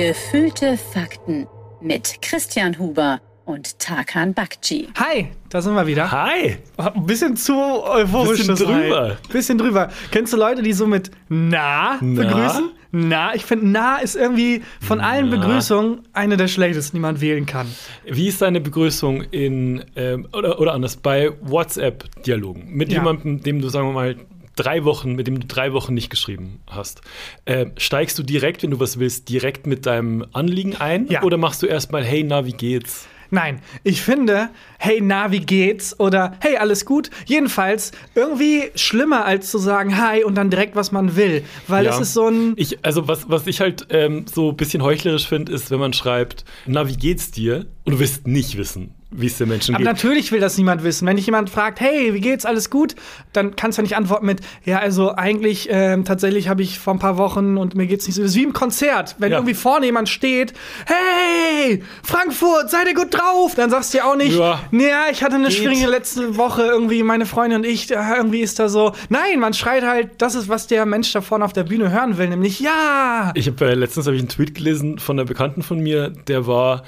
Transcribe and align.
Gefühlte 0.00 0.76
Fakten 0.76 1.46
mit 1.80 2.20
Christian 2.20 2.78
Huber 2.78 3.18
und 3.46 3.78
Tarkan 3.78 4.34
Bakci. 4.34 4.88
Hi, 4.98 5.28
da 5.48 5.62
sind 5.62 5.74
wir 5.74 5.86
wieder. 5.86 6.12
Hi! 6.12 6.58
Ein 6.76 7.06
bisschen 7.06 7.34
zu 7.34 7.54
euphorisch. 7.54 8.46
Bisschen 8.46 8.56
drüber. 8.56 9.08
Hi. 9.08 9.32
Bisschen 9.32 9.56
drüber. 9.56 9.88
Kennst 10.10 10.34
du 10.34 10.36
Leute, 10.36 10.62
die 10.62 10.74
so 10.74 10.86
mit 10.86 11.10
na, 11.30 11.96
Na? 12.02 12.22
begrüßen? 12.24 12.70
Na, 12.92 13.34
ich 13.34 13.46
finde, 13.46 13.68
na 13.68 13.96
ist 13.96 14.16
irgendwie 14.16 14.62
von 14.82 15.00
allen 15.00 15.30
Na. 15.30 15.36
Begrüßungen 15.38 16.02
eine 16.12 16.36
der 16.36 16.48
schlechtesten, 16.48 16.98
die 16.98 17.00
man 17.00 17.22
wählen 17.22 17.46
kann. 17.46 17.66
Wie 18.04 18.28
ist 18.28 18.42
deine 18.42 18.60
Begrüßung 18.60 19.22
in, 19.22 19.82
ähm, 19.96 20.28
oder, 20.34 20.60
oder 20.60 20.74
anders, 20.74 20.96
bei 20.98 21.30
WhatsApp-Dialogen 21.40 22.68
mit 22.68 22.90
Ja. 22.92 22.98
jemandem, 22.98 23.40
dem 23.42 23.62
du, 23.62 23.70
sagen 23.70 23.88
wir 23.88 23.92
mal, 23.94 24.16
drei 24.56 24.84
Wochen, 24.84 25.12
mit 25.14 25.26
dem 25.26 25.40
du 25.40 25.46
drei 25.46 25.72
Wochen 25.72 25.94
nicht 25.94 26.10
geschrieben 26.10 26.60
hast? 26.66 27.00
Äh, 27.44 27.66
steigst 27.76 28.18
du 28.18 28.22
direkt, 28.22 28.62
wenn 28.62 28.70
du 28.70 28.80
was 28.80 28.98
willst, 28.98 29.28
direkt 29.28 29.66
mit 29.66 29.86
deinem 29.86 30.26
Anliegen 30.32 30.76
ein? 30.76 31.06
Ja. 31.08 31.22
Oder 31.22 31.36
machst 31.36 31.62
du 31.62 31.66
erstmal, 31.66 32.04
hey, 32.04 32.24
na, 32.24 32.44
wie 32.46 32.52
geht's? 32.52 33.06
Nein, 33.30 33.60
ich 33.82 34.02
finde, 34.02 34.50
hey, 34.78 35.00
na, 35.02 35.32
wie 35.32 35.40
geht's? 35.40 35.98
Oder 35.98 36.36
hey, 36.40 36.58
alles 36.58 36.84
gut? 36.84 37.10
Jedenfalls 37.26 37.90
irgendwie 38.14 38.70
schlimmer, 38.76 39.24
als 39.24 39.50
zu 39.50 39.58
sagen 39.58 39.98
hi 40.00 40.22
und 40.22 40.36
dann 40.36 40.48
direkt, 40.48 40.76
was 40.76 40.92
man 40.92 41.16
will. 41.16 41.42
Weil 41.66 41.86
Ja. 41.86 41.94
es 41.94 42.00
ist 42.00 42.14
so 42.14 42.28
ein. 42.28 42.52
Ich, 42.56 42.84
also 42.84 43.08
was, 43.08 43.28
was 43.28 43.48
ich 43.48 43.60
halt 43.60 43.86
ähm, 43.90 44.26
so 44.32 44.50
ein 44.50 44.56
bisschen 44.56 44.80
heuchlerisch 44.82 45.26
finde, 45.26 45.50
ist, 45.52 45.72
wenn 45.72 45.80
man 45.80 45.92
schreibt, 45.92 46.44
na, 46.66 46.86
wie 46.88 46.96
geht's 46.96 47.32
dir? 47.32 47.66
Und 47.84 47.94
du 47.94 47.98
willst 47.98 48.28
nicht 48.28 48.56
wissen, 48.56 48.94
wie 49.10 49.26
es 49.26 49.38
den 49.38 49.48
Menschen 49.48 49.74
Aber 49.74 49.84
geht. 49.84 49.92
natürlich 49.92 50.32
will 50.32 50.40
das 50.40 50.58
niemand 50.58 50.82
wissen. 50.82 51.06
Wenn 51.06 51.16
dich 51.16 51.26
jemand 51.26 51.48
fragt, 51.48 51.80
hey, 51.80 52.12
wie 52.12 52.20
geht's, 52.20 52.44
alles 52.44 52.70
gut? 52.70 52.96
Dann 53.32 53.54
kannst 53.56 53.78
du 53.78 53.82
nicht 53.82 53.96
antworten 53.96 54.26
mit, 54.26 54.40
ja, 54.64 54.78
also 54.80 55.14
eigentlich, 55.14 55.68
ähm, 55.70 56.04
tatsächlich 56.04 56.48
habe 56.48 56.62
ich 56.62 56.78
vor 56.80 56.92
ein 56.94 56.98
paar 56.98 57.16
Wochen 57.16 57.56
und 57.56 57.74
mir 57.76 57.86
geht's 57.86 58.06
nicht 58.06 58.16
so. 58.16 58.22
Das 58.22 58.32
ist 58.32 58.36
wie 58.36 58.42
im 58.42 58.52
Konzert. 58.52 59.14
Wenn 59.18 59.30
Ja. 59.30 59.38
irgendwie 59.38 59.54
vorne 59.54 59.86
jemand 59.86 60.08
steht, 60.08 60.54
hey, 60.86 61.82
Frankfurt, 62.02 62.70
seid 62.70 62.88
ihr 62.88 62.94
gut 62.94 63.14
drauf? 63.14 63.54
Dann 63.54 63.70
sagst 63.70 63.94
du 63.94 63.98
ja 63.98 64.04
auch 64.10 64.16
nicht, 64.16 64.36
Ja. 64.36 64.60
ja, 64.72 65.04
ich 65.10 65.22
hatte 65.22 65.36
eine 65.36 65.48
Geht. 65.48 65.56
schwierige 65.58 65.86
letzte 65.86 66.36
Woche, 66.36 66.62
irgendwie 66.62 67.02
meine 67.02 67.26
Freundin 67.26 67.60
und 67.60 67.64
ich, 67.66 67.88
ja, 67.88 68.16
irgendwie 68.16 68.40
ist 68.40 68.58
da 68.58 68.68
so. 68.68 68.92
Nein, 69.08 69.38
man 69.40 69.54
schreit 69.54 69.84
halt, 69.84 70.10
das 70.18 70.34
ist, 70.34 70.48
was 70.48 70.66
der 70.66 70.84
Mensch 70.86 71.12
da 71.12 71.20
vorne 71.20 71.44
auf 71.44 71.52
der 71.52 71.64
Bühne 71.64 71.90
hören 71.90 72.18
will, 72.18 72.28
nämlich 72.28 72.60
ja. 72.60 73.32
Ich 73.34 73.46
habe 73.46 73.66
äh, 73.70 73.74
letztens 73.74 74.06
hab 74.06 74.14
ich 74.14 74.20
einen 74.20 74.28
Tweet 74.28 74.54
gelesen 74.54 74.98
von 74.98 75.16
einer 75.18 75.26
Bekannten 75.26 75.62
von 75.62 75.78
mir, 75.78 76.10
der 76.10 76.46
war, 76.46 76.82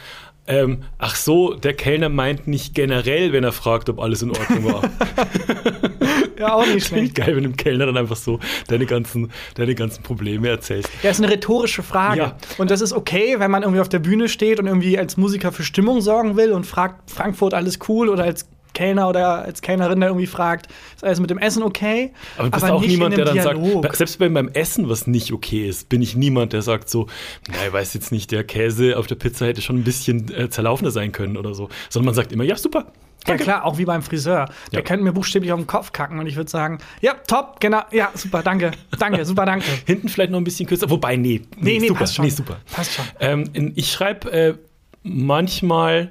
ähm, 0.48 0.82
ach 0.98 1.14
so, 1.14 1.54
der 1.54 1.74
Kellner 1.74 2.08
meint 2.08 2.48
nicht 2.48 2.74
generell, 2.74 3.32
wenn 3.32 3.44
er 3.44 3.52
fragt, 3.52 3.88
ob 3.88 4.00
alles 4.00 4.22
in 4.22 4.30
Ordnung 4.30 4.64
war. 4.64 4.82
Ja, 6.38 6.54
auch 6.54 6.66
nicht 6.66 6.86
schlecht. 6.88 7.14
geil, 7.16 7.34
wenn 7.34 7.42
du 7.42 7.50
dem 7.50 7.56
Kellner 7.56 7.86
dann 7.86 7.96
einfach 7.96 8.16
so 8.16 8.38
deine 8.68 8.86
ganzen, 8.86 9.30
deine 9.54 9.74
ganzen 9.74 10.02
Probleme 10.02 10.48
erzählst. 10.48 10.88
Ja, 11.02 11.10
ist 11.10 11.20
eine 11.20 11.32
rhetorische 11.32 11.82
Frage. 11.82 12.20
Ja. 12.20 12.36
Und 12.58 12.70
das 12.70 12.80
ist 12.80 12.92
okay, 12.92 13.36
wenn 13.38 13.50
man 13.50 13.62
irgendwie 13.62 13.80
auf 13.80 13.88
der 13.88 13.98
Bühne 13.98 14.28
steht 14.28 14.60
und 14.60 14.66
irgendwie 14.66 14.98
als 14.98 15.16
Musiker 15.16 15.52
für 15.52 15.64
Stimmung 15.64 16.00
sorgen 16.00 16.36
will 16.36 16.52
und 16.52 16.64
fragt, 16.64 17.10
Frankfurt 17.10 17.54
alles 17.54 17.78
cool 17.88 18.08
oder 18.08 18.24
als 18.24 18.48
Kellner 18.78 19.08
oder 19.08 19.42
als 19.42 19.60
Kellnerin 19.60 19.98
da 20.00 20.06
irgendwie 20.06 20.26
fragt, 20.28 20.68
ist 20.94 21.02
alles 21.02 21.18
mit 21.18 21.30
dem 21.30 21.38
Essen 21.38 21.64
okay? 21.64 22.12
Aber 22.36 22.44
du 22.44 22.50
bist 22.52 22.64
auch 22.70 22.80
nicht 22.80 22.90
niemand, 22.90 23.16
der 23.16 23.24
dann 23.24 23.34
Dialog. 23.34 23.82
sagt, 23.82 23.96
selbst 23.96 24.20
wenn 24.20 24.32
beim 24.34 24.48
Essen 24.48 24.88
was 24.88 25.08
nicht 25.08 25.32
okay 25.32 25.68
ist, 25.68 25.88
bin 25.88 26.00
ich 26.00 26.14
niemand, 26.14 26.52
der 26.52 26.62
sagt 26.62 26.88
so, 26.88 27.08
na, 27.48 27.54
ich 27.66 27.72
weiß 27.72 27.92
jetzt 27.94 28.12
nicht, 28.12 28.30
der 28.30 28.44
Käse 28.44 28.96
auf 28.96 29.08
der 29.08 29.16
Pizza 29.16 29.46
hätte 29.46 29.62
schon 29.62 29.76
ein 29.78 29.84
bisschen 29.84 30.32
äh, 30.32 30.48
zerlaufender 30.48 30.92
sein 30.92 31.10
können 31.10 31.36
oder 31.36 31.54
so. 31.54 31.68
Sondern 31.90 32.06
man 32.06 32.14
sagt 32.14 32.30
immer, 32.30 32.44
ja, 32.44 32.54
super. 32.56 32.92
Ja 33.26 33.36
klar, 33.36 33.64
auch 33.64 33.78
wie 33.78 33.84
beim 33.84 34.00
Friseur. 34.02 34.48
Der 34.72 34.78
Ja. 34.78 34.84
könnte 34.84 35.02
mir 35.04 35.12
buchstäblich 35.12 35.52
auf 35.52 35.58
den 35.58 35.66
Kopf 35.66 35.90
kacken 35.92 36.20
und 36.20 36.28
ich 36.28 36.36
würde 36.36 36.48
sagen, 36.48 36.78
ja, 37.00 37.14
top, 37.26 37.58
genau, 37.58 37.82
ja, 37.90 38.10
super, 38.14 38.42
danke, 38.44 38.70
danke, 38.96 39.24
super, 39.24 39.44
danke. 39.44 39.66
Hinten 39.86 40.08
vielleicht 40.08 40.30
noch 40.30 40.38
ein 40.38 40.44
bisschen 40.44 40.66
kürzer. 40.68 40.88
Wobei, 40.88 41.16
nee, 41.16 41.42
Nee, 41.56 41.78
nee, 41.80 41.88
super, 41.88 41.98
passt 42.00 42.14
schon. 42.14 42.24
nee, 42.24 42.30
super. 42.30 42.58
Passt 42.72 42.94
schon. 42.94 43.04
Ähm, 43.18 43.72
ich 43.74 43.90
schreibe 43.90 44.30
äh, 44.32 44.54
manchmal, 45.02 46.10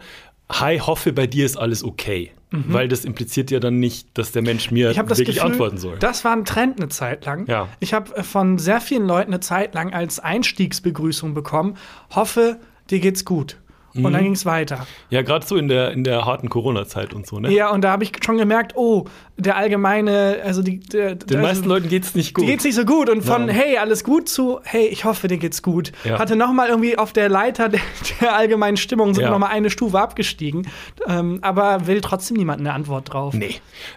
hi, 0.51 0.79
hoffe, 0.79 1.13
bei 1.13 1.27
dir 1.27 1.45
ist 1.45 1.57
alles 1.57 1.83
okay. 1.83 2.31
Weil 2.49 2.87
das 2.87 3.03
impliziert 3.03 3.51
ja 3.51 3.59
dann 3.59 3.79
nicht, 3.79 4.07
dass 4.17 4.31
der 4.31 4.41
Mensch 4.41 4.71
mir 4.71 4.87
Mhm. 4.87 4.91
Ich 4.91 4.99
habe 4.99 5.09
das 5.09 5.17
wirklich 5.17 5.35
Gefühl, 5.37 5.51
antworten 5.51 5.77
soll. 5.77 5.97
das 5.99 6.23
war 6.23 6.31
ein 6.31 6.45
Trend 6.45 6.77
eine 6.79 6.87
Zeit 6.87 7.25
lang. 7.25 7.45
Ja. 7.47 7.67
Ich 7.79 7.93
habe 7.93 8.15
äh, 8.15 8.23
von 8.23 8.57
sehr 8.57 8.79
vielen 8.79 9.05
Leuten 9.05 9.31
eine 9.31 9.41
Zeit 9.41 9.73
lang 9.73 9.93
als 9.93 10.19
Einstiegsbegrüßung 10.19 11.33
bekommen, 11.33 11.75
hoffe, 12.15 12.59
dir 12.89 12.99
geht's 12.99 13.25
gut. 13.25 13.57
Und 13.97 14.11
Mhm. 14.11 14.13
dann 14.13 14.23
ging 14.23 14.31
es 14.33 14.45
weiter. 14.45 14.85
ja, 15.09 15.21
gerade 15.21 15.45
so 15.45 15.55
in 15.57 15.67
der, 15.67 15.91
in 15.91 16.03
der 16.03 16.25
harten 16.25 16.49
Corona-Zeit 16.49 17.13
und 17.13 17.25
so, 17.27 17.39
ne? 17.39 17.51
Ja, 17.51 17.69
und 17.71 17.81
da 17.81 17.91
habe 17.91 18.03
ich 18.03 18.11
schon 18.23 18.37
gemerkt, 18.37 18.73
oh, 18.75 19.05
der 19.37 19.55
allgemeine, 19.55 20.37
also 20.43 20.61
die, 20.63 20.79
der, 20.79 21.15
Den 21.15 21.41
meisten 21.41 21.67
Leuten 21.67 21.89
geht's 21.89 22.15
nicht 22.15 22.33
gut. 22.33 22.43
Die 22.43 22.47
geht's 22.47 22.63
nicht 22.63 22.75
so 22.75 22.85
gut. 22.85 23.09
Und 23.09 23.23
von 23.23 23.47
Ja. 23.47 23.53
hey, 23.53 23.77
alles 23.77 24.03
gut 24.03 24.29
zu 24.29 24.59
hey, 24.63 24.87
ich 24.87 25.05
hoffe, 25.05 25.27
dir 25.27 25.37
geht's 25.37 25.61
gut. 25.61 25.91
Ja. 26.03 26.19
Hatte 26.19 26.35
noch 26.35 26.51
mal 26.53 26.69
irgendwie 26.69 26.97
auf 26.97 27.13
der 27.13 27.29
Leiter 27.29 27.69
der, 27.69 27.81
der 28.21 28.35
allgemeinen 28.35 28.77
Stimmung 28.77 29.13
sind 29.13 29.23
Ja. 29.23 29.29
noch 29.31 29.39
mal 29.39 29.47
eine 29.47 29.69
Stufe 29.69 29.99
abgestiegen. 29.99 30.67
Ähm, 31.07 31.39
aber 31.41 31.87
will 31.87 32.01
trotzdem 32.01 32.37
niemand 32.37 32.59
eine 32.59 32.73
Antwort 32.73 33.13
drauf. 33.13 33.33
Nee. 33.33 33.55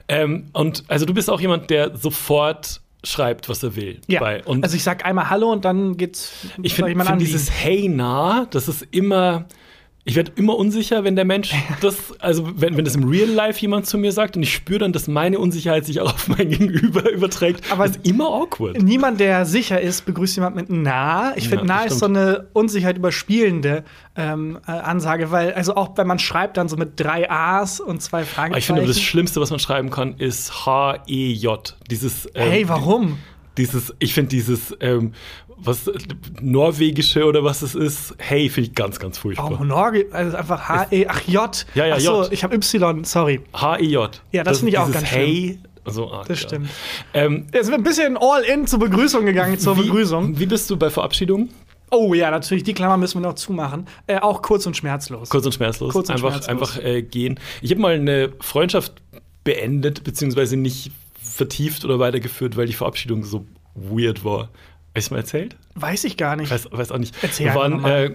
Ähm, 0.08 0.46
und 0.52 0.84
also 0.88 1.06
du 1.06 1.14
bist 1.14 1.30
auch 1.30 1.40
jemand, 1.40 1.70
der 1.70 1.96
sofort 1.96 2.80
schreibt, 3.02 3.48
was 3.48 3.62
er 3.62 3.76
will. 3.76 3.98
Ja. 4.08 4.20
Und 4.44 4.62
also 4.62 4.76
ich 4.76 4.82
sag 4.82 5.06
einmal 5.06 5.30
Hallo 5.30 5.50
und 5.50 5.64
dann 5.64 5.96
geht's. 5.96 6.32
ich 6.62 6.74
finde 6.74 7.02
find 7.02 7.20
dieses 7.20 7.50
Hey 7.50 7.88
nah, 7.88 8.46
das 8.50 8.68
ist 8.68 8.86
immer. 8.90 9.46
Ich 10.04 10.16
werde 10.16 10.32
immer 10.36 10.56
unsicher, 10.56 11.04
wenn 11.04 11.14
der 11.14 11.26
Mensch 11.26 11.54
das, 11.82 12.18
also 12.20 12.50
wenn, 12.56 12.76
wenn 12.76 12.84
das 12.84 12.96
im 12.96 13.04
Real 13.08 13.28
Life 13.28 13.60
jemand 13.60 13.86
zu 13.86 13.98
mir 13.98 14.12
sagt 14.12 14.36
und 14.36 14.42
ich 14.42 14.52
spüre 14.52 14.80
dann, 14.80 14.92
dass 14.92 15.08
meine 15.08 15.38
Unsicherheit 15.38 15.84
sich 15.84 16.00
auch 16.00 16.14
auf 16.14 16.28
mein 16.28 16.48
Gegenüber 16.48 17.10
überträgt, 17.12 17.70
Aber 17.70 17.86
das 17.86 17.96
ist 17.96 18.06
immer 18.06 18.26
awkward. 18.28 18.82
Niemand, 18.82 19.20
der 19.20 19.44
sicher 19.44 19.80
ist, 19.80 20.06
begrüßt 20.06 20.36
jemand 20.36 20.56
mit 20.56 20.70
nah. 20.70 21.32
Ich 21.36 21.48
finde, 21.48 21.66
Ja, 21.66 21.74
nah 21.74 21.84
ist 21.84 21.98
so 21.98 22.06
eine 22.06 22.48
Unsicherheit 22.54 22.96
überspielende 22.96 23.84
ähm, 24.16 24.58
äh, 24.66 24.70
Ansage, 24.72 25.30
weil, 25.30 25.52
also 25.52 25.76
auch 25.76 25.96
wenn 25.96 26.06
man 26.06 26.18
schreibt, 26.18 26.56
dann 26.56 26.68
so 26.68 26.76
mit 26.76 26.98
drei 26.98 27.30
A's 27.30 27.78
und 27.80 28.00
zwei 28.00 28.24
Fragezeichen. 28.24 28.58
ich 28.58 28.66
finde, 28.66 28.86
das 28.86 29.00
Schlimmste, 29.00 29.40
was 29.40 29.50
man 29.50 29.58
schreiben 29.60 29.90
kann, 29.90 30.14
ist 30.16 30.66
H-E-J. 30.66 31.76
Dieses. 31.90 32.26
ähm, 32.34 32.50
hey, 32.50 32.68
warum? 32.68 33.18
Dieses, 33.58 33.94
ich 33.98 34.14
finde 34.14 34.30
dieses, 34.30 34.74
ähm, 34.80 35.12
was, 35.62 35.90
norwegische 36.40 37.24
oder 37.24 37.44
was 37.44 37.62
es 37.62 37.74
ist, 37.74 38.14
hey, 38.18 38.48
finde 38.48 38.70
ich 38.70 38.74
ganz, 38.74 38.98
ganz 38.98 39.18
furchtbar. 39.18 39.50
Warum 39.50 39.68
Norge? 39.68 40.06
Also 40.12 40.36
einfach 40.36 40.68
H-E, 40.68 41.06
ach 41.08 41.22
J. 41.26 41.66
Ja, 41.74 41.86
ja, 41.86 41.94
ach 41.96 42.00
so, 42.00 42.22
J. 42.22 42.32
ich 42.32 42.44
habe 42.44 42.54
Y, 42.56 43.04
sorry. 43.04 43.40
H-E-J. 43.52 44.22
Ja, 44.32 44.44
das 44.44 44.58
finde 44.58 44.72
ich 44.72 44.78
auch 44.78 44.90
ganz 44.90 45.06
Hey. 45.06 45.58
Also, 45.84 46.10
ah, 46.12 46.24
Das 46.26 46.42
ja. 46.42 46.48
stimmt. 46.48 46.68
Ähm, 47.14 47.46
Jetzt 47.52 47.66
sind 47.66 47.72
wir 47.72 47.78
ein 47.78 47.84
bisschen 47.84 48.16
all 48.20 48.42
in 48.42 48.66
zur 48.66 48.78
Begrüßung 48.78 49.24
gegangen, 49.24 49.58
zur 49.58 49.76
wie, 49.78 49.82
Begrüßung. 49.82 50.38
Wie 50.38 50.46
bist 50.46 50.68
du 50.70 50.76
bei 50.76 50.90
Verabschiedungen? 50.90 51.50
Oh 51.90 52.14
ja, 52.14 52.30
natürlich, 52.30 52.62
die 52.62 52.74
Klammer 52.74 52.96
müssen 52.96 53.20
wir 53.20 53.26
noch 53.26 53.34
zumachen. 53.34 53.86
Äh, 54.06 54.18
auch 54.18 54.42
kurz 54.42 54.66
und 54.66 54.76
schmerzlos. 54.76 55.30
Kurz 55.30 55.46
und 55.46 55.52
schmerzlos. 55.52 55.92
Kurz 55.92 56.08
und 56.08 56.14
einfach 56.14 56.42
schmerzlos. 56.42 56.76
einfach 56.76 56.84
äh, 56.84 57.02
gehen. 57.02 57.40
Ich 57.62 57.70
habe 57.70 57.80
mal 57.80 57.94
eine 57.94 58.30
Freundschaft 58.40 58.92
beendet, 59.42 60.04
beziehungsweise 60.04 60.56
nicht 60.56 60.92
vertieft 61.20 61.84
oder 61.84 61.98
weitergeführt, 61.98 62.56
weil 62.56 62.66
die 62.66 62.74
Verabschiedung 62.74 63.24
so 63.24 63.46
weird 63.74 64.24
war. 64.24 64.50
Habe 64.90 64.98
ich 64.98 65.10
mal 65.10 65.18
erzählt? 65.18 65.56
Weiß 65.74 66.04
ich 66.04 66.16
gar 66.16 66.34
nicht. 66.34 66.50
weiß, 66.50 66.68
weiß 66.72 66.90
auch 66.90 66.98
nicht. 66.98 67.14
Erzähl 67.22 67.46
wir 67.46 67.54
waren, 67.54 67.84
äh, 67.84 68.10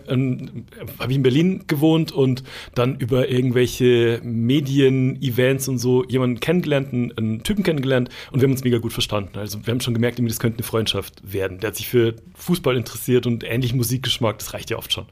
habe 1.00 1.12
ich 1.12 1.16
in 1.16 1.24
Berlin 1.24 1.64
gewohnt 1.68 2.12
und 2.12 2.44
dann 2.74 2.98
über 2.98 3.30
irgendwelche 3.30 4.20
Medien-Events 4.24 5.70
und 5.70 5.78
so 5.78 6.04
jemanden 6.06 6.42
kennengelernt, 6.42 6.94
einen, 6.94 7.18
einen 7.18 7.44
Typen 7.44 7.64
kennengelernt 7.64 8.10
und 8.32 8.42
wir 8.42 8.48
haben 8.48 8.52
uns 8.52 8.64
mega 8.64 8.80
gut 8.80 8.92
verstanden. 8.92 9.38
Also 9.38 9.66
wir 9.66 9.72
haben 9.72 9.80
schon 9.80 9.94
gemerkt, 9.94 10.20
das 10.20 10.40
könnte 10.40 10.58
eine 10.60 10.68
Freundschaft 10.68 11.22
werden. 11.24 11.60
Der 11.60 11.70
hat 11.70 11.78
sich 11.78 11.88
für 11.88 12.16
Fußball 12.36 12.76
interessiert 12.76 13.26
und 13.26 13.44
ähnlichen 13.44 13.78
Musikgeschmack, 13.78 14.38
das 14.40 14.54
reicht 14.54 14.70
ja 14.70 14.78
oft 14.78 14.92
schon. 14.92 15.06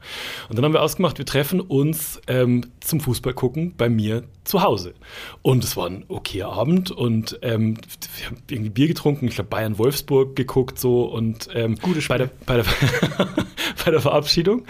Und 0.48 0.56
dann 0.56 0.64
haben 0.64 0.74
wir 0.74 0.82
ausgemacht, 0.82 1.16
wir 1.18 1.26
treffen 1.26 1.60
uns 1.60 2.20
ähm, 2.26 2.66
zum 2.80 3.00
Fußball 3.00 3.32
gucken 3.32 3.74
bei 3.76 3.88
mir 3.88 4.24
zu 4.44 4.62
Hause. 4.62 4.94
Und 5.42 5.64
es 5.64 5.76
war 5.76 5.86
ein 5.86 6.04
okayer 6.08 6.52
Abend 6.52 6.90
und 6.90 7.38
ähm, 7.42 7.78
wir 8.18 8.26
haben 8.26 8.36
irgendwie 8.50 8.70
Bier 8.70 8.88
getrunken, 8.88 9.26
ich 9.26 9.34
glaube 9.34 9.48
Bayern-Wolfsburg 9.48 10.36
geguckt 10.36 10.78
so 10.78 11.04
und 11.04 11.48
ähm, 11.54 11.76
Gutes 11.76 12.08
bei 12.08 12.18
der, 12.18 12.30
bei, 12.46 12.56
der, 12.56 12.64
bei 13.84 13.90
der 13.90 14.00
Verabschiedung 14.00 14.64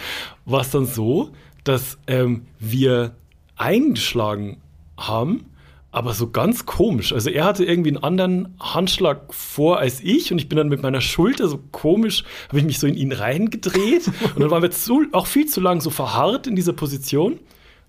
war 0.45 0.61
es 0.61 0.71
dann 0.71 0.87
so, 0.87 1.31
dass 1.65 1.99
ähm, 2.07 2.47
wir 2.59 3.15
eingeschlagen 3.57 4.59
haben, 4.97 5.47
aber 5.91 6.13
so 6.13 6.31
ganz 6.31 6.67
komisch. 6.67 7.13
Also 7.13 7.31
er 7.31 7.45
hatte 7.45 7.65
irgendwie 7.65 7.91
einen 7.91 8.03
anderen 8.03 8.55
Handschlag 8.59 9.33
vor 9.33 9.79
als 9.79 10.01
ich 10.01 10.33
und 10.33 10.39
ich 10.39 10.49
bin 10.49 10.57
dann 10.57 10.69
mit 10.69 10.83
meiner 10.83 11.01
Schulter 11.01 11.49
so 11.49 11.61
komisch, 11.71 12.25
habe 12.49 12.59
ich 12.59 12.65
mich 12.65 12.79
so 12.79 12.87
in 12.87 12.97
ihn 12.97 13.13
reingedreht 13.13 14.09
und 14.35 14.41
dann 14.41 14.51
waren 14.51 14.63
wir 14.63 14.71
zu, 14.71 15.07
auch 15.13 15.27
viel 15.27 15.47
zu 15.47 15.61
lang 15.61 15.81
so 15.81 15.91
verharrt 15.91 16.47
in 16.47 16.57
dieser 16.57 16.73
Position. 16.73 17.39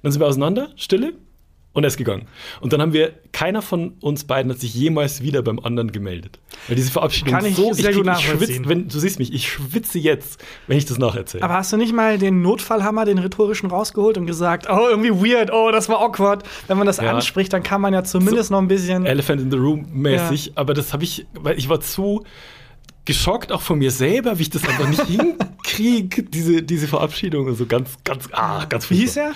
Dann 0.03 0.11
sind 0.11 0.21
wir 0.21 0.27
auseinander, 0.27 0.69
Stille. 0.75 1.13
Und 1.75 1.83
er 1.83 1.89
ist 1.89 1.97
gegangen. 1.97 2.25
Und 2.61 2.71
dann 2.71 2.81
haben 2.81 2.93
wir, 2.93 3.11
keiner 3.33 3.61
von 3.61 3.95
uns 3.99 4.23
beiden 4.23 4.49
hat 4.49 4.59
sich 4.59 4.73
jemals 4.73 5.21
wieder 5.21 5.41
beim 5.41 5.59
anderen 5.59 5.91
gemeldet. 5.91 6.39
Weil 6.67 6.77
diese 6.77 6.89
Verabschiedung 6.89 7.33
Kann 7.33 7.45
ich 7.45 7.55
so, 7.55 7.73
sehr 7.73 7.93
gut 7.93 8.07
ich 8.07 8.25
schwitze, 8.25 8.61
wenn, 8.65 8.87
du 8.87 8.97
siehst 8.97 9.19
mich, 9.19 9.33
ich 9.33 9.51
schwitze 9.51 9.99
jetzt, 9.99 10.41
wenn 10.67 10.77
ich 10.77 10.85
das 10.85 10.97
nacherzähle. 10.97 11.43
Aber 11.43 11.55
hast 11.55 11.73
du 11.73 11.77
nicht 11.77 11.93
mal 11.93 12.17
den 12.17 12.41
Notfallhammer, 12.41 13.03
den 13.03 13.17
rhetorischen, 13.17 13.69
rausgeholt 13.69 14.17
und 14.17 14.25
gesagt, 14.25 14.67
oh, 14.69 14.87
irgendwie 14.89 15.11
weird, 15.11 15.51
oh, 15.51 15.69
das 15.69 15.89
war 15.89 15.99
awkward. 15.99 16.43
Wenn 16.67 16.77
man 16.77 16.87
das 16.87 16.97
Ja. 16.97 17.13
anspricht, 17.13 17.51
dann 17.51 17.61
kann 17.61 17.81
man 17.81 17.93
ja 17.93 18.05
zumindest 18.05 18.51
noch 18.51 18.59
ein 18.59 18.69
bisschen. 18.69 19.05
Elephant 19.05 19.41
in 19.41 19.51
the 19.51 19.57
Room 19.57 19.85
mäßig, 19.91 20.53
aber 20.55 20.73
das 20.73 20.93
habe 20.93 21.03
ich, 21.03 21.27
weil 21.33 21.57
ich 21.59 21.67
war 21.67 21.81
zu 21.81 22.23
geschockt 23.03 23.51
auch 23.51 23.61
von 23.61 23.77
mir 23.77 23.91
selber, 23.91 24.37
wie 24.39 24.43
ich 24.43 24.49
das 24.49 24.67
einfach 24.67 24.87
nicht 24.87 25.03
Krieg, 25.63 26.31
diese, 26.31 26.63
diese 26.63 26.87
Verabschiedung 26.87 27.47
und 27.47 27.55
so 27.55 27.65
ganz, 27.65 27.97
ganz, 28.03 28.27
ah, 28.31 28.65
ganz 28.65 28.89
Wie 28.89 28.95
hieß 28.97 29.17
er? 29.17 29.33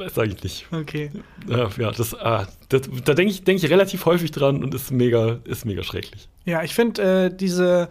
Weiß 0.00 0.18
eigentlich 0.18 0.42
nicht. 0.42 0.66
Okay. 0.72 1.10
Ja, 1.46 1.90
das, 1.92 2.14
ah, 2.14 2.46
das, 2.70 2.82
da 3.04 3.14
denke 3.14 3.32
ich, 3.32 3.44
denk 3.44 3.62
ich 3.62 3.68
relativ 3.70 4.06
häufig 4.06 4.30
dran 4.30 4.64
und 4.64 4.74
ist 4.74 4.90
mega, 4.90 5.38
ist 5.44 5.64
mega 5.66 5.82
schrecklich. 5.82 6.28
Ja, 6.46 6.62
ich 6.62 6.74
finde 6.74 7.02
äh, 7.26 7.36
diese 7.36 7.88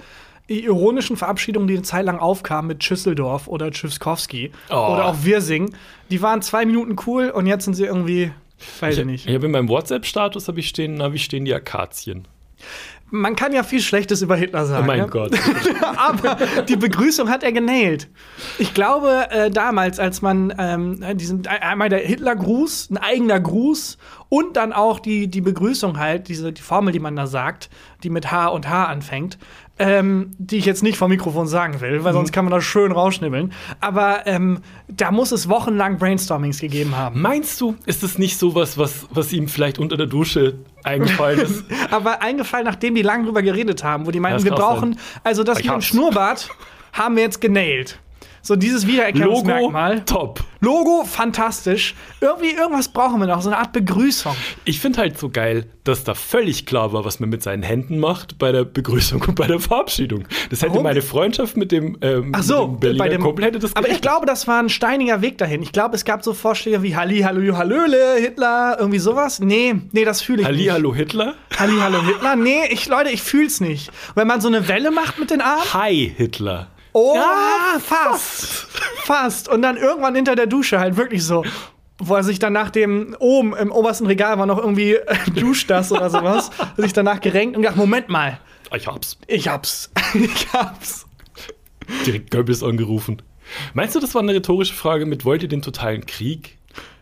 ironischen 0.48 1.16
Verabschiedungen, 1.18 1.68
die 1.68 1.76
eine 1.76 1.84
Zeit 1.84 2.06
lang 2.06 2.18
aufkamen 2.18 2.68
mit 2.68 2.84
Schüsseldorf 2.84 3.48
oder 3.48 3.70
Tschüsskowski 3.70 4.52
Oh. 4.70 4.74
oder 4.74 5.06
auch 5.06 5.24
Wirsing, 5.24 5.76
die 6.10 6.22
waren 6.24 6.42
zwei 6.42 6.66
Minuten 6.66 6.96
cool 7.06 7.30
und 7.30 7.46
jetzt 7.46 7.66
sind 7.66 7.76
sie 7.76 7.86
irgendwie, 7.86 8.32
weiß 8.80 8.96
ich, 8.96 9.00
Ich, 9.02 9.06
nicht. 9.06 9.28
ich 9.28 9.36
habe 9.36 9.46
in 9.46 9.52
meinem 9.52 9.70
WhatsApp-Status 9.70 10.48
habe 10.48 10.60
ich 10.60 10.68
stehen, 10.68 10.96
na, 10.96 11.14
wie 11.14 11.20
stehen 11.20 11.46
die 11.46 11.54
Akazien? 11.54 12.28
Man 13.12 13.36
kann 13.36 13.54
ja 13.54 13.64
viel 13.64 13.82
Schlechtes 13.82 14.22
über 14.22 14.36
Hitler 14.36 14.64
Oh 14.64 14.66
sagen. 14.66 14.86
mein 14.86 15.00
ne? 15.00 15.08
Gott. 15.08 15.32
Aber 15.98 16.38
die 16.68 16.76
Begrüßung 16.76 17.30
hat 17.30 17.44
er 17.44 17.52
genailt. 17.52 18.08
Ich 18.58 18.74
glaube, 18.74 19.28
äh, 19.32 19.50
damals, 19.50 20.00
als 20.00 20.22
man 20.22 20.54
ähm, 20.58 21.04
diesen 21.18 21.46
einmal 21.48 21.90
der 21.90 22.00
Hitlergruß, 22.00 22.92
ein 22.92 22.98
eigener 22.98 23.40
Gruß 23.40 23.98
und 24.30 24.58
dann 24.58 24.74
auch 24.74 25.00
die, 25.00 25.28
die 25.28 25.42
Begrüßung 25.42 25.98
halt, 25.98 26.28
diese 26.28 26.54
die 26.54 26.62
Formel, 26.62 26.94
die 26.94 27.00
man 27.00 27.16
da 27.16 27.26
sagt, 27.28 27.70
die 28.04 28.10
mit 28.10 28.32
H 28.32 28.48
und 28.48 28.70
H 28.70 28.86
anfängt, 28.86 29.38
ähm, 29.80 30.32
die 30.38 30.58
ich 30.58 30.66
jetzt 30.66 30.84
nicht 30.84 30.98
vom 30.98 31.10
Mikrofon 31.10 31.48
sagen 31.48 31.80
will, 31.80 32.04
weil 32.04 32.14
sonst 32.14 32.34
kann 32.34 32.46
man 32.46 32.54
das 32.54 32.66
schön 32.66 32.92
rausschnibbeln. 32.92 33.54
Aber 33.80 34.28
ähm, 34.28 34.60
da 34.90 35.12
muss 35.12 35.32
es 35.32 35.48
wochenlang 35.48 35.98
Brainstormings 35.98 36.60
gegeben 36.60 36.96
haben. 36.98 37.22
Meinst 37.22 37.60
du, 37.62 37.76
ist 37.86 38.04
es 38.04 38.18
nicht 38.18 38.38
sowas, 38.38 38.78
was, 38.78 39.08
was 39.10 39.32
ihm 39.32 39.48
vielleicht 39.48 39.80
unter 39.80 39.96
der 39.96 40.08
Dusche 40.08 40.60
eingefallen 40.84 41.40
ist? 41.40 41.64
Aber 41.92 42.22
eingefallen, 42.22 42.66
nachdem 42.66 42.94
die 42.94 43.02
lang 43.02 43.24
drüber 43.24 43.42
geredet 43.42 43.84
haben, 43.84 44.06
wo 44.06 44.12
die 44.12 44.20
meinten, 44.20 44.38
Das 44.38 44.46
wir 44.46 44.52
brauchen, 44.52 45.00
also 45.24 45.44
das 45.44 45.60
mit 45.60 45.68
dem. 45.68 45.82
Schnurrbart 45.82 46.50
haben 46.92 47.16
wir 47.16 47.24
jetzt 47.24 47.40
genailt. 47.40 48.00
So 48.42 48.56
dieses 48.56 48.88
Wiedererkennungsmerkmal. 48.88 49.94
Logo, 49.94 50.06
top. 50.06 50.44
Logo, 50.62 51.06
fantastisch. 51.06 51.96
Irgendwie, 52.20 52.52
irgendwas 52.52 52.90
brauchen 52.90 53.20
wir 53.20 53.28
noch, 53.28 53.42
so 53.42 53.50
eine 53.50 53.58
Art 53.58 53.72
Begrüßung. 53.72 54.36
Ich 54.66 54.80
finde 54.80 55.00
halt 55.00 55.18
so 55.18 55.30
geil, 55.30 55.66
dass 55.86 56.04
da 56.04 56.14
völlig 56.14 56.66
klar 56.66 56.92
war, 56.92 57.06
was 57.06 57.20
man 57.20 57.30
mit 57.30 57.42
seinen 57.44 57.64
Händen 57.64 57.98
macht 58.00 58.38
bei 58.38 58.52
der 58.52 58.66
Begrüßung 58.66 59.22
und 59.22 59.36
bei 59.36 59.48
der 59.48 59.60
Verabschiedung. 59.60 60.26
Das 60.50 60.62
hätte 60.62 60.72
Warum? 60.72 60.84
meine 60.84 61.02
Freundschaft 61.02 61.56
mit 61.56 61.72
dem, 61.72 61.98
ähm, 62.02 62.34
Ach 62.36 62.44
so, 62.44 62.68
mit 62.68 62.76
dem 62.76 62.80
Berliner 62.80 63.04
bei 63.04 63.10
dem, 63.10 63.22
Kumpel 63.22 63.46
hätte 63.46 63.60
das 63.60 63.76
Aber 63.76 63.90
ich 63.90 64.02
glaube, 64.02 64.26
das 64.26 64.48
war 64.48 64.62
ein 64.62 64.70
steiniger 64.70 65.22
Weg 65.22 65.38
dahin. 65.38 65.62
Ich 65.62 65.72
glaube, 65.72 65.96
es 65.96 66.04
gab 66.04 66.24
so 66.24 66.34
Vorschläge 66.34 66.84
wie 66.84 66.96
Halli, 66.96 67.22
Hallo, 67.22 67.58
Hallöle, 67.58 68.16
Hitler, 68.20 68.76
irgendwie 68.80 69.00
sowas. 69.00 69.40
Nee, 69.40 69.76
nee, 69.92 70.04
das 70.04 70.22
fühle 70.22 70.42
ich 70.42 70.46
Halli, 70.48 70.64
nicht. 70.64 70.72
hallo 70.72 70.94
Hitler? 70.94 71.36
Halli, 71.58 71.74
Hallo, 71.80 72.02
Hitler. 72.06 72.36
Nee, 72.36 72.68
ich, 72.70 72.88
Leute, 72.88 73.10
ich 73.10 73.22
fühl's 73.22 73.62
nicht. 73.62 73.92
Wenn 74.16 74.28
man 74.28 74.42
so 74.42 74.48
eine 74.50 74.68
Welle 74.68 74.92
macht 74.92 75.20
mit 75.20 75.32
den 75.32 75.42
Armen. 75.42 75.74
Hi, 75.74 76.14
Hitler. 76.16 76.68
Oh, 77.02 77.80
fast. 77.80 78.68
Fast. 79.04 79.48
Und 79.50 79.62
dann 79.62 79.78
irgendwann 79.78 80.16
hinter 80.16 80.36
der 80.36 80.48
Dusche 80.48 80.80
halt 80.80 80.98
wirklich 80.98 81.24
so. 81.24 81.44
Wo 82.02 82.16
er 82.16 82.24
sich 82.24 82.40
dann 82.40 82.54
nach 82.54 82.70
dem, 82.70 83.16
oben 83.20 83.56
im 83.56 83.72
obersten 83.72 84.06
Regal 84.08 84.38
war 84.38 84.46
noch 84.46 84.58
irgendwie 84.58 84.94
äh, 84.94 85.16
Duschdas 85.36 85.92
oder 85.92 86.10
sowas, 86.10 86.50
sich 86.78 86.94
danach 86.94 87.20
gerenkt 87.20 87.56
und 87.58 87.64
gedacht, 87.64 87.78
Moment 87.78 88.08
mal, 88.08 88.40
Ich 88.74 88.88
hab's. 88.88 89.18
ich 89.28 89.48
hab's. 89.50 89.92
ich 90.14 90.54
hab's. 90.54 91.06
Direkt 92.06 92.32
Goebbels 92.32 92.64
angerufen. 92.64 93.22
Meinst 93.74 93.96
du, 93.96 94.00
das 94.00 94.14
war 94.14 94.22
eine 94.22 94.34
rhetorische 94.34 94.76
Frage 94.76 95.06
mit, 95.08 95.26
wollt 95.26 95.42
ihr 95.42 95.50
den 95.50 95.62
totalen 95.64 96.06
Krieg? 96.06 96.59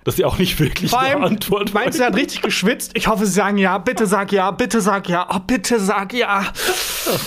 Dass 0.07 0.15
sie 0.15 0.23
auch 0.23 0.37
nicht 0.37 0.57
wirklich 0.61 0.89
Vor 0.89 1.01
allem, 1.01 1.17
eine 1.17 1.25
Antwort 1.25 1.73
meinst 1.73 1.99
du, 1.99 2.03
er 2.03 2.07
hat 2.07 2.15
richtig 2.15 2.41
geschwitzt? 2.41 2.91
Ich 2.93 3.09
hoffe, 3.09 3.25
Sie 3.25 3.33
sagen 3.33 3.57
ja. 3.57 3.77
Bitte 3.77 4.05
sag 4.05 4.31
ja. 4.31 4.51
Bitte 4.51 4.79
sag 4.79 5.09
ja. 5.09 5.27
Oh, 5.29 5.39
bitte 5.45 5.81
sag 5.81 6.13
ja. 6.13 6.45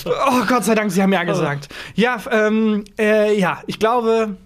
Oh, 0.06 0.46
Gott 0.48 0.64
sei 0.64 0.74
Dank, 0.74 0.90
Sie 0.90 1.02
haben 1.02 1.12
ja 1.12 1.24
gesagt. 1.24 1.68
Ja, 1.94 2.16
ähm, 2.30 2.84
äh, 2.98 3.38
ja, 3.38 3.60
ich 3.66 3.78
glaube, 3.78 4.38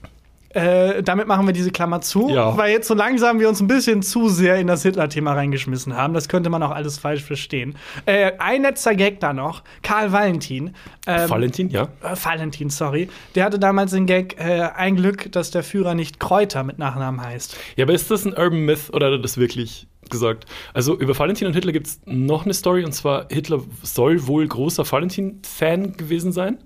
äh, 0.55 1.03
damit 1.03 1.27
machen 1.27 1.47
wir 1.47 1.53
diese 1.53 1.71
Klammer 1.71 2.01
zu, 2.01 2.31
Ja. 2.31 2.57
weil 2.57 2.73
jetzt 2.73 2.89
so 2.89 2.95
langsam 2.95 3.41
wir 3.41 3.49
uns 3.49 3.61
ein 3.61 3.67
bisschen 3.67 4.03
zu 4.03 4.29
sehr 4.29 4.57
in 4.57 4.67
das 4.67 4.83
Hitler-Thema 4.83 5.35
reingeschmissen 5.35 5.97
haben. 5.97 6.15
Das 6.15 6.29
könnte 6.29 6.49
man 6.51 6.63
auch 6.63 6.71
alles 6.71 6.99
falsch 6.99 7.23
verstehen. 7.23 7.77
Äh, 8.07 8.33
ein 8.39 8.63
letzter 8.63 8.95
Gag 8.95 9.21
da 9.21 9.33
noch. 9.33 9.63
Karl 9.83 10.13
Valentin. 10.13 10.75
Ähm, 11.07 11.29
Valentin, 11.31 11.69
ja. 11.71 11.89
äh, 12.03 12.15
Valentin, 12.23 12.71
sorry. 12.71 13.09
Der 13.35 13.45
hatte 13.45 13.59
damals 13.59 13.91
den 13.93 14.07
Gag, 14.07 14.37
äh, 14.39 14.63
ein 14.75 14.97
Glück, 14.97 15.31
dass 15.33 15.51
der 15.51 15.63
Führer 15.63 15.95
nicht 15.95 16.21
Kräuter 16.21 16.63
mit 16.65 16.79
Nachnamen 16.79 17.21
heißt. 17.21 17.57
Ja, 17.77 17.85
aber 17.85 17.93
ist 17.93 18.11
das 18.11 18.25
ein 18.25 18.33
Urban 18.33 18.61
Myth 18.65 18.91
oder 18.93 19.07
hat 19.07 19.13
er 19.15 19.19
das 19.19 19.37
wirklich 19.37 19.87
gesagt? 20.11 20.45
Also 20.73 20.97
über 20.99 21.19
Valentin 21.19 21.47
und 21.47 21.55
Hitler 21.55 21.73
gibt 21.73 21.87
es 21.89 22.01
noch 22.07 22.45
eine 22.45 22.55
Story 22.55 22.85
und 22.85 22.93
zwar 22.93 23.27
Hitler 23.31 23.61
soll 23.83 24.27
wohl 24.27 24.47
großer 24.47 24.91
Valentin-Fan 24.91 25.97
gewesen 25.97 26.33
sein 26.33 26.59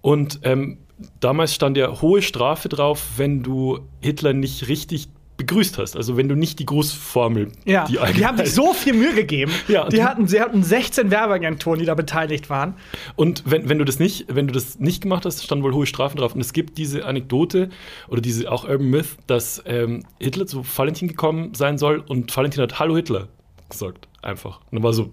und 0.00 0.40
ähm, 0.42 0.78
damals 1.20 1.54
stand 1.54 1.76
ja 1.76 2.00
hohe 2.00 2.22
Strafe 2.22 2.68
drauf, 2.68 3.04
wenn 3.16 3.42
du 3.42 3.80
Hitler 4.00 4.32
nicht 4.32 4.68
richtig 4.68 5.08
begrüßt 5.36 5.78
hast. 5.78 5.96
Also 5.96 6.16
wenn 6.16 6.28
du 6.28 6.34
nicht 6.34 6.58
die 6.58 6.66
Grußformel, 6.66 7.52
Ja, 7.64 7.84
die, 7.84 7.96
die, 8.16 8.26
haben 8.26 8.36
sich 8.38 8.52
so 8.52 8.72
viel 8.72 8.92
Mühe 8.92 9.14
gegeben. 9.14 9.52
Ja, 9.68 9.88
die 9.88 9.96
die- 9.96 10.02
hatten, 10.02 10.26
sie 10.26 10.40
hatten 10.40 10.64
16 10.64 11.12
Werbeagenturen, 11.12 11.78
die 11.78 11.86
da 11.86 11.94
beteiligt 11.94 12.50
waren. 12.50 12.74
Und 13.14 13.44
wenn, 13.46 13.68
wenn 13.68 13.78
du 13.78 13.84
das 13.84 14.00
nicht, 14.00 14.26
wenn 14.34 14.48
du 14.48 14.52
das 14.52 14.80
nicht 14.80 15.00
gemacht 15.00 15.24
hast, 15.24 15.44
standen 15.44 15.62
wohl 15.62 15.74
hohe 15.74 15.86
Strafen 15.86 16.16
drauf. 16.16 16.34
Und 16.34 16.40
es 16.40 16.52
gibt 16.52 16.76
diese 16.76 17.04
Anekdote 17.04 17.68
oder 18.08 18.20
diese 18.20 18.50
auch 18.50 18.64
Urban 18.68 18.90
Myth, 18.90 19.16
dass 19.28 19.62
ähm, 19.64 20.02
Hitler 20.18 20.46
zu 20.48 20.64
Valentin 20.76 21.06
gekommen 21.06 21.54
sein 21.54 21.78
soll 21.78 22.02
und 22.08 22.36
Valentin 22.36 22.60
hat 22.62 22.80
Hallo 22.80 22.96
Hitler 22.96 23.28
gesagt. 23.68 24.08
Einfach. 24.22 24.58
Und 24.62 24.72
dann 24.72 24.82
war 24.82 24.92
so 24.92 25.12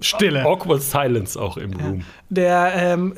Stille. 0.00 0.44
awkward 0.44 0.82
silence 0.82 1.40
auch 1.40 1.56
im 1.56 1.72
Room. 1.72 2.04
Der, 2.28 2.72
ähm, 2.74 3.14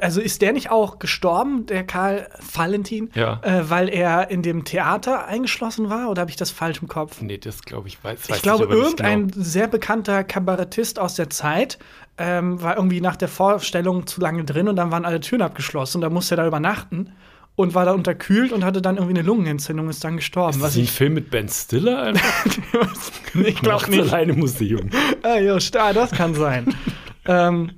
also 0.00 0.20
ist 0.20 0.42
der 0.42 0.52
nicht 0.52 0.70
auch 0.70 0.98
gestorben, 0.98 1.66
der 1.66 1.84
Karl 1.84 2.28
Valentin, 2.54 3.10
Ja. 3.14 3.40
äh, 3.42 3.68
weil 3.70 3.88
er 3.88 4.30
in 4.30 4.42
dem 4.42 4.64
Theater 4.64 5.26
eingeschlossen 5.26 5.90
war? 5.90 6.10
Oder 6.10 6.20
habe 6.20 6.30
ich 6.30 6.36
das 6.36 6.50
falsch 6.50 6.80
im 6.80 6.88
Kopf? 6.88 7.20
Nee, 7.20 7.38
das 7.38 7.62
glaube 7.62 7.88
ich, 7.88 8.02
weiß, 8.02 8.28
weiß 8.28 8.36
Ich 8.36 8.42
glaube, 8.42 8.64
irgendein 8.64 9.28
genau. 9.28 9.44
sehr 9.44 9.66
bekannter 9.68 10.22
Kabarettist 10.22 10.98
aus 10.98 11.14
der 11.14 11.30
Zeit 11.30 11.78
ähm, 12.18 12.62
war 12.62 12.76
irgendwie 12.76 13.00
nach 13.00 13.16
der 13.16 13.28
Vorstellung 13.28 14.06
zu 14.06 14.20
lange 14.20 14.44
drin 14.44 14.68
und 14.68 14.76
dann 14.76 14.92
waren 14.92 15.04
alle 15.04 15.20
Türen 15.20 15.42
abgeschlossen 15.42 15.98
und 15.98 16.02
da 16.02 16.10
musste 16.10 16.34
er 16.34 16.38
da 16.38 16.46
übernachten 16.46 17.12
und 17.54 17.74
war 17.74 17.84
da 17.84 17.92
unterkühlt 17.92 18.52
und 18.52 18.64
hatte 18.64 18.80
dann 18.82 18.96
irgendwie 18.96 19.18
eine 19.18 19.26
Lungenentzündung 19.26 19.86
und 19.86 19.90
ist 19.90 20.02
dann 20.04 20.16
gestorben. 20.16 20.56
Ist 20.56 20.62
was 20.62 20.74
das 20.74 20.82
ein 20.82 20.86
Film 20.86 21.14
mit 21.14 21.30
Ben 21.30 21.48
Stiller 21.48 22.02
einfach? 22.04 22.46
ich 23.34 23.56
glaube 23.60 23.90
nicht. 23.90 24.00
allein 24.12 24.30
im 24.30 24.38
Museum. 24.40 24.88
Ah, 25.22 25.38
ja, 25.38 25.60
sta- 25.60 25.92
das 25.92 26.10
kann 26.10 26.34
sein. 26.34 26.74
ähm, 27.26 27.70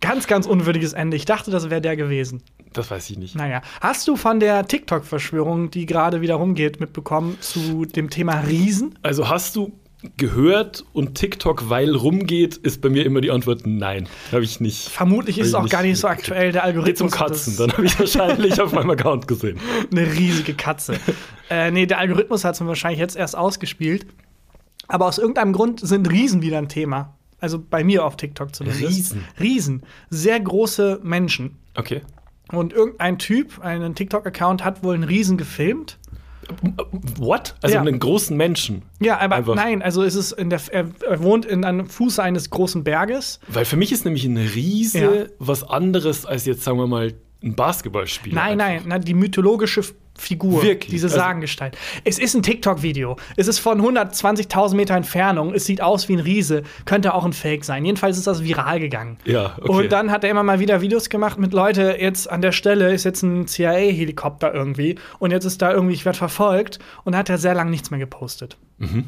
ganz, 0.00 0.26
ganz 0.26 0.46
unwürdiges 0.46 0.92
Ende. 0.94 1.16
Ich 1.16 1.24
dachte, 1.26 1.50
das 1.50 1.68
wäre 1.68 1.80
der 1.82 1.96
gewesen. 1.96 2.42
Das 2.72 2.90
weiß 2.90 3.10
ich 3.10 3.18
nicht. 3.18 3.34
Naja, 3.34 3.60
hast 3.80 4.06
du 4.08 4.16
von 4.16 4.40
der 4.40 4.66
TikTok-Verschwörung, 4.66 5.70
die 5.70 5.84
gerade 5.86 6.20
wieder 6.20 6.36
rumgeht, 6.36 6.80
mitbekommen 6.80 7.36
zu 7.40 7.84
dem 7.84 8.08
Thema 8.10 8.40
Riesen? 8.40 8.98
Also 9.02 9.28
hast 9.28 9.56
du 9.56 9.72
gehört 10.16 10.84
und 10.92 11.16
TikTok, 11.16 11.68
weil 11.68 11.94
rumgeht, 11.94 12.56
ist 12.56 12.80
bei 12.80 12.88
mir 12.88 13.04
immer 13.04 13.20
die 13.20 13.30
Antwort 13.30 13.66
nein. 13.66 14.08
Habe 14.30 14.44
ich 14.44 14.60
nicht. 14.60 14.88
Vermutlich 14.88 15.38
ist 15.38 15.48
es 15.48 15.54
auch 15.54 15.68
gar 15.68 15.82
nicht 15.82 15.98
so 15.98 16.06
aktuell. 16.08 16.52
Der 16.52 16.62
Geht 16.62 16.68
Algorithmus 16.68 17.10
zum 17.10 17.20
hat 17.20 17.28
Katzen, 17.28 17.56
dann 17.56 17.72
habe 17.72 17.84
ich 17.84 17.98
wahrscheinlich 17.98 18.60
auf 18.60 18.72
meinem 18.72 18.90
Account 18.90 19.26
gesehen. 19.26 19.58
eine 19.90 20.12
riesige 20.12 20.54
Katze. 20.54 20.98
äh, 21.50 21.70
nee, 21.70 21.86
der 21.86 21.98
Algorithmus 21.98 22.44
hat 22.44 22.54
es 22.54 22.60
mir 22.60 22.68
wahrscheinlich 22.68 23.00
jetzt 23.00 23.16
erst 23.16 23.36
ausgespielt. 23.36 24.06
Aber 24.86 25.06
aus 25.06 25.18
irgendeinem 25.18 25.52
Grund 25.52 25.80
sind 25.80 26.10
Riesen 26.10 26.42
wieder 26.42 26.58
ein 26.58 26.68
Thema. 26.68 27.14
Also 27.40 27.58
bei 27.58 27.84
mir 27.84 28.04
auf 28.04 28.16
TikTok 28.16 28.54
zumindest. 28.54 28.88
Riesen? 28.88 29.24
Riesen. 29.38 29.82
Sehr 30.10 30.38
große 30.40 31.00
Menschen. 31.02 31.56
Okay. 31.76 32.02
Und 32.50 32.72
irgendein 32.72 33.18
Typ, 33.18 33.60
einen 33.60 33.94
TikTok-Account, 33.94 34.64
hat 34.64 34.82
wohl 34.82 34.94
einen 34.94 35.04
Riesen 35.04 35.36
gefilmt. 35.36 35.98
What? 37.18 37.54
Also 37.62 37.74
Ja. 37.76 37.80
einen 37.82 37.98
großen 37.98 38.36
Menschen. 38.36 38.82
Ja, 39.00 39.18
aber 39.20 39.36
Einfach. 39.36 39.54
nein, 39.54 39.82
also 39.82 40.02
ist 40.02 40.14
es 40.14 40.32
in 40.32 40.50
der, 40.50 40.60
er, 40.70 40.86
er 41.08 41.22
wohnt 41.22 41.44
in 41.44 41.64
einem 41.64 41.86
Fuße 41.88 42.22
eines 42.22 42.50
großen 42.50 42.84
Berges. 42.84 43.40
Weil 43.48 43.64
für 43.64 43.76
mich 43.76 43.92
ist 43.92 44.04
nämlich 44.04 44.24
ein 44.24 44.36
Riese 44.36 44.98
Ja. 44.98 45.10
was 45.38 45.62
anderes 45.64 46.26
als 46.26 46.46
jetzt, 46.46 46.62
sagen 46.64 46.78
wir 46.78 46.86
mal, 46.86 47.14
ein 47.42 47.54
Basketballspieler. 47.54 48.34
Nein, 48.34 48.60
einfach. 48.60 48.84
nein, 48.86 48.88
na, 48.88 48.98
die 48.98 49.14
mythologische 49.14 49.82
Figur, 50.18 50.64
Wirklich? 50.64 50.90
diese 50.90 51.06
Also- 51.06 51.16
Sagengestalt. 51.18 51.78
Es 52.02 52.18
ist 52.18 52.34
ein 52.34 52.42
TikTok-Video. 52.42 53.16
Es 53.36 53.46
ist 53.46 53.60
von 53.60 53.80
120.000 53.80 54.74
Meter 54.76 54.94
Entfernung. 54.96 55.54
Es 55.54 55.64
sieht 55.64 55.80
aus 55.80 56.08
wie 56.08 56.14
ein 56.14 56.18
Riese. 56.18 56.64
Könnte 56.86 57.14
auch 57.14 57.24
ein 57.24 57.32
Fake 57.32 57.64
sein. 57.64 57.84
Jedenfalls 57.84 58.18
ist 58.18 58.26
das 58.26 58.42
viral 58.42 58.80
gegangen. 58.80 59.18
Ja, 59.24 59.54
okay. 59.60 59.70
Und 59.70 59.92
dann 59.92 60.10
hat 60.10 60.24
er 60.24 60.30
immer 60.30 60.42
mal 60.42 60.58
wieder 60.58 60.80
Videos 60.80 61.08
gemacht 61.08 61.38
mit 61.38 61.52
Leute, 61.52 61.96
jetzt 62.00 62.28
an 62.28 62.42
der 62.42 62.50
Stelle 62.50 62.92
ist 62.92 63.04
jetzt 63.04 63.22
ein 63.22 63.46
CIA-Helikopter 63.46 64.52
irgendwie 64.52 64.96
und 65.20 65.30
jetzt 65.30 65.44
ist 65.44 65.62
da 65.62 65.72
irgendwie, 65.72 65.94
ich 65.94 66.04
werde 66.04 66.18
verfolgt 66.18 66.80
und 67.04 67.12
dann 67.12 67.20
hat 67.20 67.30
er 67.30 67.38
sehr 67.38 67.54
lange 67.54 67.70
nichts 67.70 67.92
mehr 67.92 68.00
gepostet. 68.00 68.56
Mhm. 68.78 69.04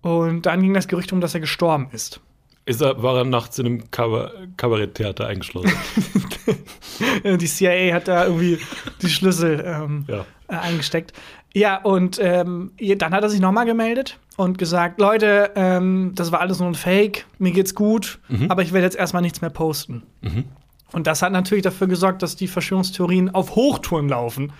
Und 0.00 0.46
dann 0.46 0.60
ging 0.62 0.74
das 0.74 0.88
Gerücht 0.88 1.12
um, 1.12 1.20
dass 1.20 1.34
er 1.34 1.40
gestorben 1.40 1.88
ist. 1.92 2.20
Ist 2.68 2.82
er, 2.82 3.02
war 3.02 3.16
er 3.16 3.24
nachts 3.24 3.58
in 3.58 3.66
einem 3.66 3.90
Kaba- 3.90 4.30
Kabaretttheater 4.56 5.26
eingeschlossen? 5.26 5.72
Die 7.24 7.46
CIA 7.46 7.94
hat 7.94 8.08
da 8.08 8.24
irgendwie 8.26 8.58
die 9.02 9.08
Schlüssel 9.08 9.62
ähm, 9.64 10.04
Ja. 10.08 10.24
äh, 10.48 10.56
eingesteckt. 10.56 11.12
Ja, 11.54 11.76
und 11.82 12.18
ähm, 12.22 12.72
dann 12.98 13.12
hat 13.12 13.22
er 13.22 13.30
sich 13.30 13.40
nochmal 13.40 13.64
gemeldet 13.66 14.18
und 14.36 14.58
gesagt, 14.58 15.00
Leute, 15.00 15.50
ähm, 15.56 16.12
das 16.14 16.30
war 16.32 16.40
alles 16.40 16.58
nur 16.58 16.68
ein 16.68 16.74
Fake, 16.74 17.26
mir 17.38 17.52
geht's 17.52 17.74
gut, 17.74 18.18
Mhm. 18.28 18.50
aber 18.50 18.62
ich 18.62 18.72
werde 18.72 18.84
jetzt 18.84 18.96
erstmal 18.96 19.22
nichts 19.22 19.40
mehr 19.40 19.50
posten. 19.50 20.02
Und 20.92 21.06
das 21.06 21.22
hat 21.22 21.32
natürlich 21.32 21.64
dafür 21.64 21.86
gesorgt, 21.86 22.22
dass 22.22 22.36
die 22.36 22.48
Verschwörungstheorien 22.48 23.34
auf 23.34 23.54
Hochtouren 23.56 24.08
laufen. 24.08 24.52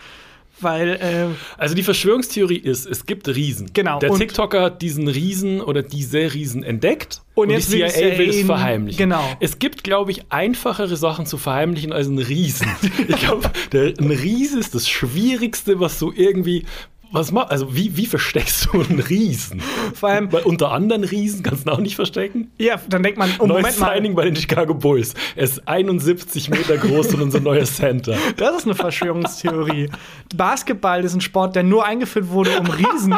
Weil, 0.60 0.88
äh, 0.96 1.26
Also 1.56 1.74
die 1.74 1.82
Verschwörungstheorie 1.82 2.56
ist, 2.58 2.86
es 2.86 3.06
gibt 3.06 3.28
Riesen. 3.28 3.70
Genau, 3.72 3.98
Der 3.98 4.12
TikToker 4.12 4.62
hat 4.62 4.82
diesen 4.82 5.08
Riesen 5.08 5.60
oder 5.60 5.82
diese 5.82 6.32
Riesen 6.34 6.62
entdeckt 6.62 7.22
Und 7.34 7.48
und, 7.48 7.50
jetzt 7.50 7.72
die 7.72 7.80
will 7.80 7.88
CIA 7.88 8.10
die 8.10 8.18
will 8.18 8.30
es 8.30 8.42
verheimlichen. 8.42 8.98
genau. 8.98 9.36
Es 9.40 9.58
gibt, 9.58 9.84
glaube 9.84 10.10
ich, 10.10 10.22
einfachere 10.30 10.96
Sachen 10.96 11.26
zu 11.26 11.38
verheimlichen 11.38 11.92
als 11.92 12.08
ein 12.08 12.18
Riesen. 12.18 12.68
ich 13.08 13.16
glaube, 13.16 13.50
ein 13.72 14.10
Riese 14.10 14.58
ist 14.58 14.74
das 14.74 14.88
Schwierigste, 14.88 15.80
was 15.80 15.98
so 15.98 16.12
irgendwie 16.14 16.64
was 17.10 17.32
macht, 17.32 17.50
also 17.50 17.74
wie, 17.74 17.96
wie 17.96 18.06
versteckst 18.06 18.68
du 18.72 18.80
einen 18.82 19.00
Riesen? 19.00 19.60
Vor 19.94 20.08
allem- 20.10 20.30
Weil 20.32 20.42
unter 20.42 20.72
anderen 20.72 21.04
Riesen 21.04 21.42
kannst 21.42 21.66
du 21.66 21.70
ihn 21.70 21.74
auch 21.74 21.80
nicht 21.80 21.96
verstecken. 21.96 22.50
ja, 22.58 22.80
dann 22.88 23.02
denkt 23.02 23.18
man, 23.18 23.30
oh, 23.38 23.46
Neues 23.46 23.62
Moment 23.62 23.78
mal, 23.80 23.94
Signing 23.94 24.14
bei 24.14 24.24
den 24.24 24.36
Chicago 24.36 24.74
Bulls. 24.74 25.14
Er 25.36 25.44
ist 25.44 25.66
71 25.66 26.50
Meter 26.50 26.76
groß 26.76 27.14
und 27.14 27.22
unser 27.22 27.40
neuer 27.40 27.64
Center. 27.64 28.16
das 28.36 28.56
ist 28.58 28.64
eine 28.66 28.74
Verschwörungstheorie. 28.74 29.90
Basketball 30.36 31.04
ist 31.04 31.14
ein 31.14 31.20
Sport, 31.20 31.56
der 31.56 31.62
nur 31.62 31.84
eingeführt 31.84 32.28
wurde, 32.30 32.58
um 32.60 32.66
Riesen 32.66 33.14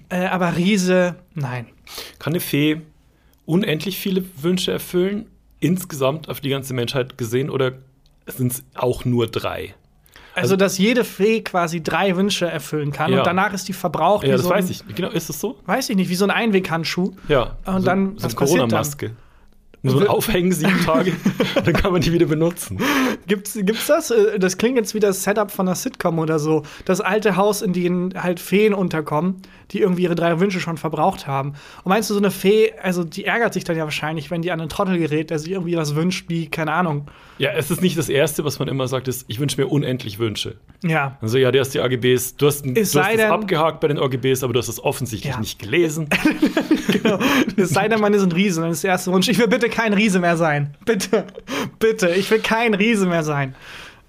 Äh, 0.10 0.25
aber 0.28 0.56
Riese, 0.56 1.16
nein. 1.34 1.66
Kann 2.20 2.34
eine 2.34 2.42
Fee 2.42 2.82
unendlich 3.46 3.98
viele 3.98 4.24
Wünsche 4.40 4.72
erfüllen? 4.72 5.25
Insgesamt 5.60 6.30
auf 6.30 6.42
die 6.42 6.50
ganze 6.50 6.75
Menschheit 6.75 7.18
gesehen? 7.18 7.50
Oder 7.50 7.74
sind 8.28 8.51
es 8.51 8.63
auch 8.75 9.04
nur 9.04 9.28
drei? 9.28 9.74
Also, 10.36 10.56
dass 10.56 10.78
jede 10.78 11.04
Fee 11.04 11.42
quasi 11.42 11.82
drei 11.84 12.16
Wünsche 12.16 12.46
erfüllen 12.50 12.92
kann 12.92 13.12
Ja. 13.12 13.20
und 13.20 13.28
danach 13.28 13.54
ist 13.54 13.68
die 13.68 13.74
verbraucht. 13.74 14.26
Ja, 14.26 14.34
das 14.34 14.44
so 14.44 14.52
ein, 14.52 14.60
weiß 14.60 14.70
ich. 14.70 14.84
Genau, 14.96 15.10
ist 15.10 15.30
das 15.30 15.40
so? 15.40 15.58
Weiß 15.66 15.90
ich 15.90 15.96
nicht, 15.96 16.10
wie 16.10 16.16
so 16.16 16.26
ein 16.26 16.32
Einweghandschuh. 16.32 17.12
Ja. 17.28 17.58
Und 17.66 17.80
so, 17.82 17.86
dann, 17.86 18.18
so 18.18 18.26
eine? 18.28 18.36
Corona-Maske. 18.36 19.12
Muss 19.84 19.96
man 19.96 20.08
aufhängen 20.10 20.52
sieben 20.52 20.80
Tage, 20.86 21.14
dann 21.66 21.74
kann 21.74 21.92
man 21.92 22.02
die 22.02 22.14
wieder 22.14 22.28
benutzen. 22.28 22.78
Gibt's, 23.26 23.56
gibt's 23.60 23.88
das? 23.88 24.12
Äh, 24.12 24.38
Das 24.38 24.60
klingt 24.60 24.78
jetzt 24.78 24.94
wie 24.94 25.00
das 25.00 25.24
Setup 25.24 25.50
von 25.50 25.68
einer 25.68 25.74
Sitcom 25.76 26.20
oder 26.20 26.38
so. 26.38 26.62
Das 26.86 27.02
alte 27.02 27.36
Haus, 27.36 27.64
in 27.64 27.74
dem 27.74 28.12
halt 28.16 28.40
Feen 28.40 28.76
unterkommen, 28.76 29.42
die 29.72 29.80
irgendwie 29.80 30.04
ihre 30.04 30.16
drei 30.16 30.40
Wünsche 30.40 30.60
schon 30.60 30.78
verbraucht 30.78 31.28
haben. 31.28 31.54
Und 31.84 31.90
meinst 31.90 32.10
du, 32.10 32.13
so 32.13 32.20
eine 32.20 32.32
Fee, 32.32 32.74
also 32.82 33.04
die 33.04 33.25
ärgert 33.25 33.54
sich 33.54 33.63
dann 33.63 33.78
ja 33.78 33.84
wahrscheinlich, 33.84 34.30
wenn 34.32 34.42
die 34.42 34.51
an 34.51 34.60
einen 34.60 34.70
Trottel 34.70 34.98
gerät, 34.98 35.30
der 35.30 35.40
sich 35.40 35.51
irgendwie 35.51 35.75
was 35.78 35.96
wünscht, 35.96 36.25
wie, 36.30 36.48
keine 36.50 36.74
Ahnung. 36.74 37.08
Ja, 37.38 37.51
es 37.54 37.72
ist 37.72 37.82
nicht 37.82 37.98
das 37.98 38.10
Erste, 38.10 38.46
was 38.46 38.60
man 38.60 38.68
immer 38.68 38.88
sagt, 38.88 39.08
ist, 39.08 39.25
ich 39.28 39.40
wünsche 39.40 39.60
mir 39.60 39.68
unendlich 39.68 40.20
Wünsche. 40.20 40.58
Ja. 40.84 41.18
Also 41.22 41.38
ja, 41.38 41.51
du 41.51 41.60
hast 41.60 41.70
die 41.74 41.80
AGBs, 41.80 42.36
du 42.36 42.48
hast, 42.48 42.66
ein, 42.66 42.75
du 42.75 42.82
hast 42.82 42.94
das 42.96 43.20
abgehakt 43.22 43.80
bei 43.80 43.88
den 43.88 43.98
AGBs, 43.98 44.44
aber 44.44 44.54
du 44.54 44.60
hast 44.60 44.68
es 44.68 44.84
offensichtlich 44.84 45.34
Ja. 45.34 45.40
nicht 45.40 45.58
gelesen. 45.60 46.10
genau. 46.92 47.20
Es 47.58 47.70
sei 47.70 47.88
denn, 47.88 48.00
man 48.00 48.13
ist 48.13 48.24
ein 48.24 48.32
Riese, 48.32 48.62
dann 48.62 48.72
ist 48.72 48.84
der 48.84 48.92
erste 48.92 49.12
Wunsch, 49.12 49.28
ich 49.30 49.40
will 49.40 49.48
bitte 49.48 49.70
kein 49.70 49.94
Riese 49.94 50.20
mehr 50.20 50.38
sein. 50.38 50.75
Bitte, 50.86 51.25
bitte, 51.80 52.10
ich 52.10 52.30
will 52.30 52.40
kein 52.40 52.74
Riese 52.74 53.06
mehr 53.08 53.24
sein. 53.24 53.56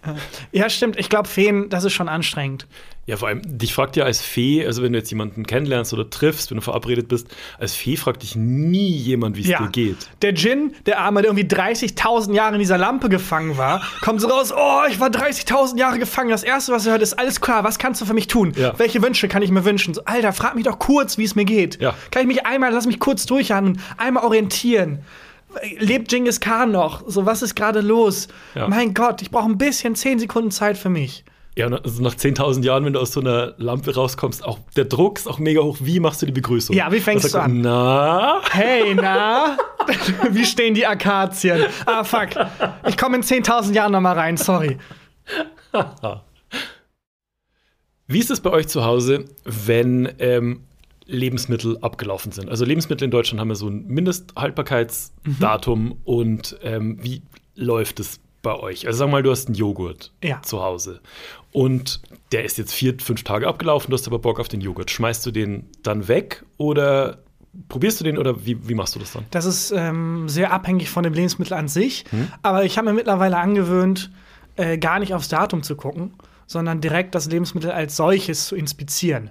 Ja, 0.53 0.69
stimmt. 0.69 0.99
Ich 0.99 1.09
glaube, 1.09 1.29
Feen, 1.29 1.69
das 1.69 1.85
ist 1.85 1.93
schon 1.93 2.09
anstrengend. 2.09 2.67
Ja, 3.05 3.17
vor 3.17 3.27
allem, 3.27 3.43
dich 3.45 3.75
fragt 3.75 3.97
ja 3.97 4.05
als 4.05 4.21
Fee, 4.21 4.65
also 4.65 4.81
wenn 4.81 4.93
du 4.93 4.99
jetzt 4.99 5.11
jemanden 5.11 5.45
kennenlernst 5.45 5.93
oder 5.93 6.09
triffst, 6.09 6.51
wenn 6.51 6.59
du 6.59 6.63
verabredet 6.63 7.09
bist, 7.09 7.27
als 7.59 7.75
Fee 7.75 7.97
fragt 7.97 8.23
dich 8.23 8.37
nie 8.37 8.91
jemand, 8.91 9.37
wie 9.37 9.41
es 9.41 9.49
dir 9.49 9.69
geht. 9.73 9.97
Der 10.23 10.31
Djinn, 10.31 10.75
der 10.87 11.01
Arme, 11.01 11.23
der 11.23 11.33
irgendwie 11.33 11.49
30.000 11.53 12.33
Jahre 12.33 12.55
in 12.55 12.61
dieser 12.61 12.79
Lampe 12.79 13.09
gefangen 13.09 13.59
war, 13.59 13.83
kommt 14.03 14.21
so 14.21 14.29
raus, 14.29 14.53
oh, 14.57 14.83
ich 14.89 15.01
war 15.01 15.09
30.000 15.09 15.79
Jahre 15.79 15.99
gefangen. 15.99 16.31
Das 16.31 16.45
Erste, 16.45 16.73
was 16.73 16.87
er 16.87 16.93
hört, 16.93 17.03
ist, 17.03 17.15
alles 17.15 17.41
klar, 17.41 17.65
was 17.65 17.81
kannst 17.81 18.01
du 18.01 18.05
für 18.05 18.15
mich 18.15 18.29
tun? 18.29 18.53
Ja. 18.57 18.79
Welche 18.79 19.03
Wünsche 19.03 19.27
kann 19.27 19.43
ich 19.43 19.51
mir 19.51 19.65
wünschen? 19.65 19.95
So, 19.95 20.05
Alter, 20.05 20.33
frag 20.33 20.55
mich 20.55 20.65
doch 20.65 20.79
kurz, 20.79 21.19
wie 21.19 21.25
es 21.25 21.35
mir 21.35 21.45
geht. 21.45 21.81
Ja. 21.81 21.97
Kann 22.13 22.23
ich 22.23 22.29
mich 22.29 22.47
einmal, 22.47 22.73
lass 22.73 22.87
mich 22.87 23.01
kurz 23.01 23.27
durchhandeln, 23.27 23.81
einmal 23.97 24.23
orientieren. 24.23 25.01
Lebt 25.79 26.09
Genghis 26.09 26.41
Khan 26.41 26.73
noch? 26.73 27.03
So, 27.07 27.27
was 27.27 27.43
ist 27.43 27.55
gerade 27.55 27.81
los? 27.81 28.29
Ja. 28.55 28.69
Mein 28.69 28.95
Gott, 28.95 29.23
ich 29.23 29.31
brauche 29.31 29.49
ein 29.49 29.59
bisschen 29.59 29.95
10 29.95 30.19
Sekunden 30.19 30.51
Zeit 30.51 30.79
für 30.79 30.89
mich. 30.89 31.25
Ja, 31.55 31.67
also 31.67 32.03
nach 32.03 32.15
10.000 32.15 32.65
Jahren, 32.65 32.87
wenn 32.87 32.95
du 32.95 33.01
aus 33.01 33.13
so 33.13 33.21
einer 33.21 33.53
Lampe 33.59 33.95
rauskommst, 33.95 34.43
auch 34.43 34.59
der 34.75 34.87
Druck 34.87 35.19
ist 35.19 35.29
auch 35.29 35.39
mega 35.39 35.61
hoch. 35.61 35.77
Wie 35.81 36.01
machst 36.01 36.23
du 36.23 36.27
die 36.27 36.33
Begrüßung? 36.33 36.75
Ja, 36.75 36.91
wie 36.91 37.01
fängst 37.01 37.35
du 37.35 37.39
an? 37.39 37.61
Na? 37.61 38.41
Hey, 38.51 38.95
na? 38.95 39.59
wie 40.31 40.47
stehen 40.47 40.75
die 40.75 40.87
Akazien? 40.87 41.67
Ah, 41.85 42.05
fuck. 42.05 42.31
Ich 42.87 42.97
komme 42.97 43.17
in 43.17 43.23
10.000 43.23 43.75
Jahren 43.75 43.93
noch 43.93 44.01
mal 44.01 44.15
rein, 44.15 44.37
sorry. 44.37 44.79
Wie 48.07 48.19
ist 48.19 48.31
es 48.31 48.41
bei 48.41 48.51
euch 48.51 48.69
zu 48.69 48.85
Hause, 48.85 49.25
wenn 49.45 50.13
ähm, 50.19 50.65
Lebensmittel 51.13 51.79
abgelaufen 51.83 52.33
sind? 52.33 52.49
Also 52.49 52.65
Lebensmittel 52.65 53.05
in 53.05 53.11
Deutschland 53.11 53.41
haben 53.41 53.49
ja 53.49 53.55
so 53.55 53.69
ein 53.69 53.87
Mindesthaltbarkeitsdatum 53.87 55.85
Mhm. 55.85 55.95
und 56.05 56.59
ähm, 56.63 56.99
wie 57.03 57.23
läuft 57.55 58.01
es 58.01 58.21
bei 58.43 58.55
euch? 58.59 58.87
Also 58.87 59.01
sag 59.01 59.11
mal, 59.11 59.23
du 59.23 59.31
hast 59.31 59.47
einen 59.47 59.55
Joghurt 59.55 60.13
Ja. 60.23 60.43
zu 60.43 60.63
Hause 60.63 61.01
und 61.53 62.01
der 62.33 62.45
ist 62.45 62.59
jetzt 62.59 62.73
vier, 62.75 62.95
fünf 62.99 63.23
Tage 63.25 63.47
abgelaufen, 63.47 63.91
du 63.91 63.97
hast 63.97 64.07
aber 64.07 64.19
Bock 64.19 64.41
auf 64.41 64.49
den 64.49 64.61
Joghurt. 64.61 64.91
Schmeißt 64.91 65.25
du 65.27 65.31
den 65.31 65.67
dann 65.83 66.09
weg 66.09 66.45
oder 66.57 67.19
probierst 67.69 68.01
du 68.01 68.05
den 68.05 68.17
oder 68.19 68.45
wie, 68.47 68.69
wie 68.69 68.75
machst 68.75 68.95
du 68.95 68.99
das 68.99 69.13
dann? 69.13 69.27
Das 69.31 69.45
ist 69.45 69.73
ähm, 69.77 70.29
sehr 70.29 70.53
abhängig 70.53 70.89
von 70.91 71.03
dem 71.05 71.13
Lebensmittel 71.13 71.53
an 71.55 71.69
sich. 71.69 72.05
Aber 72.43 72.65
ich 72.65 72.79
habe 72.79 72.89
mir 72.89 72.95
mittlerweile 72.95 73.37
angewöhnt, 73.37 74.11
äh, 74.57 74.79
gar 74.79 74.99
nicht 74.99 75.13
aufs 75.15 75.29
Datum 75.29 75.63
zu 75.63 75.77
gucken, 75.77 76.15
sondern 76.47 76.81
direkt 76.81 77.15
das 77.15 77.27
Lebensmittel 77.31 77.71
als 77.71 77.97
solches 77.97 78.47
zu 78.47 78.57
inspizieren. 78.57 79.29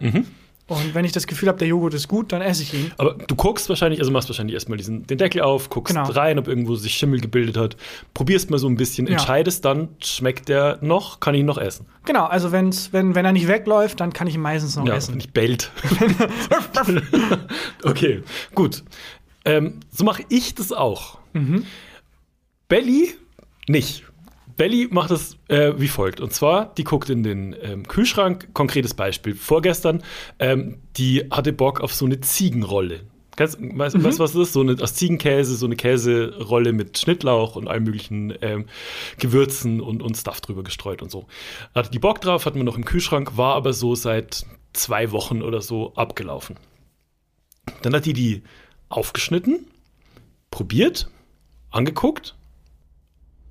Und 0.71 0.93
wenn 0.95 1.03
ich 1.05 1.11
das 1.11 1.27
Gefühl 1.27 1.49
habe, 1.49 1.59
der 1.59 1.67
Joghurt 1.67 1.93
ist 1.93 2.07
gut, 2.07 2.31
dann 2.31 2.41
esse 2.41 2.63
ich 2.63 2.73
ihn. 2.73 2.91
Aber 2.97 3.13
du 3.15 3.35
guckst 3.35 3.67
wahrscheinlich, 3.67 3.99
also 3.99 4.11
machst 4.11 4.29
wahrscheinlich 4.29 4.53
erstmal 4.53 4.77
diesen, 4.77 5.05
den 5.05 5.17
Deckel 5.17 5.41
auf, 5.41 5.69
guckst 5.69 5.93
Genau. 5.95 6.09
rein, 6.09 6.39
ob 6.39 6.47
irgendwo 6.47 6.75
sich 6.75 6.93
Schimmel 6.95 7.19
gebildet 7.19 7.57
hat, 7.57 7.75
probierst 8.13 8.49
mal 8.49 8.57
so 8.57 8.67
ein 8.67 8.75
bisschen, 8.77 9.05
Ja. 9.07 9.13
entscheidest 9.13 9.65
dann, 9.65 9.89
schmeckt 10.01 10.47
der 10.49 10.77
noch, 10.81 11.19
kann 11.19 11.33
ich 11.35 11.41
ihn 11.41 11.45
noch 11.45 11.57
essen? 11.57 11.85
Genau, 12.05 12.25
also 12.25 12.51
wenn's, 12.51 12.93
wenn, 12.93 13.15
wenn 13.15 13.25
er 13.25 13.33
nicht 13.33 13.47
wegläuft, 13.47 13.99
dann 13.99 14.13
kann 14.13 14.27
ich 14.27 14.35
ihn 14.35 14.41
meistens 14.41 14.75
noch 14.77 14.85
Ja, 14.87 14.95
essen. 14.95 15.13
wenn 15.13 15.19
ich 15.19 15.31
bellt. 15.33 15.71
okay, 17.83 18.23
gut. 18.55 18.83
Ähm, 19.45 19.79
so 19.91 20.03
mache 20.03 20.23
ich 20.29 20.55
das 20.55 20.71
auch. 20.71 21.17
Mhm. 21.33 21.65
Belly 22.67 23.13
nicht. 23.67 24.03
Belly 24.61 24.89
macht 24.91 25.09
es 25.09 25.39
äh, 25.47 25.73
wie 25.77 25.87
folgt. 25.87 26.21
Und 26.21 26.33
zwar, 26.33 26.71
die 26.75 26.83
guckt 26.83 27.09
in 27.09 27.23
den 27.23 27.55
ähm, 27.63 27.87
Kühlschrank. 27.87 28.49
Konkretes 28.53 28.93
Beispiel. 28.93 29.33
Vorgestern, 29.33 30.03
ähm, 30.37 30.77
die 30.97 31.25
hatte 31.31 31.51
Bock 31.51 31.81
auf 31.81 31.95
so 31.95 32.05
eine 32.05 32.21
Ziegenrolle. 32.21 32.99
Weißt 33.37 33.55
du, 33.55 33.63
Mhm. 33.63 34.03
was 34.03 34.17
das 34.17 34.35
ist? 34.35 34.53
So 34.53 34.61
eine 34.61 34.79
aus 34.79 34.93
Ziegenkäse, 34.93 35.55
so 35.55 35.65
eine 35.65 35.75
Käserolle 35.75 36.73
mit 36.73 36.95
Schnittlauch 36.99 37.55
und 37.55 37.67
allen 37.67 37.85
möglichen 37.85 38.35
ähm, 38.43 38.67
Gewürzen 39.17 39.81
und, 39.81 40.03
und 40.03 40.15
Stuff 40.15 40.41
drüber 40.41 40.61
gestreut 40.61 41.01
und 41.01 41.09
so. 41.09 41.25
Hatte 41.73 41.89
die 41.89 41.97
Bock 41.97 42.21
drauf, 42.21 42.45
hatten 42.45 42.57
wir 42.57 42.63
noch 42.63 42.77
im 42.77 42.85
Kühlschrank, 42.85 43.37
war 43.37 43.55
aber 43.55 43.73
so 43.73 43.95
seit 43.95 44.45
zwei 44.73 45.11
Wochen 45.11 45.41
oder 45.41 45.61
so 45.61 45.95
abgelaufen. 45.95 46.57
Dann 47.81 47.95
hat 47.95 48.05
die 48.05 48.13
die 48.13 48.43
aufgeschnitten, 48.89 49.65
probiert, 50.51 51.09
angeguckt, 51.71 52.35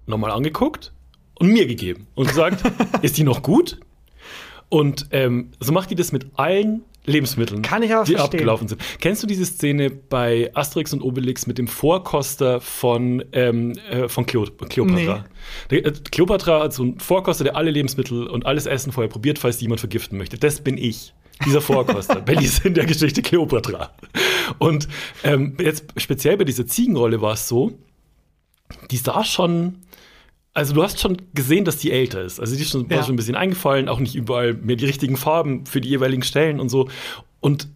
nochmal 0.06 0.30
angeguckt 0.30 0.92
und 1.40 1.48
mir 1.48 1.66
gegeben 1.66 2.06
und 2.14 2.28
gesagt, 2.28 2.62
ist 3.02 3.18
die 3.18 3.24
noch 3.24 3.42
gut? 3.42 3.80
Und 4.68 5.06
ähm, 5.10 5.50
so 5.58 5.72
macht 5.72 5.90
die 5.90 5.96
das 5.96 6.12
mit 6.12 6.26
allen 6.34 6.82
Lebensmitteln, 7.06 7.62
Kann 7.62 7.82
ich 7.82 7.92
aber 7.94 8.04
die 8.04 8.12
verstehen. 8.12 8.38
abgelaufen 8.40 8.68
sind. 8.68 8.80
Kennst 9.00 9.22
du 9.22 9.26
diese 9.26 9.46
Szene 9.46 9.90
bei 9.90 10.50
Asterix 10.54 10.92
und 10.92 11.00
Obelix 11.00 11.46
mit 11.46 11.56
dem 11.58 11.66
Vorkoster 11.66 12.60
von, 12.60 13.24
ähm, 13.32 13.72
äh, 13.90 14.08
von 14.08 14.26
Cleo 14.26 14.44
Kleopatra? 14.44 15.24
Der, 15.70 15.86
äh, 15.86 15.92
Kleopatra 16.12 16.60
hat 16.64 16.74
so 16.74 16.82
einen 16.82 17.00
Vorkoster, 17.00 17.42
der 17.42 17.56
alle 17.56 17.70
Lebensmittel 17.70 18.28
und 18.28 18.44
alles 18.44 18.66
Essen 18.66 18.92
vorher 18.92 19.08
probiert, 19.08 19.38
falls 19.38 19.56
die 19.56 19.64
jemand 19.64 19.80
vergiften 19.80 20.18
möchte. 20.18 20.38
Das 20.38 20.60
bin 20.60 20.76
ich. 20.76 21.14
Dieser 21.46 21.62
Vorkoster. 21.62 22.20
Belly 22.20 22.44
ist 22.44 22.66
in 22.66 22.74
der 22.74 22.84
Geschichte 22.84 23.22
Kleopatra. 23.22 23.92
Und 24.58 24.86
ähm, 25.24 25.56
jetzt 25.58 25.86
speziell 25.96 26.36
bei 26.36 26.44
dieser 26.44 26.66
Ziegenrolle 26.66 27.22
war 27.22 27.32
es 27.32 27.48
so, 27.48 27.72
die 28.90 28.98
sah 28.98 29.24
schon. 29.24 29.76
Also 30.52 30.74
du 30.74 30.82
hast 30.82 31.00
schon 31.00 31.16
gesehen, 31.32 31.64
dass 31.64 31.76
die 31.76 31.92
älter 31.92 32.22
ist. 32.22 32.40
Also 32.40 32.56
die 32.56 32.62
ist 32.62 32.70
schon, 32.70 32.86
Ja. 32.90 33.02
schon 33.04 33.14
ein 33.14 33.16
bisschen 33.16 33.36
eingefallen, 33.36 33.88
auch 33.88 34.00
nicht 34.00 34.14
überall 34.16 34.54
mehr 34.54 34.76
die 34.76 34.86
richtigen 34.86 35.16
Farben 35.16 35.64
für 35.66 35.80
die 35.80 35.88
jeweiligen 35.88 36.22
Stellen 36.22 36.58
und 36.60 36.68
so. 36.68 36.88
Und 37.40 37.68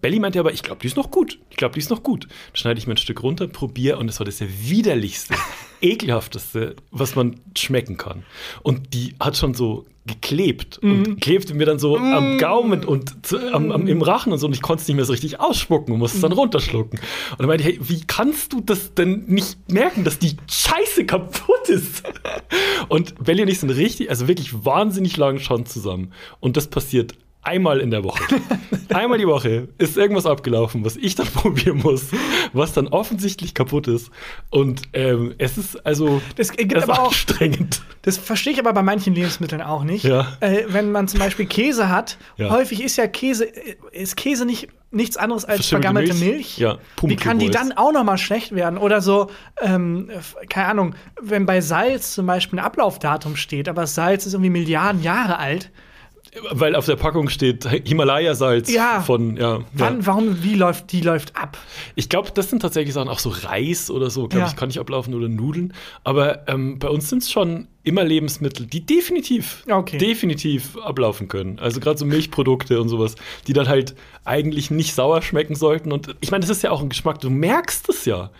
Belly 0.00 0.18
meinte 0.20 0.38
aber, 0.38 0.52
ich 0.52 0.62
glaube, 0.62 0.80
die 0.80 0.86
ist 0.86 0.96
noch 0.96 1.10
gut. 1.10 1.38
Ich 1.50 1.56
glaube, 1.56 1.74
die 1.74 1.80
ist 1.80 1.90
noch 1.90 2.02
gut. 2.02 2.24
Dann 2.24 2.56
schneide 2.56 2.78
ich 2.78 2.86
mir 2.86 2.94
ein 2.94 2.98
Stück 2.98 3.22
runter, 3.22 3.48
probiere 3.48 3.98
und 3.98 4.08
es 4.08 4.20
war 4.20 4.24
das 4.24 4.38
der 4.38 4.48
widerlichste, 4.48 5.34
ekelhafteste, 5.80 6.76
was 6.90 7.14
man 7.16 7.40
schmecken 7.56 7.96
kann. 7.96 8.24
Und 8.62 8.94
die 8.94 9.14
hat 9.20 9.36
schon 9.36 9.54
so 9.54 9.86
geklebt 10.04 10.78
und 10.78 11.20
klebte 11.20 11.54
mir 11.54 11.64
dann 11.64 11.78
so 11.78 11.96
am 11.96 12.36
Gaumen 12.38 12.84
und 12.84 13.24
zu, 13.24 13.38
am, 13.52 13.70
am, 13.70 13.86
im 13.86 14.02
Rachen 14.02 14.32
und 14.32 14.38
so 14.40 14.48
und 14.48 14.52
ich 14.52 14.60
konnte 14.60 14.82
es 14.82 14.88
nicht 14.88 14.96
mehr 14.96 15.04
so 15.04 15.12
richtig 15.12 15.38
ausspucken 15.38 15.94
und 15.94 16.00
musste 16.00 16.16
es 16.16 16.22
dann 16.22 16.32
runterschlucken. 16.32 16.98
Und 17.30 17.38
dann 17.38 17.46
meinte 17.46 17.62
ich, 17.62 17.78
hey, 17.78 17.88
wie 17.88 18.00
kannst 18.04 18.52
du 18.52 18.60
das 18.60 18.94
denn 18.94 19.26
nicht 19.28 19.56
merken, 19.70 20.02
dass 20.02 20.18
die 20.18 20.36
Scheiße 20.50 21.06
kaputt 21.06 21.68
ist? 21.68 22.02
Und 22.88 23.14
Belly 23.24 23.42
und 23.42 23.48
ich 23.48 23.60
sind 23.60 23.70
richtig, 23.70 24.10
also 24.10 24.28
wirklich 24.28 24.64
wahnsinnig 24.64 25.16
lang 25.16 25.38
schon 25.38 25.64
zusammen. 25.64 26.12
Und 26.40 26.56
das 26.56 26.66
passiert 26.66 27.14
einmal 27.42 27.80
in 27.80 27.90
der 27.90 28.04
Woche. 28.04 28.22
Einmal 28.92 29.16
die 29.16 29.26
Woche 29.26 29.68
ist 29.78 29.96
irgendwas 29.96 30.26
abgelaufen, 30.26 30.84
was 30.84 30.96
ich 30.96 31.14
dann 31.14 31.26
probieren 31.34 31.78
muss, 31.78 32.08
was 32.52 32.74
dann 32.74 32.88
offensichtlich 32.88 33.54
kaputt 33.54 33.88
ist. 33.88 34.10
Und 34.50 34.82
ähm, 34.92 35.34
es 35.38 35.56
ist 35.56 35.86
also 35.86 36.20
Das 36.36 36.48
das 36.68 36.82
aber 36.82 37.00
auch- 37.00 37.06
anstrengend. 37.06 37.80
Das 38.02 38.18
verstehe 38.18 38.52
ich 38.52 38.58
aber 38.58 38.72
bei 38.74 38.82
manchen 38.82 39.14
Lebensmitteln 39.14 39.62
auch 39.62 39.82
nicht. 39.84 40.04
Ja. 40.04 40.36
Äh, 40.40 40.64
wenn 40.68 40.92
man 40.92 41.08
zum 41.08 41.20
Beispiel 41.20 41.46
Käse 41.46 41.88
hat, 41.88 42.18
Ja. 42.36 42.50
häufig 42.50 42.82
ist 42.82 42.96
ja 42.98 43.06
Käse, 43.06 43.44
äh, 43.46 43.76
ist 43.92 44.16
Käse 44.16 44.44
nicht 44.44 44.68
nichts 44.90 45.16
anderes 45.16 45.46
als 45.46 45.66
vergammelte 45.68 46.12
Milch? 46.12 46.32
Milch. 46.34 46.58
Ja, 46.58 46.76
Wie 47.00 47.16
kann 47.16 47.38
die 47.38 47.48
dann 47.48 47.72
auch 47.72 47.92
noch 47.92 48.04
mal 48.04 48.18
schlecht 48.18 48.54
werden? 48.54 48.76
Oder 48.76 49.00
so, 49.00 49.30
ähm, 49.62 50.10
keine 50.50 50.66
Ahnung, 50.66 50.94
wenn 51.18 51.46
bei 51.46 51.62
Salz 51.62 52.12
zum 52.12 52.26
Beispiel 52.26 52.58
ein 52.58 52.64
Ablaufdatum 52.64 53.36
steht, 53.36 53.70
aber 53.70 53.86
Salz 53.86 54.26
ist 54.26 54.34
irgendwie 54.34 54.50
Milliarden 54.50 55.02
Jahre 55.02 55.38
alt. 55.38 55.70
Weil 56.50 56.74
auf 56.76 56.86
der 56.86 56.96
Packung 56.96 57.28
steht 57.28 57.66
Himalaya-Salz 57.66 58.72
Ja. 58.72 59.02
von, 59.02 59.36
ja. 59.36 59.60
Wann, 59.74 60.00
ja. 60.00 60.06
warum, 60.06 60.42
wie 60.42 60.54
läuft, 60.54 60.90
die 60.92 61.02
läuft 61.02 61.36
ab? 61.36 61.58
Ich 61.94 62.08
glaube, 62.08 62.30
das 62.32 62.48
sind 62.48 62.60
tatsächlich 62.62 62.94
Sachen, 62.94 63.10
auch 63.10 63.18
so 63.18 63.28
Reis 63.28 63.90
oder 63.90 64.08
so, 64.08 64.28
glaube 64.28 64.44
Ja. 64.44 64.48
ich, 64.48 64.56
kann 64.56 64.68
nicht 64.68 64.80
ablaufen 64.80 65.12
oder 65.12 65.28
Nudeln. 65.28 65.74
Aber 66.04 66.48
ähm, 66.48 66.78
bei 66.78 66.88
uns 66.88 67.10
sind 67.10 67.22
es 67.22 67.30
schon 67.30 67.68
immer 67.82 68.02
Lebensmittel, 68.02 68.64
die 68.64 68.80
definitiv, 68.86 69.64
Okay. 69.70 69.98
definitiv 69.98 70.78
ablaufen 70.78 71.28
können. 71.28 71.58
Also 71.58 71.80
gerade 71.80 71.98
so 71.98 72.06
Milchprodukte 72.06 72.80
und 72.80 72.88
sowas, 72.88 73.14
die 73.46 73.52
dann 73.52 73.68
halt 73.68 73.94
eigentlich 74.24 74.70
nicht 74.70 74.94
sauer 74.94 75.20
schmecken 75.20 75.54
sollten. 75.54 75.92
Und 75.92 76.16
ich 76.20 76.30
meine, 76.30 76.40
das 76.40 76.50
ist 76.50 76.62
ja 76.62 76.70
auch 76.70 76.80
ein 76.80 76.88
Geschmack, 76.88 77.20
du 77.20 77.28
merkst 77.28 77.90
es 77.90 78.06
ja. 78.06 78.30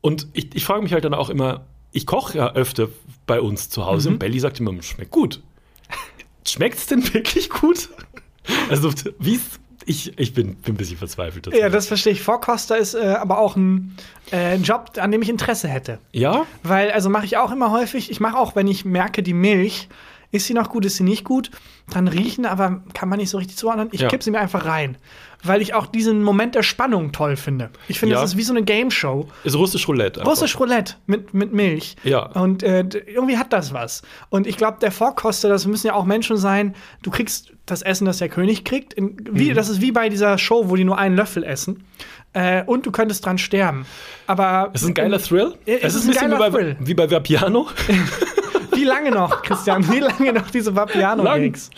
Und 0.00 0.26
ich, 0.32 0.54
ich 0.54 0.64
frage 0.64 0.80
mich 0.82 0.94
halt 0.94 1.04
dann 1.04 1.12
auch 1.12 1.28
immer, 1.28 1.66
ich 1.92 2.06
koche 2.06 2.38
ja 2.38 2.52
öfter 2.54 2.88
bei 3.26 3.42
uns 3.42 3.68
zu 3.68 3.84
Hause 3.84 4.08
Mhm. 4.08 4.14
und 4.14 4.18
Belly 4.20 4.40
sagt 4.40 4.58
immer, 4.58 4.72
schmeckt 4.82 5.10
gut. 5.10 5.42
Schmeckt 6.46 6.78
es 6.78 6.86
denn 6.86 7.12
wirklich 7.14 7.50
gut? 7.50 7.88
Also, 8.70 8.92
wie 9.18 9.34
ist. 9.34 9.60
Ich, 9.88 10.18
ich 10.18 10.34
bin, 10.34 10.56
bin 10.56 10.74
ein 10.74 10.76
bisschen 10.76 10.96
verzweifelt. 10.96 11.46
dazu. 11.46 11.56
Ja, 11.56 11.68
das 11.68 11.86
verstehe 11.86 12.12
ich. 12.12 12.20
Vorkoster 12.20 12.76
ist 12.76 12.94
äh, 12.94 13.06
aber 13.20 13.38
auch 13.38 13.54
ein 13.54 13.96
äh, 14.32 14.56
Job, 14.56 14.90
an 14.96 15.12
dem 15.12 15.22
ich 15.22 15.28
Interesse 15.28 15.68
hätte. 15.68 16.00
ja? 16.10 16.44
Weil, 16.64 16.90
also 16.90 17.08
mache 17.08 17.24
ich 17.24 17.36
auch 17.36 17.52
immer 17.52 17.70
häufig, 17.70 18.10
ich 18.10 18.18
mache 18.18 18.36
auch, 18.36 18.56
wenn 18.56 18.66
ich 18.66 18.84
merke, 18.84 19.22
die 19.22 19.32
Milch, 19.32 19.88
ist 20.32 20.46
sie 20.46 20.54
noch 20.54 20.70
gut, 20.70 20.84
ist 20.84 20.96
sie 20.96 21.04
nicht 21.04 21.22
gut, 21.22 21.52
dann 21.88 22.08
riechen, 22.08 22.46
aber 22.46 22.82
kann 22.94 23.08
man 23.08 23.20
nicht 23.20 23.30
so 23.30 23.38
richtig 23.38 23.56
zuordnen. 23.58 23.88
Ich 23.92 24.00
Ja. 24.00 24.08
kipp 24.08 24.24
sie 24.24 24.32
mir 24.32 24.40
einfach 24.40 24.64
rein. 24.66 24.96
Weil 25.44 25.62
ich 25.62 25.74
auch 25.74 25.86
diesen 25.86 26.22
Moment 26.22 26.54
der 26.54 26.62
Spannung 26.62 27.12
toll 27.12 27.36
finde. 27.36 27.70
Ich 27.88 27.98
finde, 28.00 28.14
Ja. 28.14 28.20
das 28.20 28.30
ist 28.32 28.36
wie 28.36 28.42
so 28.42 28.52
eine 28.52 28.62
Game 28.64 28.90
Show. 28.90 29.28
Ist 29.44 29.54
russisch 29.56 29.86
Roulette. 29.86 30.20
einfach. 30.20 30.32
Russisch 30.32 30.58
Roulette 30.58 30.94
mit, 31.06 31.34
mit 31.34 31.52
Milch. 31.52 31.94
Ja. 32.04 32.26
Und 32.32 32.62
äh, 32.62 32.80
irgendwie 33.06 33.36
hat 33.36 33.52
das 33.52 33.72
was. 33.72 34.02
Und 34.28 34.46
ich 34.46 34.56
glaube, 34.56 34.78
der 34.80 34.90
Vorkoster, 34.90 35.48
das 35.48 35.66
müssen 35.66 35.86
ja 35.86 35.94
auch 35.94 36.04
Menschen 36.04 36.36
sein, 36.36 36.74
du 37.02 37.10
kriegst 37.10 37.52
das 37.66 37.82
Essen, 37.82 38.04
das 38.06 38.18
der 38.18 38.28
König 38.28 38.64
kriegt. 38.64 38.92
In, 38.94 39.16
wie, 39.30 39.50
Mhm. 39.50 39.54
Das 39.54 39.68
ist 39.68 39.80
wie 39.80 39.92
bei 39.92 40.08
dieser 40.08 40.38
Show, 40.38 40.68
wo 40.68 40.76
die 40.76 40.84
nur 40.84 40.98
einen 40.98 41.16
Löffel 41.16 41.44
essen. 41.44 41.84
Äh, 42.32 42.64
und 42.64 42.84
du 42.86 42.90
könntest 42.92 43.24
dran 43.24 43.38
sterben. 43.38 43.86
Aber 44.26 44.70
Es 44.74 44.82
ist 44.82 44.88
ein 44.88 44.94
geiler 44.94 45.18
Thrill. 45.20 45.54
Ja, 45.66 45.76
es 45.82 45.94
ist 45.94 46.06
ein 46.08 46.14
geiler 46.14 46.36
wie 46.36 46.40
bei, 46.40 46.50
Thrill. 46.50 46.76
wie 46.80 46.94
bei 46.94 47.10
Vapiano. 47.10 47.68
Wie 48.76 48.84
lange 48.84 49.10
noch, 49.10 49.42
Christian? 49.42 49.90
Wie 49.90 49.98
lange 50.00 50.32
noch 50.32 50.50
diese 50.50 50.76
Vapiano-Gags? 50.76 51.70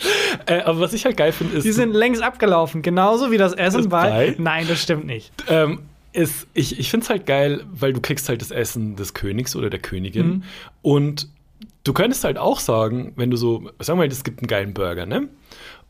äh, 0.45 0.61
aber 0.61 0.79
was 0.81 0.93
ich 0.93 1.05
halt 1.05 1.17
geil 1.17 1.31
finde, 1.31 1.57
ist, 1.57 1.63
Die 1.63 1.71
sind 1.71 1.93
längst 1.93 2.21
abgelaufen, 2.21 2.81
genauso 2.81 3.31
wie 3.31 3.37
das 3.37 3.53
Essen 3.53 3.89
bei. 3.89 4.35
Nein, 4.37 4.65
das 4.67 4.81
stimmt 4.81 5.05
nicht. 5.05 5.31
ähm, 5.47 5.79
ist, 6.11 6.47
ich, 6.53 6.79
ich 6.79 6.89
finde 6.89 7.03
es 7.03 7.09
halt 7.09 7.25
geil, 7.25 7.63
weil 7.71 7.93
du 7.93 8.01
kriegst 8.01 8.29
halt 8.29 8.41
das 8.41 8.51
Essen 8.51 8.95
des 8.95 9.13
Königs 9.13 9.55
oder 9.55 9.69
der 9.69 9.79
Königin. 9.79 10.27
Mhm. 10.27 10.43
Und 10.81 11.27
du 11.83 11.93
könntest 11.93 12.23
halt 12.23 12.37
auch 12.37 12.59
sagen, 12.59 13.13
wenn 13.15 13.29
du 13.29 13.37
so, 13.37 13.69
sagen 13.79 13.99
wir 13.99 14.05
mal, 14.05 14.07
es 14.07 14.23
gibt 14.23 14.39
einen 14.39 14.47
geilen 14.47 14.73
Burger, 14.73 15.05
ne? 15.05 15.27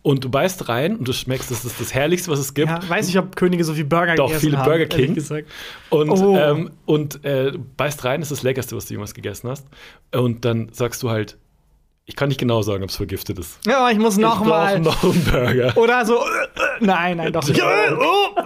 Und 0.02 0.24
du 0.24 0.30
beißt 0.30 0.70
rein 0.70 0.96
und 0.96 1.08
du 1.08 1.14
schmeckst, 1.14 1.52
das 1.52 1.66
ist 1.66 1.80
das 1.80 1.94
Herrlichste, 1.94 2.32
was 2.32 2.40
es 2.40 2.54
gibt. 2.54 2.70
Ja, 2.70 2.80
weiß 2.88 3.08
nicht, 3.08 3.18
ob 3.20 3.36
Könige 3.36 3.64
so 3.66 3.74
viel 3.74 3.84
Burger 3.84 4.16
Doch, 4.16 4.28
gegessen 4.28 4.46
viele 4.46 4.58
haben. 4.60 4.66
Burger 4.66 4.90
ehrlich 4.90 5.06
King. 5.08 5.14
gesagt. 5.16 5.48
Und, 5.90 6.10
Oh. 6.10 6.38
ähm, 6.38 6.72
und 6.86 7.24
äh, 7.26 7.52
du 7.52 7.60
beißt 7.76 8.06
rein, 8.06 8.22
das 8.22 8.32
ist 8.32 8.40
das 8.40 8.44
Leckerste, 8.44 8.76
was 8.78 8.86
du 8.86 8.94
jemals 8.94 9.14
gegessen 9.14 9.50
hast. 9.50 9.68
Und 10.16 10.46
dann 10.46 10.70
sagst 10.72 11.04
du 11.04 11.10
halt, 11.10 11.38
ich 12.06 12.16
kann 12.16 12.30
nicht 12.30 12.40
genau 12.40 12.62
sagen, 12.64 12.82
ob 12.84 12.90
es 12.90 12.96
vergiftet 12.96 13.38
ist. 13.38 13.60
Ja, 13.68 13.90
ich 13.92 14.00
muss 14.00 14.18
noch 14.18 14.42
ich 14.42 14.48
mal. 14.48 14.80
brauche 14.80 14.80
noch 14.80 15.04
einen 15.04 15.24
Burger. 15.26 15.78
Oder 15.78 16.06
so. 16.06 16.16
äh, 16.16 16.20
äh, 16.22 16.60
Nein, 16.80 17.18
nein, 17.18 17.34
doch 17.34 17.46
nicht. 17.48 17.60
Äh, 17.60 17.64
oh, 17.94 18.42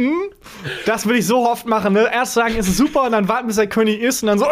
mm. 0.00 0.30
Das 0.86 1.04
würde 1.06 1.18
ich 1.18 1.26
so 1.26 1.46
oft 1.48 1.66
machen. 1.66 1.92
Ne? 1.92 2.08
Erst 2.12 2.32
sagen, 2.34 2.54
es 2.58 2.66
ist 2.66 2.78
super 2.78 3.02
und 3.04 3.12
dann 3.12 3.28
warten, 3.28 3.46
bis 3.46 3.56
der 3.56 3.68
König 3.68 4.00
ist 4.00 4.22
und 4.22 4.28
dann 4.28 4.38
so. 4.38 4.46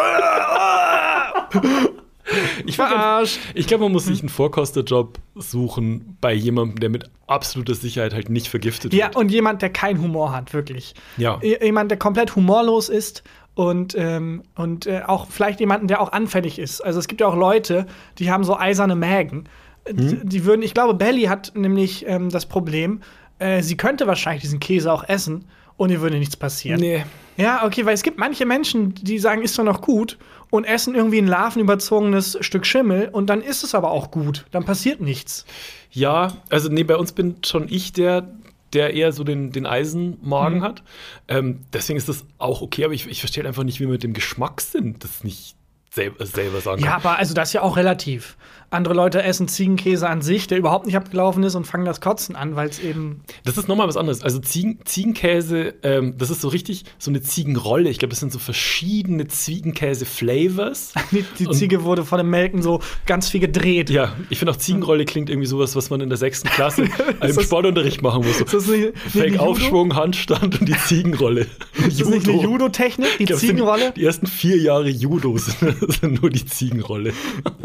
Ich, 2.65 2.75
find, 2.75 2.87
Verarscht. 2.89 3.39
ich 3.53 3.67
glaube, 3.67 3.83
man 3.83 3.91
muss 3.91 4.05
sich 4.05 4.19
einen 4.21 4.29
Vorkosterjob 4.29 5.19
suchen 5.35 6.17
bei 6.21 6.33
jemandem, 6.33 6.79
der 6.79 6.89
mit 6.89 7.09
absoluter 7.27 7.75
Sicherheit 7.75 8.13
halt 8.13 8.29
nicht 8.29 8.47
vergiftet 8.47 8.93
Ja, 8.93 9.05
wird. 9.07 9.15
und 9.15 9.29
jemand, 9.31 9.61
der 9.61 9.69
keinen 9.71 10.01
Humor 10.01 10.33
hat, 10.33 10.53
wirklich. 10.53 10.93
Ja. 11.17 11.39
Jemand, 11.41 11.91
der 11.91 11.97
komplett 11.97 12.35
humorlos 12.35 12.89
ist 12.89 13.23
und, 13.55 13.95
ähm, 13.97 14.43
und 14.55 14.87
äh, 14.87 15.01
auch 15.05 15.27
vielleicht 15.29 15.59
jemanden, 15.59 15.87
der 15.87 16.01
auch 16.01 16.11
anfällig 16.11 16.59
ist. 16.59 16.81
Also 16.81 16.99
es 16.99 17.07
gibt 17.07 17.21
ja 17.21 17.27
auch 17.27 17.35
Leute, 17.35 17.85
die 18.19 18.31
haben 18.31 18.43
so 18.43 18.57
eiserne 18.57 18.95
Mägen. 18.95 19.45
Äh. 19.85 19.93
Die, 19.93 20.25
die 20.25 20.45
würden, 20.45 20.61
ich 20.61 20.73
glaube, 20.73 20.93
Belly 20.93 21.23
hat 21.23 21.51
nämlich 21.55 22.05
ähm, 22.07 22.29
das 22.29 22.45
Problem, 22.45 23.01
äh, 23.39 23.61
sie 23.61 23.77
könnte 23.77 24.07
wahrscheinlich 24.07 24.41
diesen 24.43 24.59
Käse 24.59 24.91
auch 24.91 25.03
essen 25.07 25.45
und 25.77 25.89
ihr 25.89 26.01
würde 26.01 26.17
nichts 26.19 26.35
passieren. 26.37 26.79
Nee. 26.79 27.03
Ja, 27.37 27.65
okay, 27.65 27.85
weil 27.85 27.95
es 27.95 28.03
gibt 28.03 28.17
manche 28.19 28.45
Menschen, 28.45 28.93
die 28.95 29.17
sagen, 29.17 29.41
ist 29.41 29.57
doch 29.57 29.63
noch 29.63 29.81
gut 29.81 30.17
und 30.53 30.65
essen 30.65 30.93
irgendwie 30.93 31.17
ein 31.17 31.25
larvenüberzogenes 31.27 32.37
Stück 32.41 32.67
Schimmel 32.67 33.09
und 33.11 33.27
dann 33.27 33.41
ist 33.41 33.63
es 33.63 33.73
aber 33.73 33.89
auch 33.89 34.11
gut. 34.11 34.45
Dann 34.51 34.63
passiert 34.65 35.01
nichts. 35.01 35.45
Ja, 35.89 36.33
also 36.49 36.69
nee, 36.69 36.83
bei 36.83 36.95
uns 36.95 37.11
bin 37.11 37.37
schon 37.43 37.65
ich 37.69 37.91
der, 37.91 38.27
der 38.73 38.93
eher 38.93 39.11
so 39.13 39.23
den, 39.23 39.51
den 39.51 39.65
Eisenmagen 39.65 40.59
Mhm. 40.59 40.63
hat. 40.63 40.83
Ähm, 41.27 41.61
deswegen 41.73 41.97
ist 41.97 42.07
das 42.07 42.23
auch 42.37 42.61
okay, 42.61 42.85
aber 42.85 42.93
ich, 42.93 43.07
ich 43.07 43.19
verstehe 43.19 43.43
einfach 43.47 43.63
nicht, 43.63 43.79
wie 43.79 43.85
man 43.85 43.93
mit 43.93 44.03
dem 44.03 44.13
Geschmackssinn 44.13 44.97
das 44.99 45.23
nicht 45.23 45.55
selber, 45.91 46.23
selber 46.25 46.61
sagen 46.61 46.81
Ja, 46.83 46.91
kann. 46.91 47.01
aber 47.01 47.17
also 47.17 47.33
das 47.33 47.49
ist 47.49 47.53
ja 47.53 47.61
auch 47.63 47.75
relativ. 47.75 48.37
Andere 48.73 48.93
Leute 48.93 49.21
essen 49.23 49.47
Ziegenkäse 49.47 50.09
an 50.09 50.21
sich, 50.21 50.47
der 50.47 50.57
überhaupt 50.57 50.85
nicht 50.85 50.97
abgelaufen 50.97 51.43
ist 51.43 51.55
und 51.55 51.65
fangen 51.65 51.85
das 51.85 52.01
Kotzen 52.01 52.35
an, 52.35 52.55
weil 52.55 52.69
es 52.69 52.79
eben. 52.79 53.21
Das 53.43 53.57
ist 53.57 53.67
nochmal 53.67 53.87
was 53.87 53.97
anderes. 53.97 54.23
Also 54.23 54.39
Ziegen, 54.39 54.79
Ziegenkäse, 54.83 55.75
ähm, 55.83 56.15
das 56.17 56.29
ist 56.29 56.41
so 56.41 56.47
richtig 56.47 56.85
so 56.97 57.11
eine 57.11 57.21
Ziegenrolle. 57.21 57.89
Ich 57.89 57.99
glaube, 57.99 58.09
das 58.09 58.19
sind 58.19 58.31
so 58.31 58.39
verschiedene 58.39 59.27
Ziegenkäse-Flavors. 59.27 60.93
Die, 61.11 61.23
die 61.37 61.49
Ziege 61.51 61.83
wurde 61.83 62.05
von 62.05 62.17
dem 62.17 62.29
Melken 62.29 62.61
so 62.61 62.79
ganz 63.05 63.29
viel 63.29 63.39
gedreht. 63.39 63.89
Ja, 63.89 64.13
ich 64.29 64.39
finde 64.39 64.51
auch 64.51 64.57
Ziegenrolle 64.57 65.05
klingt 65.05 65.29
irgendwie 65.29 65.47
sowas, 65.47 65.75
was 65.75 65.89
man 65.89 66.01
in 66.01 66.09
der 66.09 66.17
sechsten 66.17 66.47
Klasse 66.47 66.85
im 67.21 67.39
Sportunterricht 67.39 68.01
machen 68.01 68.25
muss. 68.25 68.39
So 68.39 68.45
Ist 68.45 68.53
das 68.53 68.67
nicht, 68.67 68.83
nicht 68.83 68.97
Fake 68.97 69.23
eine 69.23 69.31
Judo? 69.33 69.43
Aufschwung, 69.43 69.95
Handstand 69.95 70.59
und 70.59 70.67
die 70.67 70.77
Ziegenrolle. 70.77 71.41
Ist 71.87 72.01
das 72.01 72.09
nicht 72.09 72.27
eine 72.27 72.41
Judo-Technik, 72.41 73.17
die 73.19 73.25
glaub, 73.25 73.39
Ziegenrolle? 73.39 73.91
Die 73.95 74.03
ersten 74.03 74.25
vier 74.25 74.57
Jahre 74.57 74.89
Judo 74.89 75.37
sind, 75.37 75.91
sind 75.93 76.21
nur 76.21 76.31
die 76.31 76.45
Ziegenrolle. 76.45 77.13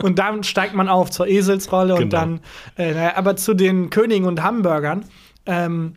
Und 0.03 0.19
dann 0.19 0.43
steigt 0.43 0.75
man 0.75 0.89
auf 0.89 0.98
zur 1.09 1.29
Eselsrolle 1.29 1.95
und 1.95 2.11
Genau. 2.11 2.17
dann. 2.19 2.41
Äh, 2.77 2.95
aber 3.15 3.37
zu 3.37 3.55
den 3.55 3.91
Königen 3.91 4.27
und 4.27 4.43
Hamburgern, 4.43 5.05
ähm, 5.47 5.95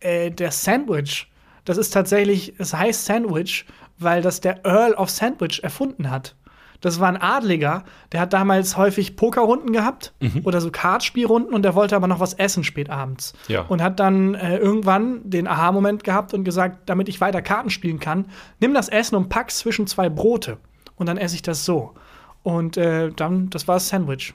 äh, 0.00 0.30
der 0.30 0.50
Sandwich, 0.52 1.30
das 1.64 1.76
ist 1.78 1.90
tatsächlich, 1.90 2.54
es 2.58 2.72
heißt 2.74 3.04
Sandwich, 3.06 3.66
weil 3.98 4.22
das 4.22 4.40
der 4.40 4.64
Earl 4.64 4.94
of 4.94 5.10
Sandwich 5.10 5.62
erfunden 5.64 6.10
hat. 6.10 6.34
Das 6.80 7.00
war 7.00 7.08
ein 7.08 7.16
Adliger, 7.16 7.84
der 8.12 8.20
hat 8.20 8.34
damals 8.34 8.76
häufig 8.76 9.16
Pokerrunden 9.16 9.72
gehabt 9.72 10.12
Mhm. 10.20 10.42
oder 10.44 10.60
so 10.60 10.70
Kartspielrunden 10.70 11.54
und 11.54 11.62
der 11.62 11.74
wollte 11.74 11.96
aber 11.96 12.06
noch 12.08 12.20
was 12.20 12.34
essen 12.34 12.62
spät 12.62 12.90
abends. 12.90 13.32
Ja. 13.48 13.62
Und 13.62 13.80
hat 13.82 13.98
dann 14.00 14.34
äh, 14.34 14.58
irgendwann 14.58 15.20
den 15.30 15.46
Aha-Moment 15.46 16.04
gehabt 16.04 16.34
und 16.34 16.44
gesagt, 16.44 16.80
damit 16.86 17.08
ich 17.08 17.22
weiter 17.22 17.40
Karten 17.40 17.70
spielen 17.70 18.00
kann, 18.00 18.26
nimm 18.60 18.74
das 18.74 18.90
Essen 18.90 19.16
und 19.16 19.30
pack's 19.30 19.58
zwischen 19.58 19.86
zwei 19.86 20.10
Brote. 20.10 20.58
Und 20.96 21.08
dann 21.08 21.16
esse 21.16 21.36
ich 21.36 21.42
das 21.42 21.64
so. 21.64 21.94
Und 22.42 22.76
äh, 22.76 23.10
dann, 23.16 23.48
das 23.48 23.66
war 23.66 23.76
das 23.76 23.88
Sandwich. 23.88 24.34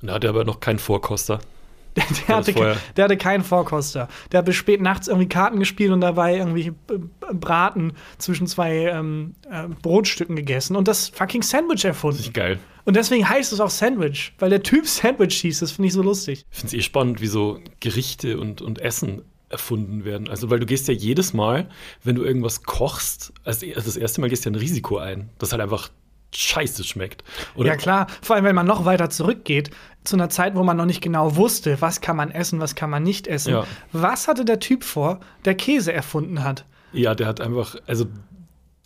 Und 0.00 0.08
da 0.08 0.14
hat 0.14 0.24
er 0.24 0.30
aber 0.30 0.44
noch 0.44 0.60
keinen 0.60 0.78
Vorkoster. 0.78 1.40
Der, 1.96 2.04
das 2.08 2.28
hatte, 2.28 2.76
der 2.96 3.04
hatte 3.04 3.16
keinen 3.16 3.42
Vorkoster. 3.42 4.08
Der 4.30 4.38
hat 4.38 4.44
bis 4.44 4.54
spät 4.54 4.80
nachts 4.80 5.08
irgendwie 5.08 5.28
Karten 5.28 5.58
gespielt 5.58 5.90
und 5.90 6.00
dabei 6.00 6.36
irgendwie 6.36 6.68
äh, 6.68 6.98
Braten 7.32 7.94
zwischen 8.18 8.46
zwei 8.46 8.86
ähm, 8.86 9.34
äh, 9.50 9.66
Brotstücken 9.82 10.36
gegessen 10.36 10.76
und 10.76 10.86
das 10.86 11.08
fucking 11.08 11.42
Sandwich 11.42 11.84
erfunden. 11.84 12.18
Richtig 12.18 12.34
geil. 12.34 12.58
Und 12.84 12.94
deswegen 12.94 13.28
heißt 13.28 13.52
es 13.52 13.58
auch 13.58 13.70
Sandwich, 13.70 14.32
weil 14.38 14.50
der 14.50 14.62
Typ 14.62 14.86
Sandwich 14.86 15.40
hieß. 15.40 15.60
Das 15.60 15.72
finde 15.72 15.88
ich 15.88 15.92
so 15.92 16.02
lustig. 16.02 16.44
Ich 16.50 16.58
finde 16.58 16.76
es 16.76 16.80
eh 16.80 16.82
spannend, 16.82 17.20
wie 17.20 17.26
so 17.26 17.58
Gerichte 17.80 18.38
und, 18.38 18.62
und 18.62 18.78
Essen 18.78 19.22
erfunden 19.48 20.04
werden. 20.04 20.28
Also, 20.28 20.50
weil 20.50 20.60
du 20.60 20.66
gehst 20.66 20.88
ja 20.88 20.94
jedes 20.94 21.32
Mal, 21.32 21.68
wenn 22.04 22.14
du 22.14 22.24
irgendwas 22.24 22.62
kochst, 22.62 23.32
also 23.44 23.66
das 23.66 23.96
erste 23.96 24.20
Mal 24.20 24.30
gehst 24.30 24.44
du 24.44 24.50
ja 24.50 24.54
ein 24.54 24.58
Risiko 24.58 24.98
ein, 24.98 25.30
das 25.38 25.52
halt 25.52 25.62
einfach 25.62 25.90
scheiße 26.34 26.84
schmeckt. 26.84 27.24
Oder 27.54 27.70
Ja, 27.70 27.76
klar. 27.76 28.06
Vor 28.22 28.36
allem, 28.36 28.44
wenn 28.44 28.54
man 28.54 28.66
noch 28.66 28.84
weiter 28.84 29.10
zurückgeht, 29.10 29.70
zu 30.04 30.16
einer 30.16 30.28
Zeit, 30.28 30.54
wo 30.54 30.62
man 30.62 30.76
noch 30.76 30.86
nicht 30.86 31.00
genau 31.00 31.36
wusste, 31.36 31.80
was 31.80 32.00
kann 32.00 32.16
man 32.16 32.30
essen, 32.30 32.60
was 32.60 32.74
kann 32.74 32.90
man 32.90 33.02
nicht 33.02 33.26
essen. 33.26 33.52
Ja. 33.52 33.66
Was 33.92 34.28
hatte 34.28 34.44
der 34.44 34.60
Typ 34.60 34.84
vor, 34.84 35.20
der 35.44 35.54
Käse 35.54 35.92
erfunden 35.92 36.44
hat? 36.44 36.64
Ja, 36.92 37.14
der 37.14 37.26
hat 37.26 37.40
einfach, 37.40 37.76
also 37.86 38.06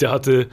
der 0.01 0.11
hatte 0.11 0.49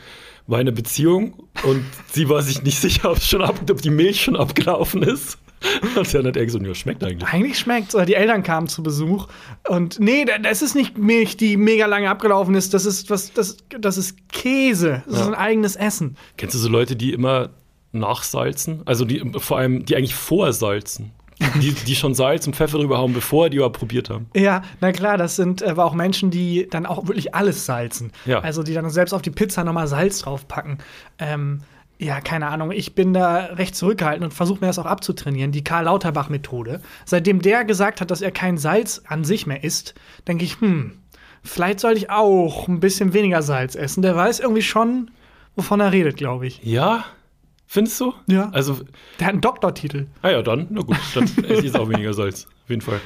meine 0.47 0.71
Beziehung 0.71 1.47
und 1.63 1.83
sie 2.11 2.29
war 2.29 2.41
sich 2.41 2.63
nicht 2.63 2.79
sicher, 2.79 3.11
ob, 3.11 3.19
schon 3.21 3.41
ab, 3.41 3.59
ob 3.69 3.81
die 3.81 3.89
Milch 3.89 4.21
schon 4.21 4.35
abgelaufen 4.35 5.03
ist. 5.03 5.37
Und 5.95 6.13
dann 6.13 6.25
hat 6.27 6.37
er 6.37 6.45
gesagt, 6.45 6.65
ja, 6.65 6.73
schmeckt 6.73 7.03
eigentlich. 7.03 7.27
Eigentlich 7.29 7.59
schmeckt's. 7.59 7.93
Oder 7.95 8.05
die 8.05 8.15
Eltern 8.15 8.43
kamen 8.43 8.67
zu 8.67 8.81
Besuch. 8.83 9.27
Und 9.67 9.99
nee, 9.99 10.25
da- 10.25 10.37
das 10.37 10.61
ist 10.61 10.75
nicht 10.75 10.97
Milch, 10.97 11.35
die 11.37 11.57
mega 11.57 11.85
lange 11.85 12.09
abgelaufen 12.09 12.55
ist. 12.55 12.73
Das 12.73 12.85
ist 12.85 13.09
was, 13.09 13.33
das, 13.33 13.57
das 13.79 13.97
ist 13.97 14.29
Käse. 14.31 15.03
Das 15.05 15.15
ist 15.15 15.19
Ja. 15.21 15.27
ein 15.27 15.35
eigenes 15.35 15.75
Essen. 15.75 16.15
Kennst 16.37 16.55
du 16.55 16.59
so 16.59 16.69
Leute, 16.69 16.95
die 16.95 17.11
immer 17.13 17.49
nachsalzen? 17.91 18.81
Also 18.85 19.05
die 19.05 19.21
vor 19.37 19.57
allem, 19.57 19.85
die 19.85 19.95
eigentlich 19.95 20.15
vorsalzen. 20.15 21.11
Die, 21.61 21.71
die 21.71 21.95
schon 21.95 22.13
Salz 22.15 22.45
und 22.47 22.55
Pfeffer 22.57 22.79
drüber 22.79 22.97
haben, 22.97 23.13
bevor 23.13 23.49
die 23.49 23.55
überhaupt 23.55 23.79
probiert 23.79 24.09
haben. 24.09 24.25
Ja, 24.35 24.61
na 24.81 24.91
klar, 24.91 25.17
das 25.17 25.37
sind 25.37 25.63
aber 25.63 25.85
auch 25.85 25.93
Menschen, 25.93 26.31
die 26.31 26.67
dann 26.69 26.85
auch 26.85 27.07
wirklich 27.07 27.33
alles 27.33 27.65
salzen. 27.65 28.11
Ja. 28.25 28.39
Also 28.41 28.61
die 28.61 28.73
dann 28.73 28.89
selbst 28.89 29.13
auf 29.13 29.21
die 29.21 29.29
Pizza 29.31 29.63
nochmal 29.63 29.87
Salz 29.87 30.19
draufpacken. 30.19 30.79
Ähm, 31.17 31.61
ja, 32.01 32.21
keine 32.21 32.47
Ahnung. 32.47 32.71
Ich 32.71 32.95
bin 32.95 33.13
da 33.13 33.37
recht 33.53 33.75
zurückgehalten 33.75 34.23
und 34.23 34.33
versuche 34.33 34.61
mir 34.61 34.67
das 34.67 34.79
auch 34.79 34.85
abzutrainieren. 34.85 35.51
Die 35.51 35.63
Karl 35.65 35.83
Lauterbach-Methode. 35.83 36.81
Seitdem 37.05 37.41
der 37.41 37.65
gesagt 37.65 37.99
hat, 37.99 38.09
dass 38.09 38.21
er 38.21 38.31
kein 38.31 38.57
Salz 38.57 39.01
an 39.05 39.25
sich 39.25 39.45
mehr 39.45 39.63
isst, 39.65 39.95
denke 40.27 40.45
ich, 40.45 40.61
hm, 40.61 40.97
vielleicht 41.43 41.81
sollte 41.81 41.97
ich 41.97 42.09
auch 42.09 42.69
ein 42.69 42.79
bisschen 42.79 43.13
weniger 43.13 43.41
Salz 43.41 43.75
essen. 43.75 44.01
Der 44.01 44.15
weiß 44.15 44.39
irgendwie 44.39 44.61
schon, 44.61 45.11
wovon 45.57 45.81
er 45.81 45.91
redet, 45.91 46.15
glaube 46.15 46.47
ich. 46.47 46.61
Ja? 46.63 47.03
Findest 47.67 47.99
du? 47.99 48.13
Ja. 48.27 48.49
Also, 48.51 48.79
Der 49.19 49.27
hat 49.27 49.33
einen 49.33 49.41
Doktortitel. 49.41 50.07
ah 50.21 50.29
ja, 50.29 50.41
dann, 50.41 50.67
na 50.69 50.81
gut, 50.81 50.97
dann 51.13 51.23
esse 51.43 51.53
ich 51.55 51.63
jetzt 51.65 51.77
auch 51.77 51.89
weniger 51.89 52.13
Salz. 52.13 52.45
Auf 52.63 52.69
jeden 52.69 52.81
Fall. 52.81 53.01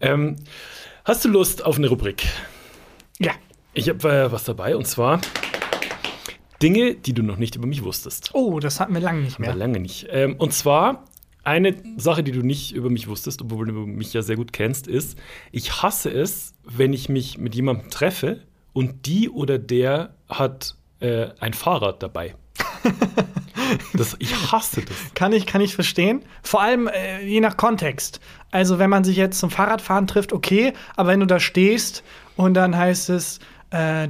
Ähm, 0.00 0.36
hast 1.04 1.22
du 1.24 1.28
Lust 1.28 1.64
auf 1.64 1.76
eine 1.76 1.88
Rubrik? 1.88 2.26
Ja. 3.18 3.32
Ich 3.74 3.88
habe 3.90 4.08
äh, 4.10 4.32
was 4.32 4.44
dabei 4.44 4.74
und 4.74 4.86
zwar 4.86 5.20
Dinge, 6.62 6.94
die 6.94 7.12
du 7.12 7.22
noch 7.22 7.36
nicht 7.36 7.54
über 7.56 7.66
mich 7.66 7.84
wusstest. 7.84 8.30
Oh, 8.34 8.58
das 8.60 8.80
hatten 8.80 8.94
wir 8.94 9.00
lange 9.00 9.20
nicht 9.22 9.38
Ja. 9.38 9.46
mehr. 9.46 9.54
Lange 9.54 9.80
nicht. 9.80 10.06
Ähm, 10.10 10.36
und 10.38 10.52
zwar 10.52 11.04
eine 11.44 11.74
Sache, 11.96 12.22
die 12.22 12.32
du 12.32 12.42
nicht 12.42 12.74
über 12.74 12.90
mich 12.90 13.08
wusstest, 13.08 13.40
obwohl 13.42 13.66
du 13.66 13.72
mich 13.72 14.12
ja 14.12 14.22
sehr 14.22 14.36
gut 14.36 14.52
kennst, 14.52 14.86
ist, 14.86 15.18
ich 15.52 15.82
hasse 15.82 16.10
es, 16.10 16.54
wenn 16.64 16.92
ich 16.92 17.08
mich 17.08 17.38
mit 17.38 17.54
jemandem 17.54 17.90
treffe 17.90 18.42
und 18.72 19.06
die 19.06 19.30
oder 19.30 19.58
der 19.58 20.14
hat 20.28 20.74
äh, 21.00 21.28
ein 21.40 21.54
Fahrrad 21.54 22.02
dabei. 22.02 22.34
das, 23.94 24.16
ich 24.18 24.34
hasse 24.52 24.82
das. 24.82 24.96
Kann 25.14 25.32
ich, 25.32 25.46
kann 25.46 25.60
ich 25.60 25.74
verstehen. 25.74 26.22
Vor 26.42 26.60
allem 26.62 26.88
äh, 26.88 27.24
je 27.24 27.40
nach 27.40 27.56
Kontext. 27.56 28.20
Also, 28.50 28.78
wenn 28.78 28.90
man 28.90 29.04
sich 29.04 29.16
jetzt 29.16 29.38
zum 29.38 29.50
Fahrradfahren 29.50 30.06
trifft, 30.06 30.32
okay, 30.32 30.72
aber 30.96 31.10
wenn 31.10 31.20
du 31.20 31.26
da 31.26 31.38
stehst 31.40 32.02
und 32.36 32.54
dann 32.54 32.76
heißt 32.76 33.10
es. 33.10 33.38
Äh, 33.70 34.08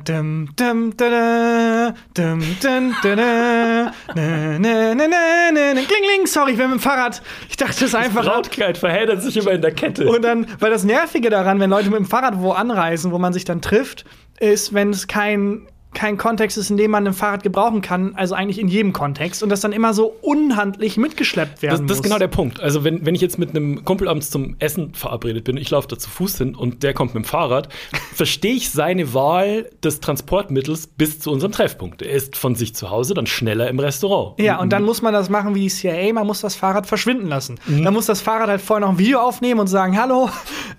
Klingling, 5.84 6.26
sorry, 6.26 6.52
ich 6.52 6.58
bin 6.58 6.70
mit 6.70 6.78
dem 6.78 6.80
Fahrrad. 6.80 7.22
Ich 7.48 7.56
dachte, 7.56 7.84
ist 7.84 7.94
einfach. 7.96 8.24
Lautkleid 8.24 8.78
verheddert 8.78 9.20
sich 9.22 9.36
immer 9.36 9.50
in 9.50 9.62
der 9.62 9.72
Kette. 9.72 10.08
Und 10.08 10.22
dann, 10.22 10.46
weil 10.60 10.70
das 10.70 10.84
Nervige 10.84 11.28
daran, 11.28 11.58
wenn 11.58 11.70
Leute 11.70 11.90
mit 11.90 11.98
dem 11.98 12.06
Fahrrad 12.06 12.40
wo 12.40 12.52
anreisen, 12.52 13.10
wo 13.10 13.18
man 13.18 13.32
sich 13.32 13.44
dann 13.44 13.60
trifft, 13.60 14.04
ist, 14.38 14.74
wenn 14.74 14.90
es 14.90 15.08
kein, 15.08 15.66
kein 15.94 16.16
Kontext 16.16 16.58
ist, 16.58 16.70
in 16.70 16.76
dem 16.76 16.90
man 16.90 17.06
ein 17.06 17.12
Fahrrad 17.14 17.42
gebrauchen 17.42 17.80
kann, 17.80 18.14
also 18.14 18.34
eigentlich 18.34 18.60
in 18.60 18.68
jedem 18.68 18.92
Kontext, 18.92 19.42
und 19.42 19.48
das 19.48 19.60
dann 19.60 19.72
immer 19.72 19.94
so 19.94 20.14
unhandlich 20.20 20.96
mitgeschleppt 20.96 21.62
werden 21.62 21.72
Das, 21.72 21.80
muss. 21.80 21.88
das 21.88 21.96
ist 21.98 22.02
genau 22.02 22.18
der 22.18 22.28
Punkt. 22.28 22.60
Also, 22.60 22.84
wenn, 22.84 23.04
wenn 23.06 23.14
ich 23.14 23.20
jetzt 23.20 23.38
mit 23.38 23.50
einem 23.50 23.84
Kumpel 23.84 24.08
abends 24.08 24.30
zum 24.30 24.56
Essen 24.58 24.94
verabredet 24.94 25.44
bin, 25.44 25.56
ich 25.56 25.70
laufe 25.70 25.88
da 25.88 25.98
zu 25.98 26.10
Fuß 26.10 26.38
hin 26.38 26.54
und 26.54 26.82
der 26.82 26.92
kommt 26.92 27.14
mit 27.14 27.24
dem 27.24 27.26
Fahrrad, 27.26 27.68
verstehe 28.14 28.54
ich 28.54 28.70
seine 28.70 29.14
Wahl 29.14 29.70
des 29.82 30.00
Transportmittels 30.00 30.86
bis 30.86 31.20
zu 31.20 31.30
unserem 31.30 31.52
Treffpunkt. 31.52 32.02
Er 32.02 32.12
ist 32.12 32.36
von 32.36 32.54
sich 32.54 32.74
zu 32.74 32.90
Hause 32.90 33.14
dann 33.14 33.26
schneller 33.26 33.68
im 33.68 33.80
Restaurant. 33.80 34.38
Ja, 34.38 34.60
und 34.60 34.72
dann 34.72 34.84
muss 34.84 35.00
man 35.02 35.14
das 35.14 35.30
machen 35.30 35.54
wie 35.54 35.60
die 35.60 35.68
CIA, 35.68 36.12
man 36.12 36.26
muss 36.26 36.40
das 36.42 36.54
Fahrrad 36.54 36.86
verschwinden 36.86 37.28
lassen. 37.28 37.58
Mhm. 37.66 37.84
Dann 37.84 37.94
muss 37.94 38.06
das 38.06 38.20
Fahrrad 38.20 38.48
halt 38.48 38.60
vorher 38.60 38.86
noch 38.86 38.92
ein 38.92 38.98
Video 38.98 39.20
aufnehmen 39.20 39.60
und 39.60 39.68
sagen, 39.68 39.98
hallo, 40.00 40.28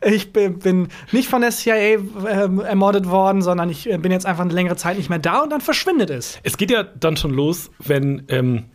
ich 0.06 0.32
bin, 0.32 0.88
nicht 1.12 1.30
von 1.30 1.42
der 1.42 1.52
CIA 1.52 1.98
ähm, 2.30 2.60
ermordet 2.60 3.10
worden, 3.10 3.42
sondern 3.42 3.70
ich 3.70 3.90
äh, 3.90 3.98
bin 3.98 4.12
jetzt 4.12 4.26
einfach 4.26 4.44
eine 4.44 4.54
längere 4.54 4.76
Zeit 4.76 4.99
nicht 5.00 5.10
mehr 5.10 5.20
da 5.20 5.40
und 5.42 5.50
dann 5.50 5.62
verschwindet 5.62 6.10
es. 6.10 6.40
Es 6.44 6.58
geht 6.58 6.72
ja 6.72 6.84
dann 6.84 7.18
schon 7.18 7.32
los, 7.32 7.72
wenn 7.80 8.24
ähm, 8.30 8.66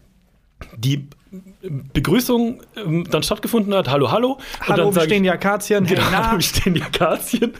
die 0.76 1.08
Begrüßung 1.92 2.62
ähm, 2.76 3.06
dann 3.10 3.22
stattgefunden 3.22 3.74
hat. 3.74 3.88
Hallo, 3.88 4.10
hallo. 4.12 4.32
Und 4.32 4.40
Hallo, 4.68 4.76
dann 4.76 4.86
wir 4.86 4.92
sag 4.92 5.04
stehen 5.04 5.16
ich, 5.16 5.22
die 5.22 5.30
Akazien, 5.30 5.84
hey, 5.84 5.96
Genau, 5.96 6.06
na. 6.12 6.32
wir 6.36 6.40
stehen 6.40 6.74
die 6.74 6.82
Akazien. 6.82 7.52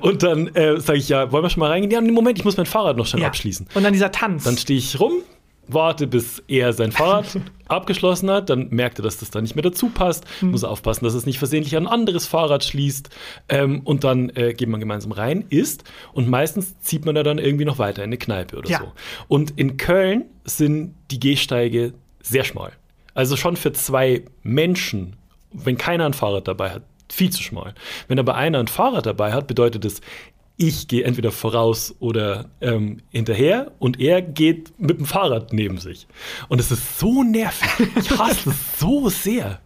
Und 0.00 0.22
dann 0.22 0.48
äh, 0.54 0.78
sage 0.80 0.98
ich, 0.98 1.08
ja, 1.08 1.32
wollen 1.32 1.42
wir 1.44 1.50
schon 1.50 1.60
mal 1.60 1.70
reingehen? 1.70 1.90
Ja, 1.90 2.12
Moment, 2.12 2.38
ich 2.38 2.44
muss 2.44 2.56
mein 2.56 2.66
Fahrrad 2.66 2.96
noch 2.96 3.06
schnell 3.06 3.22
Ja. 3.22 3.28
abschließen. 3.28 3.68
Und 3.74 3.82
dann 3.84 3.92
dieser 3.92 4.12
Tanz. 4.12 4.44
Dann 4.44 4.58
stehe 4.58 4.78
ich 4.78 5.00
rum, 5.00 5.12
warte, 5.68 6.06
bis 6.06 6.42
er 6.48 6.72
sein 6.72 6.92
Fahrrad 6.92 7.38
abgeschlossen 7.68 8.30
hat. 8.30 8.50
Dann 8.50 8.68
merkt 8.70 8.98
er, 8.98 9.02
dass 9.02 9.18
das 9.18 9.30
da 9.30 9.40
nicht 9.40 9.54
mehr 9.54 9.62
dazu 9.62 9.88
passt. 9.88 10.24
Hm. 10.40 10.50
Muss 10.50 10.64
aufpassen, 10.64 11.04
dass 11.04 11.14
es 11.14 11.26
nicht 11.26 11.38
versehentlich 11.38 11.76
an 11.76 11.86
ein 11.86 11.92
anderes 11.92 12.26
Fahrrad 12.26 12.64
schließt. 12.64 13.10
Ähm, 13.48 13.80
und 13.84 14.04
dann 14.04 14.30
äh, 14.30 14.54
geht 14.54 14.68
man 14.68 14.80
gemeinsam 14.80 15.12
rein, 15.12 15.44
isst. 15.48 15.84
Und 16.12 16.28
meistens 16.28 16.78
zieht 16.80 17.04
man 17.04 17.14
da 17.14 17.22
dann 17.22 17.38
irgendwie 17.38 17.64
noch 17.64 17.78
weiter 17.78 18.02
in 18.02 18.08
eine 18.08 18.18
Kneipe 18.18 18.56
oder 18.56 18.68
Ja. 18.68 18.78
so. 18.80 18.92
Und 19.28 19.58
in 19.58 19.76
Köln 19.76 20.24
sind 20.44 20.94
die 21.10 21.20
Gehsteige 21.20 21.94
sehr 22.20 22.44
schmal. 22.44 22.72
Also 23.14 23.36
schon 23.36 23.56
für 23.56 23.72
zwei 23.72 24.24
Menschen, 24.42 25.16
wenn 25.52 25.76
keiner 25.76 26.06
ein 26.06 26.14
Fahrrad 26.14 26.48
dabei 26.48 26.70
hat, 26.70 26.82
viel 27.10 27.28
zu 27.30 27.42
schmal. 27.42 27.74
Wenn 28.08 28.18
aber 28.18 28.36
einer 28.36 28.58
ein 28.58 28.68
Fahrrad 28.68 29.04
dabei 29.04 29.32
hat, 29.32 29.46
bedeutet 29.46 29.84
es, 29.84 30.00
ich 30.56 30.88
gehe 30.88 31.04
entweder 31.04 31.32
voraus 31.32 31.94
oder 31.98 32.50
ähm, 32.60 32.98
hinterher 33.10 33.72
und 33.78 34.00
er 34.00 34.22
geht 34.22 34.78
mit 34.78 34.98
dem 34.98 35.06
Fahrrad 35.06 35.52
neben 35.52 35.78
sich. 35.78 36.06
Und 36.48 36.60
es 36.60 36.70
ist 36.70 36.98
so 36.98 37.22
nervig. 37.22 37.68
Ich 37.96 38.10
hasse 38.18 38.50
es 38.50 38.78
so 38.78 39.08
sehr. 39.08 39.60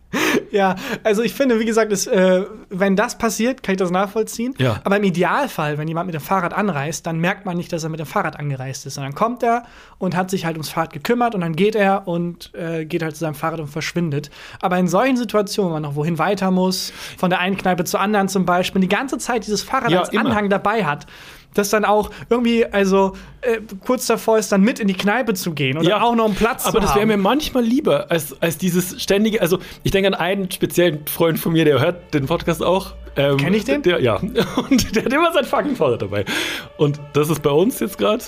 Ja, 0.51 0.77
also 1.03 1.23
ich 1.23 1.35
finde, 1.35 1.61
wie 1.61 1.65
gesagt, 1.65 1.93
es, 1.93 2.07
äh, 2.07 2.45
wenn 2.71 2.97
das 2.97 3.19
passiert, 3.19 3.63
kann 3.63 3.75
ich 3.75 3.79
das 3.79 3.91
nachvollziehen. 3.91 4.55
Ja. 4.59 4.81
Aber 4.85 4.97
im 4.97 5.05
Idealfall, 5.05 5.77
wenn 5.79 5.89
jemand 5.89 6.07
mit 6.07 6.15
dem 6.15 6.23
Fahrrad 6.23 6.55
anreist, 6.55 7.07
dann 7.07 7.19
merkt 7.19 7.45
man 7.47 7.57
nicht, 7.57 7.73
dass 7.73 7.85
er 7.85 7.91
mit 7.91 8.01
dem 8.01 8.07
Fahrrad 8.07 8.39
angereist 8.39 8.87
ist. 8.87 8.97
Und 8.97 9.05
dann 9.05 9.15
kommt 9.15 9.43
er 9.43 9.65
und 9.99 10.17
hat 10.17 10.31
sich 10.31 10.45
halt 10.47 10.57
ums 10.57 10.69
Fahrrad 10.69 10.93
gekümmert 10.93 11.35
und 11.35 11.41
dann 11.41 11.55
geht 11.57 11.75
er 11.75 12.07
und 12.09 12.55
äh, 12.55 12.85
geht 12.85 13.03
halt 13.03 13.15
zu 13.15 13.21
seinem 13.21 13.35
Fahrrad 13.35 13.61
und 13.61 13.69
verschwindet. 13.69 14.31
Aber 14.61 14.79
in 14.79 14.89
solchen 14.89 15.17
Situationen, 15.17 15.71
wenn 15.75 15.83
man 15.83 15.91
noch 15.91 15.97
wohin 15.97 16.19
weiter 16.19 16.51
muss, 16.51 16.93
von 17.19 17.31
der 17.31 17.41
einen 17.41 17.57
Kneipe 17.57 17.85
zur 17.85 18.01
anderen 18.01 18.29
zum 18.29 18.47
Beispiel, 18.47 18.81
die 18.81 18.89
ganze 18.89 19.19
Zeit 19.19 19.47
dieses 19.47 19.63
Fahrrad 19.63 19.91
Ja, 19.91 20.01
als 20.01 20.11
immer. 20.11 20.27
Anhang 20.27 20.49
dabei 20.49 20.85
hat, 20.85 21.07
das 21.59 21.71
dann 21.71 21.85
auch 21.85 22.11
irgendwie, 22.31 22.64
also 22.66 23.12
äh, 23.40 23.61
kurz 23.85 24.07
davor 24.07 24.38
ist, 24.38 24.53
dann 24.53 24.62
mit 24.62 24.79
in 24.79 24.88
die 24.88 24.95
Kneipe 24.95 25.35
zu 25.35 25.53
gehen 25.53 25.79
und 25.79 25.87
dann 25.87 26.01
auch 26.01 26.14
noch 26.14 26.27
einen 26.27 26.35
Platz 26.35 26.64
Aber 26.64 26.75
zu 26.75 26.81
das 26.81 26.90
wäre 26.90 27.03
haben. 27.03 27.09
mir 27.09 27.16
manchmal 27.16 27.62
lieber 27.62 28.11
als, 28.11 28.40
als 28.40 28.59
dieses 28.59 29.03
ständige. 29.03 29.40
Also, 29.40 29.59
ich 29.83 29.90
denke 29.90 30.09
an 30.09 30.14
einen 30.14 30.51
speziellen 30.51 31.07
Freund 31.07 31.38
von 31.38 31.53
mir, 31.53 31.64
der 31.64 31.81
hört 31.81 32.14
den 32.14 32.27
Podcast 32.27 32.62
auch. 32.62 32.95
Ähm, 33.16 33.38
Kenn 33.38 33.55
ich 33.55 33.64
den? 33.64 33.83
Der, 33.83 34.01
ja. 34.01 34.16
Und 34.71 34.95
der 34.95 35.05
hat 35.05 35.12
immer 35.12 35.33
sein 35.33 35.45
fucking 35.45 35.77
Fahrrad 35.77 36.03
dabei. 36.03 36.25
Und 36.77 37.01
das 37.14 37.31
ist 37.31 37.42
bei 37.42 37.51
uns 37.51 37.81
jetzt 37.81 37.99
gerade. 37.99 38.25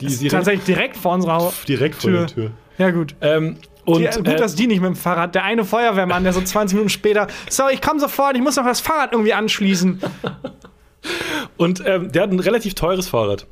Tatsächlich 0.00 0.64
direkt 0.64 0.96
vor 0.96 1.14
unserer 1.14 1.52
direkt 1.66 1.96
vor 1.96 2.10
der 2.10 2.26
Tür. 2.26 2.50
Ja, 2.78 2.90
gut. 2.90 3.16
Ähm, 3.20 3.56
und, 3.84 4.00
Die, 4.00 4.16
gut, 4.18 4.28
äh, 4.28 4.36
dass 4.36 4.54
die 4.54 4.66
nicht 4.66 4.80
mit 4.80 4.88
dem 4.88 4.96
Fahrrad. 4.96 5.34
Der 5.34 5.44
eine 5.44 5.64
Feuerwehrmann, 5.64 6.22
der 6.22 6.34
so 6.34 6.42
20 6.42 6.74
Minuten 6.74 6.90
später, 6.90 7.26
sorry, 7.48 7.74
ich 7.74 7.80
komme 7.80 7.98
sofort, 7.98 8.36
ich 8.36 8.42
muss 8.42 8.56
noch 8.56 8.64
das 8.64 8.80
Fahrrad 8.80 9.12
irgendwie 9.12 9.32
anschließen. 9.32 10.00
Und 11.56 11.82
ähm, 11.86 12.12
der 12.12 12.22
hat 12.22 12.30
ein 12.30 12.40
relativ 12.40 12.74
teures 12.74 13.08
Fahrrad. 13.08 13.46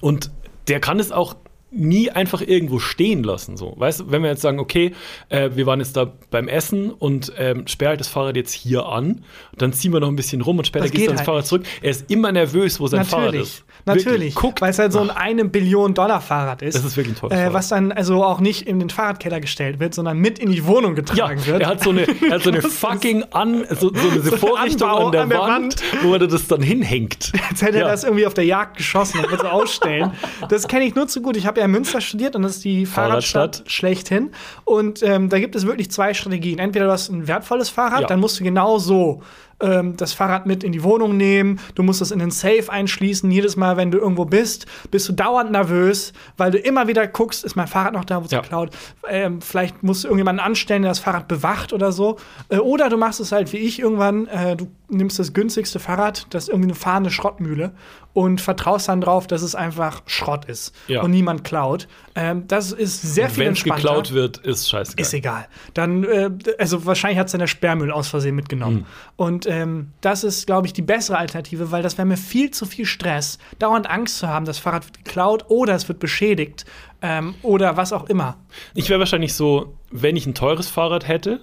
Und 0.00 0.30
der 0.68 0.80
kann 0.80 0.98
es 0.98 1.12
auch 1.12 1.36
nie 1.76 2.10
einfach 2.10 2.40
irgendwo 2.40 2.78
stehen 2.78 3.22
lassen. 3.22 3.56
So. 3.56 3.74
Weißt 3.76 4.00
du, 4.00 4.10
wenn 4.10 4.22
wir 4.22 4.30
jetzt 4.30 4.42
sagen, 4.42 4.58
okay, 4.58 4.92
äh, 5.28 5.50
wir 5.54 5.66
waren 5.66 5.80
jetzt 5.80 5.96
da 5.96 6.12
beim 6.30 6.48
Essen 6.48 6.90
und 6.90 7.32
ähm, 7.36 7.66
sperre 7.66 7.90
halt 7.90 8.00
das 8.00 8.08
Fahrrad 8.08 8.36
jetzt 8.36 8.52
hier 8.52 8.86
an, 8.86 9.24
dann 9.56 9.72
ziehen 9.72 9.92
wir 9.92 10.00
noch 10.00 10.08
ein 10.08 10.16
bisschen 10.16 10.40
rum 10.40 10.58
und 10.58 10.66
später 10.66 10.84
Das 10.84 10.92
gehst 10.92 11.00
geht 11.02 11.08
du 11.08 11.10
ans 11.12 11.20
halt 11.20 11.26
Fahrrad 11.26 11.46
zurück. 11.46 11.62
Er 11.82 11.90
ist 11.90 12.10
immer 12.10 12.32
nervös, 12.32 12.80
wo 12.80 12.86
sein 12.86 13.04
Fahrrad 13.04 13.26
Natürlich. 13.26 13.42
ist. 13.48 13.64
Natürlich. 13.86 14.06
Wirklich. 14.06 14.34
Guckt. 14.36 14.60
Weil 14.60 14.70
es 14.70 14.78
halt 14.78 14.92
so 14.92 15.00
ein 15.00 15.10
eine 15.10 15.44
Billion 15.44 15.94
Dollar 15.94 16.20
Fahrrad 16.20 16.62
ist. 16.62 16.74
Das 16.74 16.84
ist 16.84 16.96
wirklich 16.96 17.18
teures 17.18 17.32
äh, 17.34 17.36
Fahrrad. 17.36 17.52
Was 17.54 17.68
dann 17.68 17.92
also 17.92 18.24
auch 18.24 18.40
nicht 18.40 18.66
in 18.66 18.78
den 18.78 18.90
Fahrradkeller 18.90 19.40
gestellt 19.40 19.80
wird, 19.80 19.94
sondern 19.94 20.18
mit 20.18 20.38
in 20.38 20.52
die 20.52 20.64
Wohnung 20.66 20.92
Ja, 20.96 21.02
getragen 21.02 21.44
wird. 21.46 21.62
er 21.62 21.68
hat 21.68 21.82
so 21.82 21.90
eine, 21.90 22.02
er 22.02 22.30
hat 22.36 22.42
so 22.42 22.50
eine 22.50 22.62
fucking 22.62 23.24
an, 23.32 23.64
so, 23.70 23.92
so 23.94 24.08
eine 24.08 24.20
ein 24.22 24.38
Vorrichtung 24.38 24.88
Anbau 24.88 25.06
an 25.06 25.12
der, 25.12 25.22
an 25.22 25.28
der 25.30 25.38
Wand, 25.40 25.76
wo 26.02 26.12
er 26.14 26.18
das 26.20 26.46
dann 26.46 26.62
hinhängt. 26.62 27.32
Als 27.50 27.62
hätte 27.62 27.78
Ja. 27.78 27.84
er 27.86 27.90
das 27.90 28.04
irgendwie 28.04 28.26
auf 28.26 28.34
der 28.34 28.44
Jagd 28.44 28.76
geschossen 28.78 29.20
und 29.20 29.30
wird 29.30 29.40
so 29.42 29.48
ausstellen. 29.48 30.12
Das 30.48 30.66
kenne 30.68 30.84
ich 30.84 30.94
nur 30.94 31.06
zu 31.08 31.20
gut. 31.20 31.36
Ich 31.36 31.46
habe 31.46 31.60
ja 31.60 31.63
in 31.64 31.70
Münster 31.70 32.00
studiert 32.00 32.36
und 32.36 32.42
das 32.42 32.56
ist 32.56 32.64
die 32.64 32.86
Fahrradstadt 32.86 33.56
Fahrradstadt. 33.56 33.70
schlechthin. 33.70 34.30
Und 34.64 35.02
ähm, 35.02 35.28
da 35.28 35.38
gibt 35.38 35.54
es 35.56 35.66
wirklich 35.66 35.90
zwei 35.90 36.14
Strategien. 36.14 36.58
Entweder 36.58 36.86
du 36.86 36.92
hast 36.92 37.08
ein 37.10 37.26
wertvolles 37.28 37.68
Fahrrad, 37.70 38.02
Ja. 38.02 38.06
dann 38.06 38.20
musst 38.20 38.38
du 38.40 38.44
genau 38.44 38.78
so 38.78 39.22
ähm, 39.64 39.96
das 39.96 40.12
Fahrrad 40.12 40.46
mit 40.46 40.62
in 40.62 40.72
die 40.72 40.82
Wohnung 40.82 41.16
nehmen. 41.16 41.58
Du 41.74 41.82
musst 41.82 42.02
es 42.02 42.10
in 42.10 42.18
den 42.18 42.30
Safe 42.30 42.64
einschließen. 42.68 43.30
Jedes 43.30 43.56
Mal, 43.56 43.76
wenn 43.76 43.90
du 43.90 43.98
irgendwo 43.98 44.24
bist, 44.24 44.66
bist 44.90 45.08
du 45.08 45.12
dauernd 45.14 45.50
nervös, 45.50 46.12
weil 46.36 46.50
du 46.50 46.58
immer 46.58 46.86
wieder 46.86 47.06
guckst, 47.06 47.44
ist 47.44 47.56
mein 47.56 47.66
Fahrrad 47.66 47.94
noch 47.94 48.04
da, 48.04 48.20
wo 48.20 48.26
es 48.26 48.30
Ja. 48.32 48.40
geklaut. 48.40 48.70
Ähm, 49.08 49.40
vielleicht 49.40 49.82
musst 49.82 50.04
du 50.04 50.08
irgendjemanden 50.08 50.44
anstellen, 50.44 50.82
der 50.82 50.90
das 50.90 50.98
Fahrrad 50.98 51.28
bewacht 51.28 51.72
oder 51.72 51.90
so. 51.92 52.18
Äh, 52.48 52.58
oder 52.58 52.88
du 52.88 52.96
machst 52.96 53.20
es 53.20 53.32
halt 53.32 53.52
wie 53.52 53.58
ich 53.58 53.80
irgendwann, 53.80 54.26
äh, 54.26 54.56
du 54.56 54.68
nimmst 54.88 55.18
das 55.18 55.32
günstigste 55.32 55.78
Fahrrad, 55.80 56.26
das 56.30 56.44
ist 56.44 56.48
irgendwie 56.50 56.68
eine 56.68 56.74
fahrende 56.76 57.10
Schrottmühle 57.10 57.72
und 58.12 58.40
vertraust 58.40 58.88
dann 58.88 59.00
drauf, 59.00 59.26
dass 59.26 59.42
es 59.42 59.54
einfach 59.56 60.02
Schrott 60.06 60.44
ist 60.44 60.72
Ja. 60.86 61.02
und 61.02 61.10
niemand 61.10 61.42
klaut. 61.42 61.88
Ähm, 62.14 62.46
das 62.46 62.70
ist 62.70 63.02
sehr 63.02 63.28
viel 63.28 63.38
Wenn 63.46 63.52
es 63.54 63.58
entspannter. 63.60 63.82
geklaut 63.88 64.12
wird, 64.12 64.36
ist 64.38 64.68
scheißegal. 64.70 65.02
Ist 65.02 65.14
egal. 65.14 65.46
Dann, 65.72 66.04
äh, 66.04 66.30
also 66.58 66.86
wahrscheinlich 66.86 67.18
hat 67.18 67.26
es 67.26 67.32
dann 67.32 67.40
der 67.40 67.48
Sperrmüll 67.48 67.90
aus 67.90 68.06
Versehen 68.08 68.36
mitgenommen. 68.36 68.78
Hm. 68.78 68.86
Und 69.16 69.46
ähm, 69.62 69.90
das 70.00 70.24
ist, 70.24 70.46
glaube 70.46 70.66
ich, 70.66 70.72
die 70.72 70.82
bessere 70.82 71.18
Alternative, 71.18 71.70
weil 71.70 71.82
das 71.82 71.96
wäre 71.98 72.06
mir 72.06 72.16
viel 72.16 72.50
zu 72.50 72.66
viel 72.66 72.86
Stress, 72.86 73.38
dauernd 73.58 73.88
Angst 73.88 74.18
zu 74.18 74.28
haben, 74.28 74.44
das 74.46 74.58
Fahrrad 74.58 74.84
wird 74.86 75.04
geklaut 75.04 75.44
oder 75.48 75.74
es 75.74 75.88
wird 75.88 75.98
beschädigt 75.98 76.64
ähm, 77.02 77.34
oder 77.42 77.76
was 77.76 77.92
auch 77.92 78.08
immer. 78.08 78.36
Ich 78.74 78.88
wäre 78.88 78.98
wahrscheinlich 78.98 79.34
so, 79.34 79.74
wenn 79.90 80.16
ich 80.16 80.26
ein 80.26 80.34
teures 80.34 80.68
Fahrrad 80.68 81.06
hätte, 81.08 81.40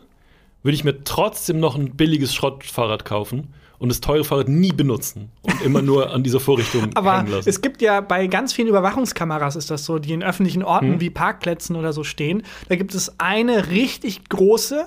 würde 0.64 0.76
ich 0.76 0.84
mir 0.84 1.04
trotzdem 1.04 1.60
noch 1.60 1.76
ein 1.76 1.96
billiges 1.96 2.34
Schrottfahrrad 2.36 3.06
kaufen 3.06 3.54
und 3.80 3.90
das 3.90 4.00
teure 4.00 4.24
Fahrrad 4.24 4.48
nie 4.48 4.72
benutzen 4.72 5.32
und 5.42 5.60
immer 5.64 5.82
nur 5.82 6.12
an 6.14 6.22
dieser 6.22 6.40
Vorrichtung 6.40 6.92
Aber 6.94 7.18
hängen 7.18 7.32
lassen. 7.32 7.50
es 7.50 7.62
gibt 7.62 7.82
ja 7.82 8.00
bei 8.02 8.28
ganz 8.28 8.54
vielen 8.54 8.68
Überwachungskameras 8.68 9.56
ist 9.56 9.72
das 9.72 9.86
so, 9.86 9.98
die 9.98 10.14
in 10.14 10.22
öffentlichen 10.22 10.62
Orten 10.64 10.94
Hm. 10.94 11.00
wie 11.00 11.10
Parkplätzen 11.10 11.76
oder 11.76 11.92
so 11.94 12.04
stehen. 12.04 12.44
Da 12.70 12.76
gibt 12.76 12.94
es 12.94 13.20
eine 13.20 13.70
richtig 13.70 14.30
große 14.30 14.86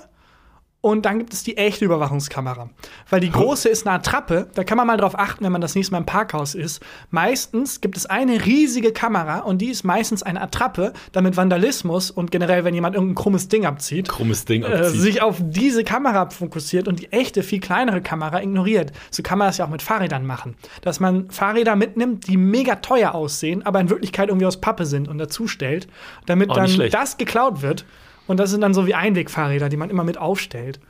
und 0.85 1.07
dann 1.07 1.19
gibt 1.19 1.33
es 1.33 1.43
die 1.43 1.57
echte 1.57 1.87
Überwachungskamera. 1.87 2.69
Weil 3.09 3.21
die 3.21 3.31
große 3.31 3.71
ist 3.71 3.87
eine 3.87 3.97
Attrappe, 3.97 4.49
da 4.55 4.65
kann 4.65 4.77
man 4.77 4.87
mal 4.87 4.99
drauf 4.99 5.19
achten, 5.19 5.43
wenn 5.43 5.51
man 5.51 5.63
das 5.63 5.75
nächste 5.75 5.93
Mal 5.93 6.01
im 6.01 6.05
Parkhaus 6.05 6.55
ist. 6.55 6.83
Meistens 7.09 7.81
gibt 7.81 7.97
es 7.97 8.05
eine 8.05 8.45
riesige 8.45 8.93
Kamera 8.93 9.39
und 9.39 9.63
die 9.63 9.71
ist 9.71 9.83
meistens 9.85 10.23
eine 10.23 10.43
Attrappe, 10.43 10.93
damit 11.13 11.39
Vandalismus 11.39 12.11
und 12.11 12.31
generell, 12.31 12.65
wenn 12.65 12.75
jemand 12.75 12.97
irgendein 12.97 13.15
krummes 13.15 13.49
Ding 13.49 13.65
abzieht, 13.65 14.11
Krummes 14.11 14.45
Ding 14.45 14.63
äh, 14.63 14.67
abzieht. 14.67 15.01
sich 15.01 15.23
auf 15.23 15.39
diese 15.41 15.85
Kamera 15.85 16.29
fokussiert 16.29 16.87
und 16.87 17.01
die 17.01 17.11
echte, 17.13 17.43
viel 17.43 17.61
kleinere 17.61 18.03
Kamera 18.03 18.43
ignoriert. 18.43 18.93
So 19.11 19.23
kann 19.23 19.39
man 19.39 19.49
das 19.49 19.57
ja 19.57 19.65
auch 19.65 19.71
mit 19.71 19.81
Fahrrädern 19.81 20.27
machen. 20.27 20.55
Dass 20.83 21.01
man 21.01 21.31
Fahrräder 21.31 21.77
mitnimmt, 21.77 22.27
die 22.27 22.37
mega 22.37 22.75
teuer 22.75 23.15
aussehen, 23.15 23.65
aber 23.65 23.81
in 23.81 23.89
Wirklichkeit 23.89 24.29
irgendwie 24.29 24.45
aus 24.45 24.61
Pappe 24.61 24.85
sind 24.85 25.09
und 25.09 25.17
dazustellt, 25.17 25.89
damit 26.27 26.49
nicht 26.49 26.59
dann 26.59 26.69
schlecht. 26.69 26.93
das 26.93 27.17
geklaut 27.17 27.63
wird. 27.63 27.87
Und 28.27 28.39
das 28.39 28.51
sind 28.51 28.61
dann 28.61 28.75
so 28.75 28.87
wie 28.87 28.95
Einwegfahrräder, 28.95 29.69
die 29.69 29.77
man 29.77 29.91
immer 29.91 30.05
mit 30.05 30.19
aufstellt. 30.19 30.81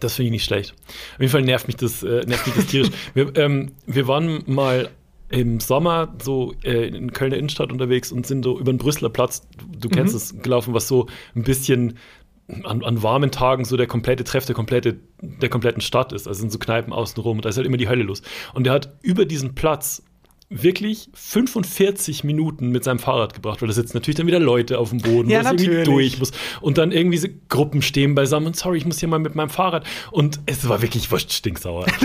Das 0.00 0.14
finde 0.14 0.26
ich 0.26 0.32
nicht 0.32 0.44
schlecht. 0.44 0.74
Auf 1.14 1.20
jeden 1.20 1.32
Fall 1.32 1.42
nervt 1.42 1.66
mich 1.66 1.76
das, 1.76 2.02
äh, 2.02 2.24
nervt 2.26 2.46
mich 2.46 2.56
das 2.56 2.66
tierisch. 2.66 2.90
wir, 3.14 3.36
ähm, 3.36 3.72
wir 3.86 4.06
waren 4.06 4.42
mal 4.46 4.90
im 5.30 5.58
Sommer 5.58 6.14
so 6.22 6.54
äh, 6.62 6.88
in 6.88 7.12
Kölner 7.12 7.36
Innenstadt 7.36 7.72
unterwegs 7.72 8.12
und 8.12 8.26
sind 8.26 8.44
so 8.44 8.58
über 8.58 8.72
den 8.72 8.78
Brüsseler 8.78 9.10
Platz, 9.10 9.46
du 9.78 9.88
kennst 9.88 10.14
es, 10.14 10.40
gelaufen, 10.42 10.74
was 10.74 10.86
so 10.86 11.08
ein 11.34 11.42
bisschen 11.42 11.98
an, 12.62 12.84
an 12.84 13.02
warmen 13.02 13.30
Tagen 13.30 13.64
so 13.64 13.76
der 13.76 13.86
komplette 13.86 14.22
Treff 14.22 14.44
der, 14.44 14.54
komplette, 14.54 15.00
der 15.20 15.48
kompletten 15.48 15.80
Stadt 15.80 16.12
ist. 16.12 16.28
Also 16.28 16.40
sind 16.40 16.52
so 16.52 16.58
Kneipen 16.58 16.92
außenrum 16.92 17.38
und 17.38 17.44
da 17.44 17.48
ist 17.48 17.56
halt 17.56 17.66
immer 17.66 17.78
die 17.78 17.88
Hölle 17.88 18.04
los. 18.04 18.22
Und 18.52 18.64
der 18.64 18.72
hat 18.74 18.96
über 19.02 19.24
diesen 19.24 19.54
Platz 19.54 20.02
wirklich 20.62 21.08
45 21.14 22.24
Minuten 22.24 22.70
mit 22.70 22.84
seinem 22.84 22.98
Fahrrad 22.98 23.34
gebracht, 23.34 23.60
weil 23.60 23.68
da 23.68 23.74
sitzen 23.74 23.96
natürlich 23.96 24.16
dann 24.16 24.26
wieder 24.26 24.38
Leute 24.38 24.78
auf 24.78 24.90
dem 24.90 25.00
Boden, 25.00 25.28
Ja, 25.28 25.38
wo 25.38 25.46
es 25.46 25.52
irgendwie 25.52 25.66
natürlich. 25.78 25.86
durch 25.86 26.18
muss. 26.18 26.32
Und 26.60 26.78
dann 26.78 26.92
irgendwie 26.92 27.18
so 27.18 27.28
Gruppen 27.48 27.82
stehen 27.82 28.14
beisammen 28.14 28.46
und 28.46 28.56
sorry, 28.56 28.78
ich 28.78 28.86
muss 28.86 29.00
hier 29.00 29.08
mal 29.08 29.18
mit 29.18 29.34
meinem 29.34 29.50
Fahrrad. 29.50 29.84
Und 30.12 30.40
es 30.46 30.68
war 30.68 30.80
wirklich 30.82 31.10
wurscht 31.10 31.32
stinksauer. 31.32 31.86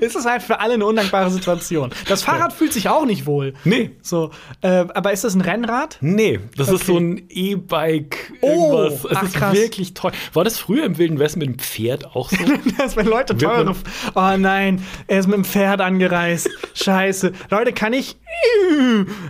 Es 0.00 0.14
ist 0.14 0.26
halt 0.26 0.42
für 0.42 0.60
alle 0.60 0.74
eine 0.74 0.86
undankbare 0.86 1.30
Situation. 1.30 1.90
Das 2.08 2.22
Fahrrad 2.22 2.52
fühlt 2.52 2.72
sich 2.72 2.88
auch 2.88 3.04
nicht 3.06 3.26
wohl. 3.26 3.54
nee. 3.64 3.90
So, 4.02 4.30
äh, 4.62 4.84
aber 4.94 5.12
ist 5.12 5.24
das 5.24 5.34
ein 5.34 5.40
Rennrad? 5.40 5.98
Nee, 6.00 6.40
das 6.56 6.68
ist 6.68 6.74
Okay. 6.82 6.84
so 6.86 6.96
ein 6.98 7.22
E-Bike, 7.28 8.32
Oh, 8.40 8.82
irgendwas. 8.84 9.04
es 9.10 9.16
ach, 9.16 9.22
ist 9.24 9.34
krass. 9.34 9.54
wirklich 9.54 9.94
toll. 9.94 10.12
War 10.32 10.44
das 10.44 10.58
früher 10.58 10.84
im 10.84 10.98
Wilden 10.98 11.18
Westen 11.18 11.38
mit 11.40 11.48
dem 11.48 11.58
Pferd 11.58 12.14
auch 12.14 12.30
so? 12.30 12.36
Das, 12.78 12.96
wenn 12.96 13.06
Leute 13.06 13.36
teure. 13.36 13.74
Oh 14.14 14.36
nein, 14.36 14.82
er 15.06 15.20
ist 15.20 15.26
mit 15.26 15.36
dem 15.36 15.44
Pferd 15.44 15.80
angereist. 15.80 16.48
Scheiße. 16.74 17.32
Leute, 17.50 17.72
kann 17.72 17.92
ich. 17.92 18.16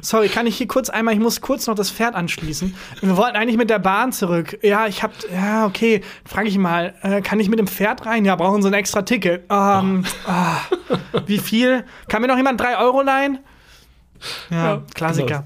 Sorry, 0.02 0.28
kann 0.28 0.46
ich 0.46 0.56
hier 0.56 0.66
kurz 0.66 0.88
einmal, 0.90 1.14
ich 1.14 1.20
muss 1.20 1.40
kurz 1.40 1.66
noch 1.66 1.74
das 1.74 1.90
Pferd 1.90 2.14
anschließen. 2.14 2.74
Wir 3.00 3.16
wollten 3.16 3.36
eigentlich 3.36 3.56
mit 3.56 3.70
der 3.70 3.78
Bahn 3.78 4.12
zurück. 4.12 4.58
Ja, 4.62 4.86
ich 4.86 5.02
hab. 5.02 5.12
Ja, 5.32 5.66
okay. 5.66 6.00
Frage 6.24 6.48
ich 6.48 6.58
mal, 6.58 6.94
äh, 7.02 7.20
kann 7.22 7.38
ich 7.40 7.48
mit 7.48 7.58
dem 7.58 7.66
Pferd 7.68 8.04
rein? 8.06 8.24
Ja, 8.24 8.34
brauchen 8.36 8.62
Sie 8.62 8.68
ein 8.68 8.74
extra 8.74 9.02
Ticket. 9.02 9.44
Ähm, 9.50 10.04
ah, 10.26 10.55
wie 11.26 11.38
viel? 11.38 11.84
Kann 12.08 12.22
mir 12.22 12.28
noch 12.28 12.36
jemand 12.36 12.60
drei 12.60 12.78
Euro 12.78 13.02
leihen? 13.02 13.38
Ja, 14.50 14.82
Klassiker. 14.94 15.26
Genau. 15.26 15.44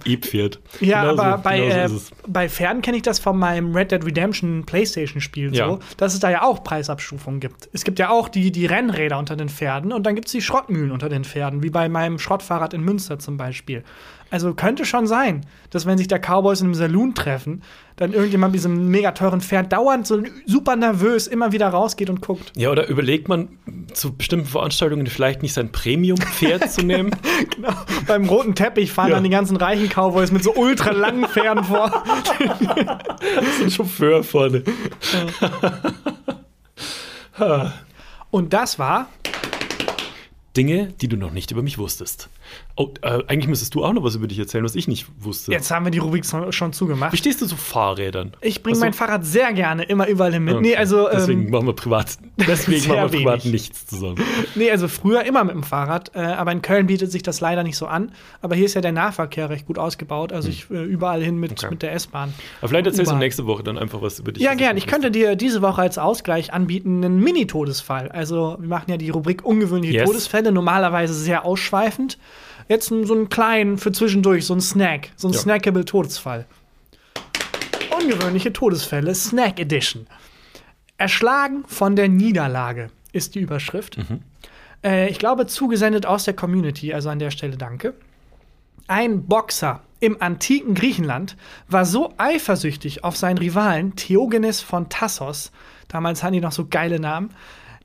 Ja, 0.81 1.03
Genau 1.03 1.23
aber 1.23 1.39
so, 1.39 1.43
bei, 1.43 1.61
genau 1.61 1.89
so 1.89 1.97
äh, 1.97 2.01
bei 2.27 2.49
Pferden 2.49 2.83
kenne 2.83 2.97
ich 2.97 3.03
das 3.03 3.19
von 3.19 3.39
meinem 3.39 3.75
Red 3.75 3.91
Dead 3.93 4.05
Redemption 4.05 4.65
PlayStation-Spiel 4.65 5.55
Ja. 5.55 5.67
so, 5.69 5.81
dass 5.97 6.15
es 6.15 6.21
da 6.21 6.31
ja 6.31 6.43
auch 6.43 6.63
Preisabstufungen 6.63 7.41
gibt. 7.41 7.69
Es 7.73 7.85
gibt 7.85 7.99
ja 7.99 8.11
auch 8.11 8.29
die, 8.29 8.53
die 8.53 8.67
Rennräder 8.67 9.19
unter 9.19 9.37
den 9.37 9.49
Pferden 9.49 9.93
und 9.93 10.05
dann 10.05 10.15
gibt 10.15 10.29
es 10.29 10.33
die 10.33 10.43
Schrottmühlen 10.43 10.93
unter 10.93 11.09
den 11.09 11.25
Pferden, 11.25 11.63
wie 11.63 11.71
bei 11.71 11.89
meinem 11.89 12.19
Schrottfahrrad 12.19 12.75
in 12.75 12.83
Münster 12.83 13.19
zum 13.19 13.37
Beispiel. 13.37 13.83
Also 14.31 14.55
könnte 14.55 14.85
schon 14.85 15.09
sein, 15.09 15.45
dass 15.71 15.87
wenn 15.87 15.99
sich 15.99 16.07
da 16.07 16.19
Cowboys 16.19 16.61
in 16.61 16.69
einem 16.69 16.75
Saloon 16.75 17.15
treffen, 17.17 17.63
dann 18.01 18.15
irgendjemand 18.15 18.53
mit 18.53 18.59
diesem 18.61 18.89
mega 18.89 19.13
teuren 19.13 19.43
Pferd 19.43 19.71
dauernd 19.71 20.07
so 20.07 20.23
super 20.47 20.75
nervös 20.75 21.27
immer 21.27 21.53
wieder 21.53 21.69
rausgeht 21.69 22.09
und 22.09 22.23
guckt. 22.23 22.51
Ja, 22.57 22.71
oder 22.71 22.89
überlegt 22.89 23.29
man 23.29 23.59
zu 23.93 24.17
bestimmten 24.17 24.47
Veranstaltungen 24.47 25.07
vielleicht 25.07 25.43
nicht 25.43 25.53
sein 25.53 25.71
Premium-Pferd 25.71 26.71
zu 26.73 26.83
nehmen? 26.83 27.15
Genau. 27.57 27.73
Beim 28.07 28.29
roten 28.29 28.55
Teppich 28.55 28.93
fahren 28.93 29.09
Ja. 29.09 29.15
dann 29.17 29.25
die 29.25 29.31
ganzen 29.31 29.57
reichen 29.57 29.89
Cowboys 29.89 30.31
mit 30.31 30.43
so 30.45 30.55
ultra 30.55 30.91
langen 30.91 31.27
Pferden 31.27 31.65
vor. 31.65 31.91
so 33.59 33.65
ein 33.65 33.71
Chauffeur 33.71 34.23
vorne. 34.23 34.63
Und 38.31 38.53
das 38.53 38.79
war 38.79 39.09
Dinge, 40.57 40.93
die 41.01 41.09
du 41.09 41.17
noch 41.17 41.33
nicht 41.33 41.51
über 41.51 41.63
mich 41.63 41.79
wusstest. 41.79 42.29
Oh, 42.77 42.95
äh, 43.03 43.19
eigentlich 43.27 43.47
müsstest 43.49 43.75
du 43.75 43.85
auch 43.85 43.93
noch 43.93 44.03
was 44.05 44.15
über 44.15 44.27
dich 44.27 44.39
erzählen, 44.39 44.65
was 44.65 44.75
ich 44.75 44.89
nicht 44.89 45.07
wusste. 45.19 45.53
Jetzt 45.53 45.71
haben 45.71 45.85
wir 45.85 45.91
die 45.91 45.99
Rubrik 45.99 46.25
schon 46.51 46.73
zugemacht. 46.73 47.13
Wie 47.13 47.17
stehst 47.19 47.43
du 47.43 47.47
zu 47.47 47.57
Fahrrädern? 47.57 48.33
Ich 48.41 48.63
bringe 48.63 48.75
Ach 48.77 48.79
so. 48.81 48.85
mein 48.87 48.93
Fahrrad 48.95 49.25
sehr 49.27 49.53
gerne 49.53 49.83
immer 49.83 50.07
überall 50.09 50.33
hin 50.33 50.45
mit. 50.45 50.55
Okay. 50.55 50.63
Nee, 50.69 50.77
also, 50.77 51.07
deswegen 51.13 51.45
ähm, 51.47 51.51
machen 51.51 51.67
wir 51.67 51.75
privat, 51.75 52.17
deswegen 52.39 52.89
machen 52.89 53.13
wir 53.13 53.19
privat 53.19 53.45
wenig. 53.45 53.53
nichts 53.53 53.87
zusammen. 53.87 54.17
nee, 54.55 54.71
also 54.71 54.89
früher 54.89 55.25
immer 55.25 55.45
mit 55.45 55.55
dem 55.55 55.63
Fahrrad, 55.63 56.13
äh, 56.15 56.21
aber 56.21 56.53
in 56.53 56.63
Köln 56.63 56.87
bietet 56.87 57.13
sich 57.13 57.23
das 57.23 57.41
leider 57.43 57.63
nicht 57.65 57.77
so 57.77 57.87
an. 57.87 58.13
Aber 58.41 58.55
hier 58.55 58.65
ist 58.65 58.75
ja 58.75 58.81
der 58.81 58.93
Nahverkehr 58.93 59.51
recht 59.51 59.67
gut 59.67 59.79
ausgebaut, 59.79 60.33
also 60.33 60.49
ich 60.49 60.71
äh, 60.71 60.83
überall 60.83 61.23
hin 61.23 61.37
mit, 61.39 61.51
Hm. 61.51 61.57
Okay. 61.59 61.71
mit 61.71 61.83
der 61.83 61.93
S-Bahn. 61.93 62.33
Aber 62.61 62.69
vielleicht 62.69 62.87
erzählst 62.87 63.13
du 63.13 63.17
nächste 63.17 63.47
Woche 63.47 63.63
dann 63.63 63.77
einfach 63.77 64.01
was 64.01 64.21
über 64.21 64.33
dich. 64.33 64.43
Ja, 64.43 64.53
was 64.53 64.57
gern. 64.59 64.75
nicht 64.77 64.85
Ich 64.87 64.91
könnte 64.91 65.11
dir 65.11 65.37
diese 65.37 65.61
Woche 65.61 65.83
als 65.83 65.99
Ausgleich 65.99 66.55
anbieten 66.55 67.05
einen 67.05 67.21
Mini-Todesfall. 67.21 68.09
Also, 68.11 68.57
wir 68.59 68.69
machen 68.69 68.91
ja 68.91 68.97
die 68.97 69.11
Rubrik 69.11 69.45
ungewöhnliche 69.45 69.95
Yes. 69.99 70.07
Todesfälle, 70.07 70.51
normalerweise 70.53 71.13
sehr 71.13 71.45
ausschweifend. 71.45 72.17
Jetzt 72.71 72.87
so 72.87 72.95
einen 73.15 73.29
kleinen 73.29 73.79
für 73.79 73.91
zwischendurch, 73.91 74.47
so 74.47 74.55
ein 74.55 74.61
Snack, 74.61 75.11
so 75.17 75.27
ein 75.27 75.35
Ja. 75.35 75.41
snackable 75.41 75.85
Todesfall. 75.85 76.47
Ungewöhnliche 78.01 78.53
Todesfälle, 78.53 79.13
Snack 79.13 79.59
Edition. 79.59 80.07
Erschlagen 80.97 81.65
von 81.67 81.97
der 81.97 82.09
Niederlage 82.09 82.91
ist 83.13 83.35
die 83.35 83.41
Überschrift. 83.41 83.99
Äh, 84.85 85.11
ich 85.11 85.19
glaube, 85.19 85.49
zugesendet 85.49 86.07
aus 86.07 86.23
der 86.23 86.35
Community, 86.35 86.95
also 86.95 87.09
an 87.09 87.19
der 87.19 87.33
Stelle 87.33 87.57
danke. 87.57 87.93
Ein 88.87 89.25
Boxer 89.27 89.83
im 89.99 90.23
antiken 90.23 90.75
Griechenland 90.75 91.37
war 91.67 91.85
so 91.85 92.15
eifersüchtig 92.19 93.03
auf 93.03 93.17
seinen 93.17 93.39
Rivalen 93.39 93.97
Theogenes 93.97 94.61
von 94.61 94.89
Tassos, 94.89 95.51
damals 95.89 96.23
hatten 96.23 96.35
die 96.35 96.41
noch 96.41 96.53
so 96.53 96.67
geile 96.71 97.01
Namen, 97.01 97.31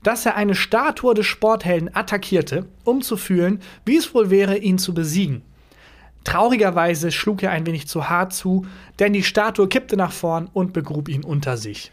dass 0.02 0.26
er 0.26 0.36
eine 0.36 0.54
Statue 0.54 1.14
des 1.14 1.26
Sporthelden 1.26 1.94
attackierte, 1.94 2.66
um 2.84 3.02
zu 3.02 3.16
fühlen, 3.16 3.60
wie 3.84 3.96
es 3.96 4.14
wohl 4.14 4.30
wäre, 4.30 4.56
ihn 4.56 4.78
zu 4.78 4.94
besiegen. 4.94 5.42
Traurigerweise 6.24 7.12
schlug 7.12 7.42
er 7.42 7.52
ein 7.52 7.66
wenig 7.66 7.86
zu 7.86 8.08
hart 8.08 8.32
zu, 8.32 8.66
denn 8.98 9.12
die 9.12 9.22
Statue 9.22 9.68
kippte 9.68 9.96
nach 9.96 10.12
vorn 10.12 10.48
und 10.52 10.72
begrub 10.72 11.08
ihn 11.08 11.22
unter 11.22 11.56
sich. 11.56 11.92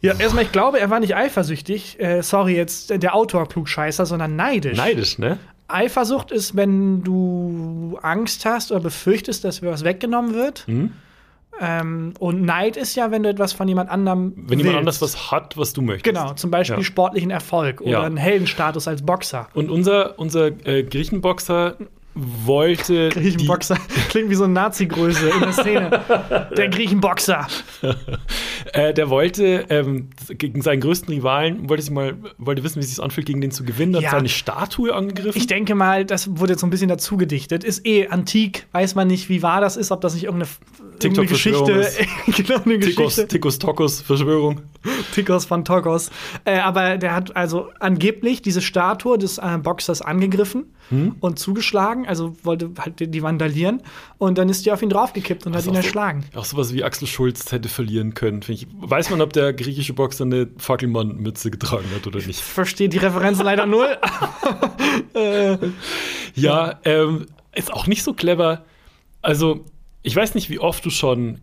Ja, 0.00 0.14
erstmal, 0.18 0.44
ich 0.44 0.52
glaube, 0.52 0.78
er 0.78 0.90
war 0.90 1.00
nicht 1.00 1.16
eifersüchtig. 1.16 1.98
Äh, 1.98 2.22
sorry, 2.22 2.54
jetzt 2.54 2.90
äh, 2.90 2.98
der 2.98 3.14
Autor 3.14 3.48
klugscheißer, 3.48 4.04
sondern 4.04 4.36
neidisch. 4.36 4.76
Neidisch, 4.76 5.18
ne? 5.18 5.38
Eifersucht 5.66 6.30
ist, 6.30 6.56
wenn 6.56 7.02
du 7.02 7.98
Angst 8.02 8.44
hast 8.44 8.70
oder 8.70 8.80
befürchtest, 8.80 9.44
dass 9.44 9.60
dir 9.60 9.70
was 9.70 9.82
weggenommen 9.82 10.34
wird. 10.34 10.68
Mhm. 10.68 10.92
Ähm, 11.60 12.14
und 12.18 12.42
Neid 12.42 12.76
ist 12.76 12.96
ja, 12.96 13.10
wenn 13.10 13.22
du 13.22 13.28
etwas 13.28 13.52
von 13.52 13.68
jemand 13.68 13.88
anderem 13.90 14.32
Wenn 14.36 14.58
jemand 14.58 14.64
willst. 14.64 14.78
anders 14.78 15.02
was 15.02 15.30
hat, 15.30 15.56
was 15.56 15.72
du 15.72 15.82
möchtest. 15.82 16.04
Genau, 16.04 16.32
zum 16.34 16.50
Beispiel 16.50 16.78
Ja. 16.78 16.84
sportlichen 16.84 17.30
Erfolg 17.30 17.80
oder 17.80 17.90
Ja. 17.90 18.02
einen 18.02 18.16
Heldenstatus 18.16 18.88
als 18.88 19.02
Boxer. 19.02 19.48
Und 19.54 19.70
unser, 19.70 20.18
unser 20.18 20.46
äh, 20.66 20.82
Griechenboxer 20.82 21.76
wollte. 22.16 23.08
Griechenboxer 23.12 23.76
klingt 24.08 24.30
wie 24.30 24.34
so 24.36 24.44
eine 24.44 24.52
Nazi-Größe 24.52 25.28
in 25.30 25.40
der 25.40 25.52
Szene. 25.52 26.00
der 26.56 26.68
Griechenboxer. 26.68 27.46
Äh, 28.72 28.94
der 28.94 29.10
wollte 29.10 29.66
ähm, 29.68 30.08
gegen 30.30 30.62
seinen 30.62 30.80
größten 30.80 31.12
Rivalen, 31.12 31.68
wollte, 31.68 31.82
sich 31.82 31.92
mal, 31.92 32.16
wollte 32.38 32.64
wissen, 32.64 32.76
wie 32.76 32.80
es 32.84 32.90
sich 32.90 33.02
anfühlt, 33.02 33.26
gegen 33.26 33.40
den 33.40 33.50
zu 33.50 33.62
gewinnen, 33.64 33.94
hat 33.96 34.02
Ja. 34.02 34.10
seine 34.12 34.28
Statue 34.28 34.94
angegriffen. 34.94 35.36
Ich 35.38 35.46
denke 35.46 35.74
mal, 35.74 36.04
das 36.04 36.38
wurde 36.38 36.54
jetzt 36.54 36.60
so 36.60 36.66
ein 36.66 36.70
bisschen 36.70 36.88
dazu 36.88 37.16
gedichtet. 37.16 37.62
Ist 37.62 37.86
eh 37.86 38.08
antik, 38.08 38.66
weiß 38.72 38.94
man 38.94 39.06
nicht, 39.06 39.28
wie 39.28 39.42
wahr 39.42 39.60
das 39.60 39.76
ist, 39.76 39.90
ob 39.92 40.00
das 40.00 40.14
nicht 40.14 40.24
irgendeine, 40.24 40.50
irgendeine 41.02 41.28
Geschichte, 41.28 41.88
genau 42.26 42.62
eine 42.64 42.78
Tikos, 42.80 42.96
Geschichte. 43.16 43.28
Tikos 43.28 43.58
Tokos 43.58 44.00
Verschwörung. 44.00 44.62
Tikos 45.14 45.44
von 45.44 45.64
Tokos. 45.64 46.10
Äh, 46.44 46.58
aber 46.58 46.96
der 46.96 47.14
hat 47.14 47.36
also 47.36 47.68
angeblich 47.80 48.42
diese 48.42 48.62
Statue 48.62 49.18
des 49.18 49.38
äh, 49.38 49.58
Boxers 49.62 50.02
angegriffen 50.02 50.66
Hm? 50.90 51.16
und 51.20 51.38
zugeschlagen, 51.38 52.06
also 52.06 52.36
wollte 52.42 52.70
halt 52.78 53.00
die, 53.00 53.22
vandalieren. 53.22 53.82
Und 54.18 54.36
dann 54.36 54.48
ist 54.50 54.66
die 54.66 54.72
auf 54.72 54.82
ihn 54.82 54.90
draufgekippt 54.90 55.46
und 55.46 55.54
hat 55.54 55.60
ist 55.60 55.66
ihn 55.66 55.70
auch 55.70 55.76
so- 55.76 55.82
erschlagen. 55.82 56.24
Auch 56.34 56.44
sowas 56.44 56.74
wie 56.74 56.84
Axel 56.84 57.08
Schulz 57.08 57.50
hätte 57.52 57.68
verlieren 57.70 58.12
können. 58.14 58.42
Ich, 58.48 58.66
weiß 58.80 59.08
man, 59.10 59.20
ob 59.22 59.32
der 59.32 59.52
griechische 59.54 59.94
Boxer 59.94 60.24
eine 60.24 60.48
Fackelmann-Mütze 60.58 61.50
getragen 61.50 61.86
hat 61.94 62.06
oder 62.06 62.18
nicht? 62.18 62.40
Versteht 62.40 62.92
die 62.92 62.98
Referenz 62.98 63.42
leider 63.42 63.64
null. 63.66 63.96
Ja, 66.34 66.80
ähm, 66.84 67.26
ist 67.54 67.72
auch 67.72 67.86
nicht 67.86 68.02
so 68.02 68.14
clever. 68.14 68.64
Also, 69.22 69.64
ich 70.02 70.14
weiß 70.14 70.34
nicht, 70.34 70.50
wie 70.50 70.58
oft 70.58 70.84
du 70.84 70.90
schon 70.90 71.40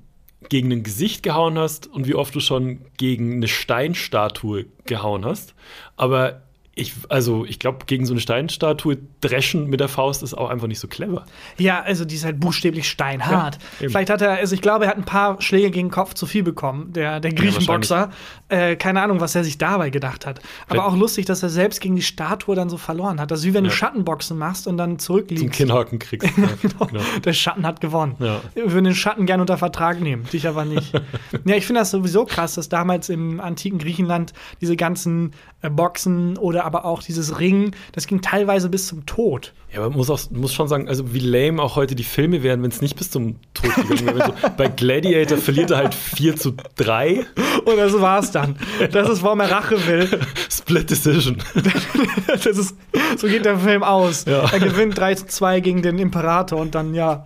gegen 0.49 0.71
ein 0.71 0.83
Gesicht 0.83 1.23
gehauen 1.23 1.57
hast 1.57 1.87
und 1.87 2.07
wie 2.07 2.15
oft 2.15 2.33
du 2.35 2.39
schon 2.39 2.81
gegen 2.97 3.35
eine 3.35 3.47
Steinstatue 3.47 4.65
gehauen 4.85 5.25
hast. 5.25 5.53
Aber 5.95 6.41
ich, 6.81 6.93
also, 7.09 7.45
ich 7.45 7.59
glaube, 7.59 7.85
gegen 7.85 8.05
so 8.05 8.13
eine 8.13 8.19
Steinstatue 8.21 8.97
dreschen 9.21 9.67
mit 9.67 9.79
der 9.79 9.87
Faust 9.87 10.23
ist 10.23 10.33
auch 10.33 10.49
einfach 10.49 10.67
nicht 10.67 10.79
so 10.79 10.87
clever. 10.87 11.25
Ja, 11.57 11.81
also 11.81 12.05
die 12.05 12.15
ist 12.15 12.25
halt 12.25 12.39
buchstäblich 12.39 12.89
steinhart. 12.89 13.57
Ja. 13.79 13.89
Vielleicht 13.89 14.09
hat 14.09 14.21
er, 14.21 14.31
also 14.31 14.53
ich 14.55 14.61
glaube, 14.61 14.85
er 14.85 14.91
hat 14.91 14.97
ein 14.97 15.05
paar 15.05 15.41
Schläge 15.41 15.71
gegen 15.71 15.87
den 15.87 15.93
Kopf 15.93 16.13
zu 16.13 16.25
viel 16.25 16.43
bekommen, 16.43 16.91
der, 16.93 17.19
der 17.19 17.31
Griechenboxer. 17.33 18.09
äh, 18.49 18.75
keine 18.75 19.01
Ahnung, 19.01 19.19
was 19.21 19.35
er 19.35 19.43
sich 19.43 19.57
dabei 19.57 19.89
gedacht 19.89 20.25
hat. 20.25 20.39
Aber 20.39 20.47
Vielleicht- 20.75 20.87
auch 20.87 20.95
lustig, 20.97 21.25
dass 21.25 21.43
er 21.43 21.49
selbst 21.49 21.79
gegen 21.81 21.95
die 21.95 22.01
Statue 22.01 22.55
dann 22.55 22.69
so 22.69 22.77
verloren 22.77 23.19
hat. 23.21 23.31
Das 23.31 23.41
ist 23.41 23.45
wie 23.45 23.53
wenn 23.53 23.63
du 23.63 23.69
Ja. 23.69 23.75
Schattenboxen 23.75 24.37
machst 24.37 24.67
und 24.67 24.77
dann 24.77 24.91
Zum 24.91 24.99
zurückliegst. 24.99 25.51
Kinnhaken 25.51 25.99
kriegst. 25.99 26.29
Ja, 26.37 26.47
genau. 26.61 26.87
Der 27.23 27.33
Schatten 27.33 27.65
hat 27.67 27.81
gewonnen. 27.81 28.15
Ja. 28.19 28.41
Wir 28.55 28.71
würden 28.71 28.85
den 28.85 28.95
Schatten 28.95 29.25
gerne 29.25 29.41
unter 29.43 29.57
Vertrag 29.57 30.01
nehmen, 30.01 30.25
dich 30.31 30.47
aber 30.47 30.65
nicht. 30.65 30.93
ja, 31.45 31.55
ich 31.55 31.65
finde 31.65 31.81
das 31.81 31.91
sowieso 31.91 32.25
krass, 32.25 32.55
dass 32.55 32.69
damals 32.69 33.09
im 33.09 33.39
antiken 33.39 33.77
Griechenland 33.79 34.33
diese 34.61 34.75
ganzen 34.75 35.31
äh, 35.61 35.69
Boxen 35.69 36.37
oder 36.37 36.65
aber 36.71 36.85
auch 36.85 37.03
dieses 37.03 37.39
Ringen, 37.39 37.75
das 37.91 38.07
ging 38.07 38.21
teilweise 38.21 38.69
bis 38.69 38.87
zum 38.87 39.05
Tod. 39.05 39.53
Ja, 39.73 39.79
aber 39.79 39.89
man 39.89 39.97
muss, 39.97 40.09
auch, 40.09 40.19
muss 40.31 40.53
schon 40.53 40.69
sagen, 40.69 40.87
also 40.87 41.13
wie 41.13 41.19
lame 41.19 41.61
auch 41.61 41.75
heute 41.75 41.95
die 41.95 42.03
Filme 42.03 42.43
wären, 42.43 42.63
wenn 42.63 42.71
es 42.71 42.81
nicht 42.81 42.95
bis 42.97 43.11
zum 43.11 43.35
Tod 43.53 43.73
gegangen 43.75 44.05
wäre. 44.05 44.25
So, 44.27 44.49
bei 44.57 44.67
Gladiator 44.67 45.37
verliert 45.37 45.71
er 45.71 45.77
halt 45.77 45.93
4 45.93 46.35
zu 46.37 46.53
3. 46.77 47.25
Oder 47.65 47.89
so 47.89 48.01
war 48.01 48.19
es 48.19 48.31
dann. 48.31 48.55
Das 48.91 49.09
ist, 49.09 49.23
warum 49.23 49.41
er 49.41 49.51
Rache 49.51 49.85
will. 49.87 50.07
Split 50.49 50.89
Decision. 50.89 51.37
Das 52.27 52.45
ist, 52.45 52.75
so 53.17 53.27
geht 53.27 53.45
der 53.45 53.57
Film 53.59 53.83
aus. 53.83 54.25
Ja. 54.25 54.49
Er 54.51 54.59
gewinnt 54.59 54.97
3 54.97 55.15
zu 55.15 55.27
2 55.27 55.59
gegen 55.59 55.81
den 55.81 55.99
Imperator 55.99 56.59
und 56.59 56.75
dann, 56.75 56.93
ja, 56.93 57.25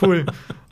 cool. 0.00 0.24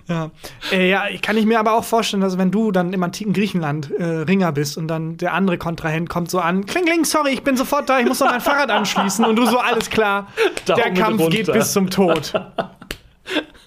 Ja. 0.09 0.31
Äh, 0.71 0.91
ja, 0.91 1.05
kann 1.23 1.37
ich 1.37 1.47
mir 1.47 1.59
aber 1.59 1.73
auch 1.75 1.85
vorstellen, 1.85 2.21
dass 2.21 2.37
wenn 2.37 2.51
du 2.51 2.73
dann 2.73 2.93
im 2.93 3.03
antiken 3.03 3.33
Griechenland 3.33 3.91
äh, 3.91 4.05
Ringer 4.05 4.53
bist 4.53 4.77
und 4.77 4.89
dann 4.89 5.17
der 5.17 5.33
andere 5.33 5.57
Kontrahent 5.57 6.11
kommt 6.11 6.31
so 6.31 6.41
an, 6.41 6.67
kling, 6.67 6.85
kling, 6.85 7.05
sorry, 7.05 7.31
ich 7.31 7.43
bin 7.43 7.57
sofort 7.57 7.89
da, 7.89 7.99
ich 8.01 8.07
muss 8.07 8.21
noch 8.21 8.31
mein 8.31 8.41
Fahrrad 8.41 8.71
anschließen 8.71 9.25
und 9.25 9.37
du 9.37 9.47
so, 9.47 9.59
alles 9.59 9.89
klar, 9.89 10.29
der 10.69 10.77
Daumen 10.77 10.95
Kampf 10.95 11.21
runter. 11.21 11.37
geht 11.37 11.53
bis 11.53 11.73
zum 11.73 11.89
Tod. 11.89 12.33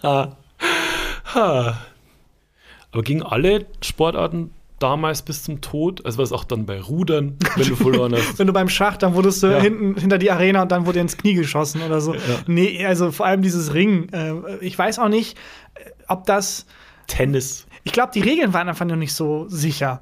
Aber 0.02 0.38
gingen 3.04 3.24
alle 3.24 3.66
Sportarten 3.82 4.52
damals 4.80 5.22
bis 5.24 5.44
zum 5.44 5.62
Tod? 5.62 6.06
Also 6.06 6.18
war 6.20 6.24
es 6.24 6.32
auch 6.32 6.44
dann 6.44 6.66
bei 6.66 6.80
Rudern, 6.80 7.38
wenn 7.56 7.68
du 7.68 7.76
verloren 7.76 8.14
hast? 8.16 8.38
Wenn 8.40 8.48
du 8.48 8.54
beim 8.54 8.70
Schach, 8.70 8.98
dann 8.98 9.14
wurdest 9.16 9.42
du 9.44 9.48
Ja. 9.48 9.60
hinten 9.60 9.96
hinter 10.00 10.18
die 10.18 10.32
Arena 10.32 10.62
und 10.62 10.72
dann 10.72 10.86
wurde 10.86 10.94
dir 11.00 11.02
ins 11.02 11.18
Knie 11.18 11.34
geschossen 11.34 11.82
oder 11.82 12.00
so. 12.02 12.16
Nee, 12.48 12.86
also 12.86 13.12
vor 13.12 13.26
allem 13.26 13.42
dieses 13.42 13.74
Ringen. 13.74 14.10
Äh, 14.14 14.58
ich 14.62 14.78
weiß 14.78 15.00
auch 15.00 15.10
nicht, 15.10 15.38
äh, 15.76 15.90
ob 16.08 16.26
das 16.26 16.66
Tennis. 17.08 17.66
Ich 17.84 17.92
glaube, 17.94 18.12
die 18.14 18.22
Regeln 18.22 18.54
waren 18.54 18.68
einfach 18.70 18.86
noch 18.86 18.96
nicht 18.98 19.14
so 19.14 19.46
sicher. 19.50 20.02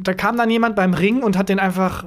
Da 0.00 0.14
kam 0.14 0.36
dann 0.36 0.48
jemand 0.50 0.76
beim 0.76 0.94
Ring 0.94 1.22
und 1.22 1.36
hat 1.36 1.48
den 1.48 1.58
einfach 1.58 2.04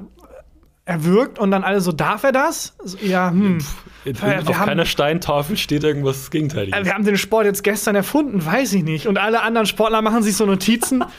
erwürgt 0.84 1.38
und 1.38 1.50
dann 1.50 1.64
alle 1.64 1.80
so, 1.82 1.92
darf 1.92 2.24
er 2.24 2.32
das? 2.32 2.74
Ja, 3.02 3.30
hm. 3.30 3.58
Wir 4.04 4.14
auf 4.14 4.58
haben- 4.58 4.66
keiner 4.68 4.86
Steintafel 4.86 5.56
steht 5.58 5.84
irgendwas 5.84 6.30
Gegenteiliges. 6.30 6.80
Äh, 6.80 6.84
Wir 6.86 6.94
haben 6.94 7.04
den 7.04 7.18
Sport 7.18 7.44
jetzt 7.44 7.62
gestern 7.62 7.94
erfunden, 7.94 8.42
weiß 8.46 8.72
ich 8.72 8.82
nicht. 8.84 9.06
Und 9.06 9.18
alle 9.18 9.42
anderen 9.42 9.66
Sportler 9.66 10.00
machen 10.00 10.22
sich 10.22 10.34
so 10.36 10.46
Notizen. 10.46 11.04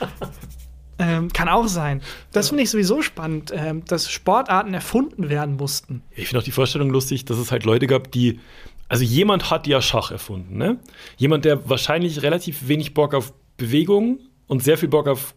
ähm, 0.99 1.31
kann 1.33 1.49
auch 1.49 1.67
sein. 1.67 2.01
Das 2.31 2.49
finde 2.49 2.63
ich 2.63 2.69
sowieso 2.69 3.01
spannend, 3.01 3.51
ähm, 3.55 3.83
dass 3.85 4.12
Sportarten 4.12 4.73
erfunden 4.73 5.29
werden 5.29 5.55
mussten. 5.55 6.03
Ich 6.12 6.27
finde 6.27 6.39
auch 6.39 6.45
die 6.45 6.51
Vorstellung 6.51 6.89
lustig, 6.89 7.25
dass 7.25 7.38
es 7.38 7.51
halt 7.51 7.63
Leute 7.65 7.88
gab, 7.88 8.12
die. 8.12 8.39
Also 8.89 9.03
jemand 9.03 9.51
hat 9.51 9.67
ja 9.67 9.81
Schach 9.81 10.09
erfunden, 10.12 10.57
ne? 10.57 10.79
Jemand, 11.17 11.45
der 11.45 11.69
wahrscheinlich 11.69 12.23
relativ 12.23 12.67
wenig 12.67 12.95
Bock 12.95 13.13
auf 13.13 13.33
Bewegung 13.55 14.19
und 14.47 14.63
sehr 14.63 14.79
viel 14.79 14.89
Bock 14.89 15.07
auf 15.07 15.35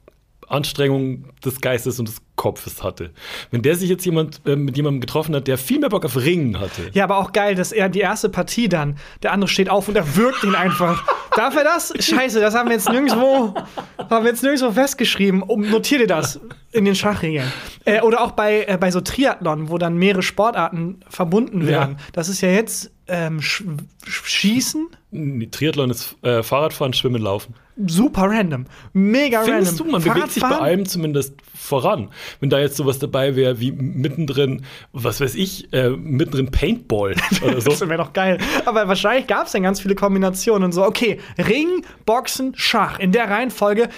Anstrengung 0.53 1.25
des 1.45 1.61
Geistes 1.61 1.99
und 1.99 2.09
des 2.09 2.23
Kopfes 2.37 2.83
hatte. 2.83 3.11
Wenn 3.51 3.63
der 3.63 3.77
sich 3.77 3.89
jetzt 3.89 4.05
jemand 4.05 4.41
äh, 4.47 4.57
mit 4.57 4.77
jemandem 4.77 5.01
getroffen 5.01 5.35
hat, 5.35 5.49
der 5.49 5.59
viel 5.59 5.81
mehr 5.81 5.89
Bock 5.89 6.05
auf 6.05 6.17
Ringen 6.17 6.61
hatte. 6.61 6.91
Ja, 6.93 7.05
aber 7.05 7.19
auch 7.19 7.33
geil, 7.33 7.55
dass 7.55 7.73
er 7.73 7.89
die 7.89 8.01
erste 8.01 8.29
Partie 8.29 8.69
dann, 8.69 8.97
der 9.23 9.33
andere 9.33 9.49
steht 9.49 9.69
auf 9.69 9.89
und 9.89 9.97
er 9.97 10.17
wirkt 10.17 10.45
ihn 10.45 10.55
einfach. 10.55 11.05
Darf 11.37 11.57
er 11.57 11.65
das? 11.65 11.93
Scheiße, 11.99 12.41
das 12.41 12.55
haben 12.55 12.69
wir 12.69 12.77
jetzt 12.77 12.89
nirgendwo, 12.89 13.55
haben 13.99 14.25
wir 14.25 14.31
jetzt 14.31 14.43
nirgendwo 14.43 14.73
festgeschrieben. 14.73 15.43
Um, 15.43 15.69
notier 15.71 15.99
dir 15.99 16.07
das 16.07 16.41
in 16.73 16.85
den 16.85 16.95
Schachregeln. 16.95 17.51
Äh, 17.85 18.01
oder 18.03 18.21
auch 18.23 18.33
bei, 18.33 18.65
äh, 18.67 18.77
bei 18.79 18.91
so 18.91 19.01
Triathlon, 19.01 19.69
wo 19.69 19.79
dann 19.79 19.97
mehrere 19.97 20.23
Sportarten 20.23 21.01
verbunden 21.09 21.67
werden. 21.67 21.97
Ja. 21.99 22.05
Das 22.13 22.29
ist 22.29 22.41
ja 22.41 22.51
jetzt 22.51 22.92
ähm, 23.13 23.43
sch 23.43 23.63
schießen. 24.07 24.89
Nee, 25.11 25.47
Triathlon 25.47 25.91
ist 25.91 26.17
äh, 26.23 26.43
Fahrradfahren, 26.43 26.95
Schwimmen, 26.95 27.21
Laufen. 27.21 27.55
Super 27.87 28.23
random. 28.23 28.65
Mega 28.95 29.43
Findest 29.43 29.79
du, 29.79 29.85
random. 29.85 30.01
man 30.03 30.15
bewegt 30.15 30.33
sich 30.33 30.43
bei 30.43 30.59
allem 30.59 30.87
zumindest 30.87 31.35
voran. 31.55 32.09
Wenn 32.41 32.49
da 32.49 32.59
jetzt 32.59 32.77
sowas 32.77 32.99
dabei 32.99 33.37
wäre 33.37 33.61
wie 33.61 33.71
mittendrin, 33.71 34.65
was 34.93 35.21
weiß 35.21 35.35
ich, 35.35 35.71
äh, 35.75 35.91
mittendrin 35.91 36.51
Paintball 36.51 37.15
oder 37.43 37.61
so. 37.61 37.71
Das 37.71 37.81
wäre 37.83 37.99
doch 37.99 38.15
geil. 38.15 38.39
Aber 38.65 38.89
wahrscheinlich 38.89 39.27
gab 39.27 39.47
es 39.47 39.53
dann 39.53 39.63
ganz 39.63 39.81
viele 39.81 39.95
Kombinationen 39.95 40.65
und 40.65 40.73
so. 40.73 40.83
Okay, 40.85 41.21
Ring, 41.37 41.85
Boxen, 42.07 42.55
Schach. 42.57 42.99
In 42.99 43.13
der 43.13 43.29
Reihenfolge 43.29 43.85
äh, 43.85 43.89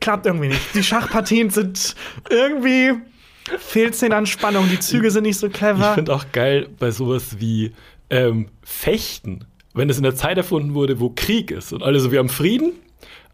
klappt 0.00 0.24
irgendwie 0.24 0.48
nicht. 0.48 0.74
Die 0.74 0.82
Schachpartien 0.82 1.50
sind 1.50 1.94
irgendwie 2.30 2.92
fehlt 3.58 3.94
es 3.94 4.02
an 4.02 4.26
Spannung. 4.26 4.68
Die 4.70 4.80
Züge 4.80 5.10
sind 5.10 5.24
nicht 5.24 5.38
so 5.38 5.48
Ich 5.48 5.52
clever. 5.52 5.94
finde 5.94 6.14
auch 6.14 6.24
geil 6.32 6.68
bei 6.78 6.90
sowas 6.90 7.36
wie 7.38 7.72
ähm, 8.14 8.48
Fechten, 8.62 9.44
wenn 9.74 9.90
es 9.90 9.96
in 9.96 10.02
der 10.04 10.14
Zeit 10.14 10.36
erfunden 10.36 10.74
wurde, 10.74 11.00
wo 11.00 11.10
Krieg 11.14 11.50
ist 11.50 11.72
und 11.72 11.82
alle 11.82 11.98
so, 12.00 12.12
wir 12.12 12.18
haben 12.20 12.28
Frieden, 12.28 12.72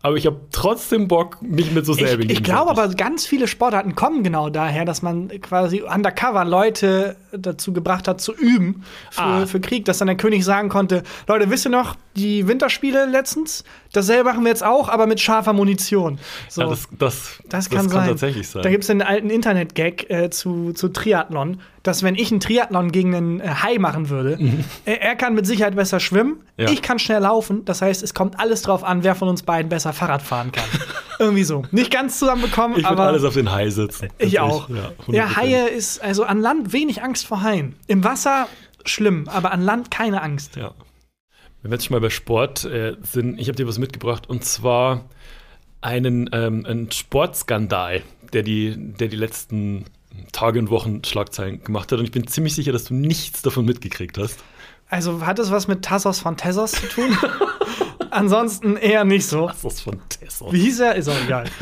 aber 0.02 0.16
ich 0.16 0.24
habe 0.24 0.40
trotzdem 0.50 1.08
Bock, 1.08 1.42
mich 1.42 1.72
mit 1.72 1.84
so 1.84 1.92
selbigen 1.92 2.30
Ich, 2.30 2.38
ich 2.38 2.42
glaube 2.42 2.70
aber, 2.70 2.88
ganz 2.88 3.26
viele 3.26 3.46
Sportarten 3.46 3.94
kommen 3.94 4.22
genau 4.22 4.48
daher, 4.48 4.86
dass 4.86 5.02
man 5.02 5.28
quasi 5.42 5.82
undercover 5.82 6.46
Leute 6.46 7.16
dazu 7.32 7.74
gebracht 7.74 8.08
hat, 8.08 8.18
zu 8.22 8.34
üben 8.34 8.82
für, 9.10 9.20
Ah. 9.22 9.46
für 9.46 9.60
Krieg, 9.60 9.84
dass 9.84 9.98
dann 9.98 10.06
der 10.08 10.16
König 10.16 10.42
sagen 10.42 10.70
konnte: 10.70 11.02
Leute, 11.28 11.50
wisst 11.50 11.66
ihr 11.66 11.70
noch, 11.70 11.96
die 12.16 12.48
Winterspiele 12.48 13.04
letztens? 13.04 13.62
Dasselbe 13.92 14.24
machen 14.30 14.44
wir 14.44 14.50
jetzt 14.50 14.62
auch, 14.64 14.88
aber 14.88 15.06
mit 15.06 15.20
scharfer 15.20 15.52
Munition. 15.52 16.18
So. 16.48 16.62
Ja, 16.62 16.68
das, 16.68 16.88
das, 16.98 17.42
Das 17.48 17.70
kann 17.70 17.88
sein. 17.88 18.08
tatsächlich 18.08 18.48
sein. 18.48 18.62
Da 18.62 18.70
gibt 18.70 18.84
es 18.84 18.90
einen 18.90 19.02
alten 19.02 19.30
Internet-Gag 19.30 20.08
äh, 20.10 20.30
zu, 20.30 20.72
zu 20.72 20.88
Triathlon, 20.88 21.60
dass 21.82 22.02
wenn 22.02 22.14
ich 22.14 22.30
einen 22.30 22.40
Triathlon 22.40 22.92
gegen 22.92 23.14
einen 23.14 23.40
äh, 23.40 23.48
Hai 23.48 23.78
machen 23.78 24.08
würde, 24.08 24.38
äh, 24.84 24.92
er 24.92 25.16
kann 25.16 25.34
mit 25.34 25.46
Sicherheit 25.46 25.74
besser 25.76 25.98
schwimmen, 26.00 26.30
Mhm. 26.56 26.64
Ja. 26.66 26.70
ich 26.70 26.82
kann 26.82 26.98
schnell 26.98 27.20
laufen. 27.22 27.64
Das 27.64 27.80
heißt, 27.82 28.02
es 28.02 28.12
kommt 28.14 28.38
alles 28.38 28.62
drauf 28.62 28.84
an, 28.84 29.02
wer 29.02 29.14
von 29.14 29.28
uns 29.28 29.42
beiden 29.42 29.68
besser 29.70 29.92
Fahrrad 29.94 30.20
fahren 30.22 30.52
kann. 30.52 30.64
Irgendwie 31.18 31.44
so. 31.44 31.62
Nicht 31.70 31.90
ganz 31.90 32.18
zusammenbekommen, 32.18 32.76
ich 32.76 32.84
würde 32.84 32.88
aber 32.90 33.04
alles 33.04 33.24
auf 33.24 33.34
den 33.34 33.50
Hai 33.50 33.70
sitzen. 33.70 34.08
ich 34.18 34.38
auch. 34.40 34.68
Ja, 34.68 34.92
Ja, 35.08 35.24
100%. 35.26 35.36
Haie 35.36 35.68
ist 35.68 36.02
also 36.02 36.24
an 36.24 36.40
Land 36.40 36.72
wenig 36.74 37.02
Angst 37.02 37.26
vor 37.26 37.42
Haien. 37.42 37.74
Im 37.86 38.04
Wasser 38.04 38.46
schlimm, 38.84 39.24
aber 39.28 39.52
an 39.52 39.62
Land 39.62 39.90
keine 39.90 40.22
Angst. 40.22 40.56
Ja. 40.56 40.72
Wenn 41.62 41.70
wir 41.70 41.76
jetzt 41.76 41.86
schon 41.86 41.94
mal 41.94 42.00
bei 42.00 42.10
Sport 42.10 42.64
äh, 42.64 42.96
sind, 43.02 43.38
ich 43.38 43.48
habe 43.48 43.56
dir 43.56 43.68
was 43.68 43.78
mitgebracht 43.78 44.28
und 44.28 44.44
zwar 44.44 45.04
einen, 45.80 46.30
ähm, 46.32 46.64
einen 46.66 46.90
Sportskandal, 46.90 48.02
der 48.32 48.42
die, 48.42 48.74
der 48.76 49.08
die 49.08 49.16
letzten 49.16 49.84
Tage 50.32 50.58
und 50.58 50.70
Wochen 50.70 51.04
Schlagzeilen 51.04 51.62
gemacht 51.62 51.92
hat. 51.92 51.98
Und 51.98 52.04
ich 52.04 52.10
bin 52.10 52.26
ziemlich 52.26 52.54
sicher, 52.54 52.72
dass 52.72 52.84
du 52.84 52.94
nichts 52.94 53.42
davon 53.42 53.64
mitgekriegt 53.64 54.18
hast. 54.18 54.38
Also 54.88 55.24
hat 55.24 55.38
es 55.38 55.50
was 55.50 55.68
mit 55.68 55.82
Tassos 55.82 56.20
von 56.20 56.36
Tessos 56.36 56.72
zu 56.72 56.88
tun? 56.88 57.16
Ansonsten 58.10 58.76
eher 58.76 59.04
nicht 59.04 59.26
so. 59.26 59.48
Ist 59.48 59.82
von 59.82 60.00
Tesla. 60.08 60.52
Wie 60.52 60.62
hieß 60.62 60.80
er? 60.80 60.94
Ist 60.96 61.08
auch 61.08 61.24
egal. 61.24 61.44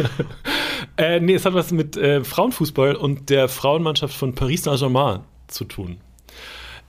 Äh, 0.96 1.20
nee, 1.20 1.34
es 1.34 1.44
hat 1.44 1.54
was 1.54 1.70
mit 1.70 1.96
äh, 1.96 2.24
Frauenfußball 2.24 2.96
und 2.96 3.30
der 3.30 3.48
Frauenmannschaft 3.48 4.16
von 4.16 4.34
Paris 4.34 4.64
Saint-Germain 4.64 5.20
zu 5.46 5.64
tun. 5.64 5.98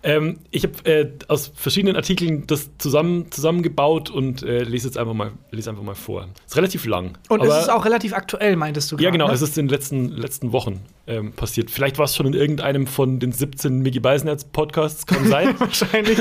Ähm, 0.02 0.40
ich 0.52 0.64
habe 0.64 0.90
äh, 0.90 1.12
aus 1.28 1.52
verschiedenen 1.54 1.98
Artikeln 1.98 2.48
das 2.48 2.70
zusammen, 2.78 3.32
zusammengebaut 3.32 4.10
und 4.10 4.44
äh, 4.44 4.64
lese 4.64 4.88
jetzt 4.88 4.98
einfach 4.98 5.14
mal, 5.14 5.32
lese 5.52 5.70
einfach 5.70 5.84
mal 5.84 5.96
vor. 5.96 6.30
Ist 6.46 6.56
relativ 6.56 6.86
lang. 6.86 7.18
Und 7.28 7.44
es 7.44 7.64
ist 7.64 7.70
auch 7.70 7.84
relativ 7.84 8.14
aktuell, 8.14 8.56
meintest 8.56 8.92
du 8.92 8.96
Ja, 8.96 9.04
gerade, 9.04 9.12
genau, 9.14 9.28
ne? 9.28 9.34
es 9.34 9.42
ist 9.42 9.58
in 9.58 9.68
den 9.68 9.72
letzten, 9.72 10.08
letzten 10.10 10.54
Wochen 10.54 10.80
ähm, 11.06 11.34
passiert. 11.34 11.70
Vielleicht 11.70 11.98
war 11.98 12.06
es 12.06 12.16
schon 12.16 12.28
in 12.28 12.34
irgendeinem 12.34 12.88
von 12.88 13.20
den 13.20 13.34
17 13.34 13.80
Mickey 13.80 14.00
Beisenherz 14.00 14.46
Podcasts, 14.46 15.06
kann 15.06 15.28
sein. 15.28 15.54
wahrscheinlich. 15.60 16.18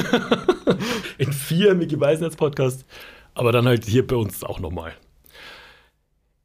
in 1.19 1.33
vier 1.33 1.77
Mickey 1.77 1.97
Beisenherz 1.97 2.35
Podcasts. 2.35 2.85
Aber 3.35 3.53
dann 3.53 3.67
halt 3.67 3.85
hier 3.85 4.05
bei 4.05 4.17
uns 4.17 4.43
auch 4.43 4.59
nochmal. 4.59 4.95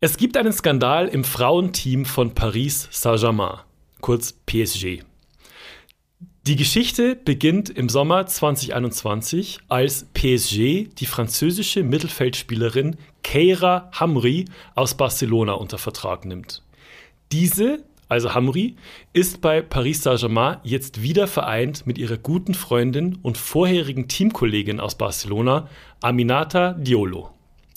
Es 0.01 0.17
gibt 0.17 0.37
einen 0.37 0.53
Skandal 0.53 1.07
im 1.07 1.23
Frauenteam 1.23 2.05
von 2.05 2.35
Paris 2.35 2.89
Saint-Germain, 2.91 3.59
kurz 4.01 4.33
PSG. 4.33 5.01
Die 6.45 6.57
Geschichte 6.57 7.15
beginnt 7.15 7.69
im 7.69 7.87
Sommer 7.87 8.25
2021, 8.25 9.59
als 9.69 10.07
PSG 10.13 10.89
die 10.93 11.05
französische 11.05 11.83
Mittelfeldspielerin 11.83 12.97
Keira 13.23 13.89
Hamri 13.93 14.43
aus 14.75 14.95
Barcelona 14.95 15.53
unter 15.53 15.77
Vertrag 15.77 16.25
nimmt. 16.25 16.61
Diese, 17.31 17.85
also 18.09 18.33
Hamri, 18.33 18.75
ist 19.13 19.39
bei 19.39 19.61
Paris 19.61 20.03
Saint-Germain 20.03 20.57
jetzt 20.63 21.01
wieder 21.01 21.27
vereint 21.27 21.87
mit 21.87 21.97
ihrer 21.97 22.17
guten 22.17 22.55
Freundin 22.55 23.19
und 23.21 23.37
vorherigen 23.37 24.09
Teamkollegin 24.09 24.81
aus 24.81 24.97
Barcelona, 24.97 25.69
Aminata 26.01 26.73
Diolo. 26.73 27.29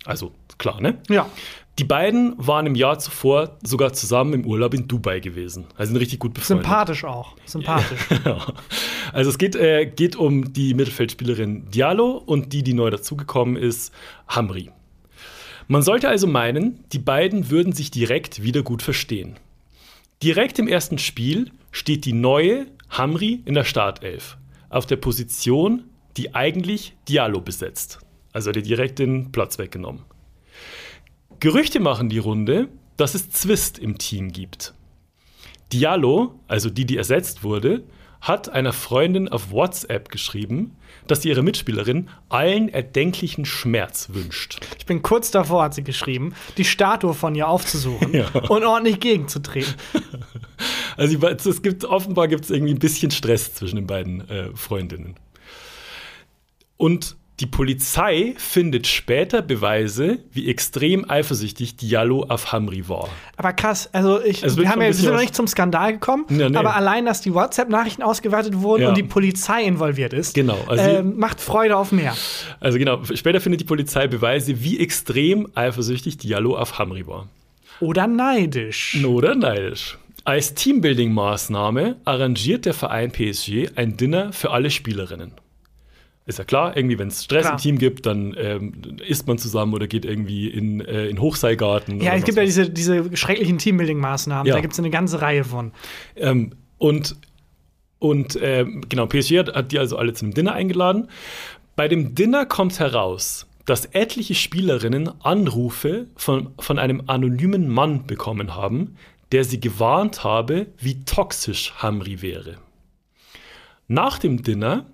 Also 0.04 0.32
klar, 0.58 0.80
ne? 0.80 0.98
Ja. 1.08 1.30
Die 1.78 1.84
beiden 1.84 2.34
waren 2.38 2.64
im 2.64 2.74
Jahr 2.74 2.98
zuvor 2.98 3.58
sogar 3.62 3.92
zusammen 3.92 4.32
im 4.32 4.46
Urlaub 4.46 4.72
in 4.72 4.88
Dubai 4.88 5.20
gewesen. 5.20 5.66
Also 5.76 5.92
sind 5.92 6.00
richtig 6.00 6.20
gut 6.20 6.32
befreundet. 6.32 6.64
Sympathisch 6.64 7.04
auch. 7.04 7.36
Sympathisch. 7.44 8.00
Ja. 8.24 8.46
Also 9.12 9.30
es 9.30 9.38
geht, 9.38 9.54
äh, 9.54 9.86
geht 9.86 10.16
um 10.16 10.52
die 10.52 10.74
Mittelfeldspielerin 10.74 11.70
Diallo 11.70 12.10
und 12.18 12.52
die, 12.52 12.64
die 12.64 12.74
neu 12.74 12.90
dazugekommen 12.90 13.56
ist, 13.56 13.94
Hamri. 14.26 14.70
Man 15.68 15.82
sollte 15.82 16.08
also 16.08 16.26
meinen, 16.26 16.84
die 16.92 16.98
beiden 16.98 17.48
würden 17.48 17.72
sich 17.72 17.90
direkt 17.90 18.42
wieder 18.42 18.62
gut 18.62 18.82
verstehen. 18.82 19.36
Direkt 20.22 20.58
im 20.58 20.66
ersten 20.68 20.98
Spiel 20.98 21.52
steht 21.70 22.04
die 22.04 22.12
neue 22.12 22.66
Hamri 22.90 23.42
in 23.44 23.54
der 23.54 23.64
Startelf 23.64 24.36
auf 24.70 24.86
der 24.86 24.96
Position, 24.96 25.84
die 26.16 26.34
eigentlich 26.34 26.94
Diallo 27.08 27.40
besetzt. 27.40 28.00
Also 28.32 28.50
hat 28.50 28.56
er 28.56 28.62
direkt 28.62 28.98
den 28.98 29.30
Platz 29.32 29.58
weggenommen. 29.58 30.02
Gerüchte 31.40 31.80
machen 31.80 32.08
die 32.08 32.18
Runde, 32.18 32.68
dass 32.96 33.14
es 33.14 33.30
Zwist 33.30 33.78
im 33.78 33.98
Team 33.98 34.32
gibt. 34.32 34.74
Diallo, 35.72 36.38
also 36.48 36.70
die, 36.70 36.86
die 36.86 36.96
ersetzt 36.96 37.42
wurde, 37.42 37.82
hat 38.20 38.48
einer 38.48 38.72
Freundin 38.72 39.28
auf 39.28 39.50
WhatsApp 39.50 40.08
geschrieben, 40.08 40.76
dass 41.06 41.22
sie 41.22 41.28
ihrer 41.28 41.42
Mitspielerin 41.42 42.08
allen 42.28 42.68
erdenklichen 42.68 43.44
Schmerz 43.44 44.08
wünscht. 44.12 44.58
Ich 44.78 44.86
bin 44.86 45.02
kurz 45.02 45.30
davor, 45.30 45.64
hat 45.64 45.74
sie 45.74 45.84
geschrieben, 45.84 46.34
die 46.56 46.64
Statue 46.64 47.14
von 47.14 47.34
ihr 47.34 47.48
aufzusuchen 47.48 48.12
Ja. 48.14 48.28
und 48.48 48.64
ordentlich 48.64 49.00
gegenzutreten. 49.00 49.74
Also 50.98 51.18
es 51.28 51.60
gibt 51.60 51.84
offenbar 51.84 52.26
gibt 52.26 52.44
es 52.44 52.50
irgendwie 52.50 52.72
ein 52.72 52.78
bisschen 52.78 53.10
Stress 53.10 53.52
zwischen 53.52 53.76
den 53.76 53.86
beiden 53.86 54.26
äh, 54.30 54.48
Freundinnen. 54.54 55.16
Und 56.78 57.16
die 57.40 57.46
Polizei 57.46 58.34
findet 58.38 58.86
später 58.86 59.42
Beweise, 59.42 60.20
wie 60.32 60.48
extrem 60.48 61.08
eifersüchtig 61.10 61.76
Diallo 61.76 62.24
auf 62.28 62.52
Hamri 62.52 62.88
war. 62.88 63.10
Aber 63.36 63.52
krass, 63.52 63.90
also 63.92 64.22
ich, 64.22 64.42
wir, 64.42 64.70
haben 64.70 64.80
ja, 64.80 64.86
wir 64.86 64.94
sind 64.94 65.12
noch 65.12 65.20
nicht 65.20 65.34
zum 65.34 65.46
Skandal 65.46 65.92
gekommen, 65.92 66.24
Ja, 66.30 66.48
nee. 66.48 66.56
aber 66.56 66.74
allein, 66.76 67.04
dass 67.04 67.20
die 67.20 67.34
WhatsApp-Nachrichten 67.34 68.02
ausgewertet 68.02 68.60
wurden 68.62 68.84
Ja. 68.84 68.88
und 68.88 68.96
die 68.96 69.02
Polizei 69.02 69.64
involviert 69.64 70.14
ist, 70.14 70.34
Genau, 70.34 70.58
also- 70.66 70.82
ähm, 70.82 71.18
macht 71.18 71.40
Freude 71.42 71.76
auf 71.76 71.92
mehr. 71.92 72.16
Also 72.58 72.78
genau, 72.78 73.02
später 73.14 73.40
findet 73.42 73.60
die 73.60 73.64
Polizei 73.66 74.06
Beweise, 74.06 74.62
wie 74.62 74.80
extrem 74.80 75.46
eifersüchtig 75.54 76.16
Diallo 76.16 76.56
auf 76.56 76.78
Hamri 76.78 77.06
war. 77.06 77.28
Oder 77.80 78.06
neidisch. 78.06 78.96
Oder 79.04 79.34
neidisch. 79.34 79.98
Als 80.24 80.54
Teambuilding-Maßnahme 80.56 81.96
arrangiert 82.04 82.64
der 82.64 82.74
Verein 82.74 83.12
PSG 83.12 83.68
ein 83.76 83.96
Dinner 83.96 84.32
für 84.32 84.50
alle 84.50 84.70
Spielerinnen. 84.70 85.32
Ist 86.26 86.40
ja 86.40 86.44
klar, 86.44 86.76
irgendwie, 86.76 86.98
wenn 86.98 87.06
es 87.06 87.22
Stress 87.22 87.42
Klar. 87.42 87.52
im 87.52 87.58
Team 87.58 87.78
gibt, 87.78 88.04
dann 88.04 88.34
ähm, 88.36 88.72
isst 89.06 89.28
man 89.28 89.38
zusammen 89.38 89.74
oder 89.74 89.86
geht 89.86 90.04
irgendwie 90.04 90.48
in, 90.48 90.80
äh, 90.80 91.06
in 91.06 91.20
Hochseilgarten. 91.20 92.00
Ja, 92.00 92.14
es 92.14 92.24
gibt 92.24 92.36
sonst 92.36 92.56
ja 92.56 92.62
was. 92.64 92.72
diese, 92.72 93.00
diese 93.00 93.16
schrecklichen 93.16 93.58
Teambuilding-Maßnahmen. 93.58 94.46
Ja. 94.46 94.54
Da 94.54 94.60
gibt 94.60 94.72
es 94.72 94.78
eine 94.80 94.90
ganze 94.90 95.22
Reihe 95.22 95.44
von. 95.44 95.70
Ähm, 96.16 96.52
und 96.78 97.16
und 97.98 98.38
ähm, 98.42 98.84
genau, 98.88 99.06
PSG 99.06 99.38
hat, 99.38 99.54
hat 99.54 99.72
die 99.72 99.78
also 99.78 99.96
alle 99.96 100.12
zu 100.12 100.24
einem 100.24 100.34
Dinner 100.34 100.52
eingeladen. 100.52 101.08
Bei 101.76 101.88
dem 101.88 102.14
Dinner 102.14 102.44
kommt 102.44 102.78
heraus, 102.78 103.46
dass 103.64 103.86
etliche 103.86 104.34
Spielerinnen 104.34 105.10
Anrufe 105.22 106.06
von, 106.16 106.50
von 106.58 106.78
einem 106.78 107.04
anonymen 107.06 107.68
Mann 107.68 108.06
bekommen 108.06 108.54
haben, 108.54 108.96
der 109.32 109.44
sie 109.44 109.60
gewarnt 109.60 110.24
habe, 110.24 110.66
wie 110.78 111.04
toxisch 111.04 111.72
Hamri 111.76 112.20
wäre. 112.22 112.58
Nach 113.88 114.18
dem 114.18 114.42
Dinner 114.42 114.86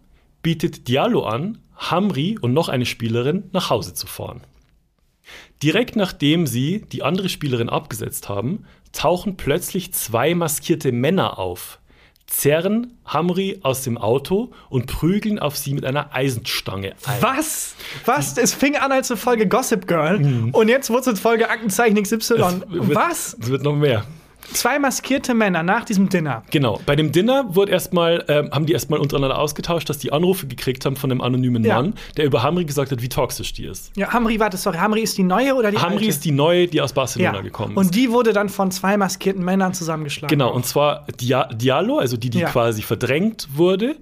bietet 0.42 0.88
Diallo 0.88 1.24
an, 1.24 1.58
Hamri 1.76 2.38
und 2.40 2.52
noch 2.52 2.68
eine 2.68 2.86
Spielerin 2.86 3.44
nach 3.52 3.70
Hause 3.70 3.94
zu 3.94 4.06
fahren. 4.06 4.42
Direkt 5.62 5.96
nachdem 5.96 6.46
sie 6.46 6.82
die 6.92 7.02
andere 7.02 7.28
Spielerin 7.28 7.68
abgesetzt 7.68 8.28
haben, 8.28 8.64
tauchen 8.92 9.36
plötzlich 9.36 9.92
zwei 9.94 10.34
maskierte 10.34 10.92
Männer 10.92 11.38
auf, 11.38 11.78
zerren 12.26 12.98
Hamri 13.04 13.60
aus 13.62 13.82
dem 13.82 13.96
Auto 13.98 14.52
und 14.68 14.86
prügeln 14.86 15.38
auf 15.38 15.56
sie 15.56 15.74
mit 15.74 15.84
einer 15.84 16.14
Eisenstange 16.14 16.94
ein. 17.06 17.22
Was? 17.22 17.74
Was? 18.04 18.36
Es 18.38 18.52
fing 18.54 18.76
an 18.76 18.90
als 18.92 19.10
eine 19.10 19.18
Folge 19.18 19.46
Gossip 19.46 19.86
Girl 19.86 20.50
und 20.52 20.68
jetzt 20.68 20.90
wurde 20.90 21.10
es 21.12 21.20
Folge 21.20 21.48
Aktenzeichen 21.48 22.02
XY. 22.02 22.34
Mhm. 22.34 22.42
Es 22.42 22.70
wird- 22.88 22.94
Was? 22.94 23.36
Es 23.40 23.48
wird 23.48 23.62
noch 23.62 23.76
mehr. 23.76 24.04
Zwei 24.54 24.78
maskierte 24.78 25.34
Männer 25.34 25.62
nach 25.62 25.84
diesem 25.84 26.08
Dinner. 26.08 26.42
Genau. 26.50 26.80
Bei 26.86 26.96
dem 26.96 27.12
Dinner 27.12 27.44
wurde 27.54 27.72
erstmal, 27.72 28.24
ähm, 28.28 28.50
haben 28.52 28.66
die 28.66 28.72
erstmal 28.72 29.00
untereinander 29.00 29.38
ausgetauscht, 29.38 29.88
dass 29.88 29.98
die 29.98 30.12
Anrufe 30.12 30.46
gekriegt 30.46 30.84
haben 30.84 30.96
von 30.96 31.10
einem 31.10 31.20
anonymen 31.20 31.64
Ja. 31.64 31.76
Mann, 31.76 31.94
der 32.16 32.24
über 32.26 32.42
Hamri 32.42 32.64
gesagt 32.64 32.92
hat, 32.92 33.02
wie 33.02 33.08
toxisch 33.08 33.52
die 33.52 33.64
ist. 33.66 33.90
Ja, 33.96 34.12
Hamri, 34.12 34.38
warte, 34.40 34.56
sorry, 34.56 34.78
Hamri 34.78 35.00
ist 35.00 35.16
die 35.18 35.22
neue 35.22 35.54
oder 35.54 35.70
die 35.70 35.78
Hamri 35.78 35.96
alte? 35.96 36.08
ist 36.08 36.24
die 36.24 36.32
neue, 36.32 36.66
die 36.68 36.80
aus 36.80 36.90
ja. 36.90 36.94
Barcelona 36.94 37.40
gekommen 37.40 37.72
ist. 37.72 37.76
Und 37.78 37.94
die 37.94 38.10
wurde 38.10 38.32
dann 38.32 38.48
von 38.48 38.70
zwei 38.70 38.96
maskierten 38.96 39.44
Männern 39.44 39.74
zusammengeschlagen. 39.74 40.28
Genau, 40.36 40.52
und 40.52 40.66
zwar 40.66 41.06
Dia 41.20 41.46
Diallo, 41.52 41.98
also 41.98 42.16
die, 42.16 42.30
die 42.30 42.40
Ja. 42.40 42.48
quasi 42.50 42.82
verdrängt 42.82 43.48
wurde, 43.54 43.96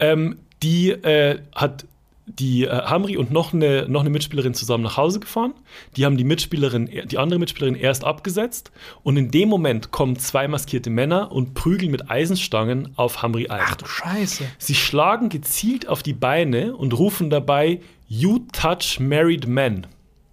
ähm, 0.00 0.38
die 0.62 0.90
äh, 0.90 1.38
hat 1.54 1.84
die 2.26 2.64
äh, 2.64 2.68
Hamri 2.68 3.16
und 3.16 3.30
noch 3.30 3.54
eine, 3.54 3.88
noch 3.88 4.00
eine 4.00 4.10
Mitspielerin 4.10 4.54
zusammen 4.54 4.84
nach 4.84 4.96
Hause 4.96 5.20
gefahren. 5.20 5.54
Die 5.96 6.04
haben 6.04 6.16
die 6.16 6.24
Mitspielerin, 6.24 6.90
die 7.06 7.18
andere 7.18 7.38
Mitspielerin 7.38 7.76
erst 7.76 8.04
abgesetzt. 8.04 8.72
Und 9.02 9.16
in 9.16 9.30
dem 9.30 9.48
Moment 9.48 9.92
kommen 9.92 10.16
zwei 10.18 10.48
maskierte 10.48 10.90
Männer 10.90 11.32
und 11.32 11.54
prügeln 11.54 11.90
mit 11.90 12.10
Eisenstangen 12.10 12.90
auf 12.96 13.22
Hamri 13.22 13.48
ein. 13.48 13.62
Ach 13.64 13.76
du 13.76 13.86
Scheiße. 13.86 14.44
Sie 14.58 14.74
schlagen 14.74 15.28
gezielt 15.28 15.88
auf 15.88 16.02
die 16.02 16.14
Beine 16.14 16.76
und 16.76 16.98
rufen 16.98 17.30
dabei 17.30 17.80
You 18.08 18.40
touch 18.52 18.98
married 19.00 19.46
men. 19.46 19.86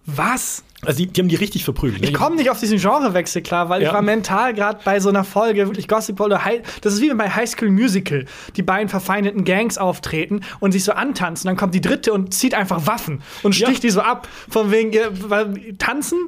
Was? 0.06 0.62
Also 0.84 0.98
die, 0.98 1.06
die 1.06 1.20
haben 1.22 1.28
die 1.28 1.36
richtig 1.36 1.64
verprügelt. 1.64 2.02
ne? 2.02 2.08
Ich 2.08 2.14
komme 2.14 2.36
nicht 2.36 2.50
auf 2.50 2.60
diesen 2.60 2.78
Genrewechsel 2.78 3.40
klar, 3.40 3.70
weil 3.70 3.80
Ja. 3.80 3.88
ich 3.88 3.94
war 3.94 4.02
mental 4.02 4.52
gerade 4.52 4.80
bei 4.84 5.00
so 5.00 5.08
einer 5.08 5.24
Folge, 5.24 5.66
wirklich 5.66 5.88
Gossip 5.88 6.16
Girl 6.18 6.26
oder 6.26 6.44
High, 6.44 6.60
das 6.82 6.92
ist 6.94 7.00
wie 7.00 7.12
bei 7.14 7.30
High 7.30 7.48
School 7.48 7.70
Musical, 7.70 8.26
die 8.56 8.62
beiden 8.62 8.90
verfeindeten 8.90 9.44
Gangs 9.44 9.78
auftreten 9.78 10.40
und 10.60 10.72
sich 10.72 10.84
so 10.84 10.92
antanzen. 10.92 11.48
Dann 11.48 11.56
kommt 11.56 11.74
die 11.74 11.80
dritte 11.80 12.12
und 12.12 12.34
zieht 12.34 12.52
einfach 12.54 12.86
Waffen 12.86 13.22
und 13.42 13.58
Ja. 13.58 13.66
sticht 13.66 13.82
die 13.82 13.88
so 13.90 14.02
ab. 14.02 14.28
Von 14.50 14.70
wegen, 14.70 14.92
ihr- 14.92 15.10
weil, 15.30 15.74
tanzen, 15.78 16.18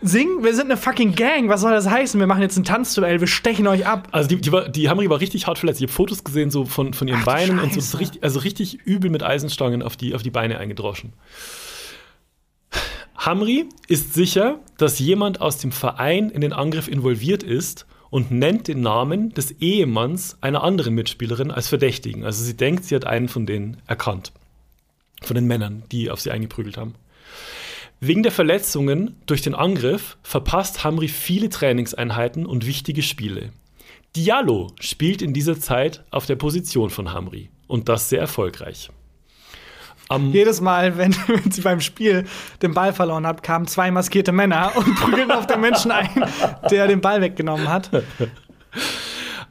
singen, 0.00 0.44
wir 0.44 0.54
sind 0.54 0.66
eine 0.70 0.76
fucking 0.76 1.16
Gang. 1.16 1.48
Was 1.48 1.62
soll 1.62 1.72
das 1.72 1.90
heißen? 1.90 2.20
Wir 2.20 2.28
machen 2.28 2.42
jetzt 2.42 2.56
ein 2.56 2.62
Tanzduell, 2.64 3.18
wir 3.18 3.26
stechen 3.26 3.66
euch 3.66 3.84
ab. 3.84 4.06
Also 4.12 4.28
die, 4.28 4.36
die, 4.40 4.52
war, 4.52 4.68
die 4.68 4.88
Hamri 4.88 5.10
war 5.10 5.18
richtig 5.18 5.48
hart 5.48 5.58
verletzt. 5.58 5.80
Ich 5.80 5.86
habe 5.88 5.92
Fotos 5.92 6.22
gesehen 6.22 6.52
so 6.52 6.66
von, 6.66 6.94
von 6.94 7.08
ihren 7.08 7.20
Ach 7.22 7.24
Beinen 7.24 7.58
und 7.58 7.72
so. 7.82 7.96
Richtig, 7.98 8.22
also 8.22 8.38
richtig 8.40 8.78
übel 8.84 9.10
mit 9.10 9.24
Eisenstangen 9.24 9.82
auf 9.82 9.96
die, 9.96 10.14
auf 10.14 10.22
die 10.22 10.30
Beine 10.30 10.58
eingedroschen. 10.58 11.14
Hamri 13.16 13.68
ist 13.88 14.14
sicher, 14.14 14.60
dass 14.76 14.98
jemand 14.98 15.40
aus 15.40 15.58
dem 15.58 15.72
Verein 15.72 16.30
in 16.30 16.40
den 16.40 16.52
Angriff 16.52 16.88
involviert 16.88 17.42
ist 17.42 17.86
und 18.10 18.30
nennt 18.30 18.68
den 18.68 18.80
Namen 18.80 19.30
des 19.30 19.52
Ehemanns 19.60 20.36
einer 20.40 20.62
anderen 20.62 20.94
Mitspielerin 20.94 21.50
als 21.50 21.68
Verdächtigen. 21.68 22.24
Also 22.24 22.44
sie 22.44 22.56
denkt, 22.56 22.84
sie 22.84 22.94
hat 22.94 23.06
einen 23.06 23.28
von 23.28 23.46
denen 23.46 23.78
erkannt. 23.86 24.32
Von 25.22 25.34
den 25.36 25.46
Männern, 25.46 25.84
die 25.90 26.10
auf 26.10 26.20
sie 26.20 26.30
eingeprügelt 26.30 26.76
haben. 26.76 26.94
Wegen 28.00 28.22
der 28.22 28.32
Verletzungen 28.32 29.16
durch 29.26 29.42
den 29.42 29.54
Angriff 29.54 30.18
verpasst 30.22 30.84
Hamri 30.84 31.08
viele 31.08 31.48
Trainingseinheiten 31.48 32.44
und 32.46 32.66
wichtige 32.66 33.02
Spiele. 33.02 33.50
Diallo 34.14 34.72
spielt 34.78 35.22
in 35.22 35.32
dieser 35.32 35.58
Zeit 35.58 36.04
auf 36.10 36.26
der 36.26 36.36
Position 36.36 36.90
von 36.90 37.12
Hamri 37.12 37.50
und 37.66 37.88
das 37.88 38.08
sehr 38.08 38.20
erfolgreich. 38.20 38.90
Am, 40.14 40.32
Jedes 40.32 40.60
Mal, 40.60 40.96
wenn, 40.96 41.12
wenn 41.26 41.50
sie 41.50 41.60
beim 41.60 41.80
Spiel 41.80 42.24
den 42.62 42.74
Ball 42.74 42.92
verloren 42.92 43.26
hat, 43.26 43.42
kamen 43.42 43.66
zwei 43.66 43.90
maskierte 43.90 44.32
Männer 44.32 44.72
und 44.76 44.94
prügeln 45.00 45.30
auf 45.30 45.46
den 45.46 45.60
Menschen 45.60 45.90
ein, 45.90 46.24
der 46.70 46.86
den 46.86 47.00
Ball 47.00 47.20
weggenommen 47.20 47.68
hat. 47.68 47.90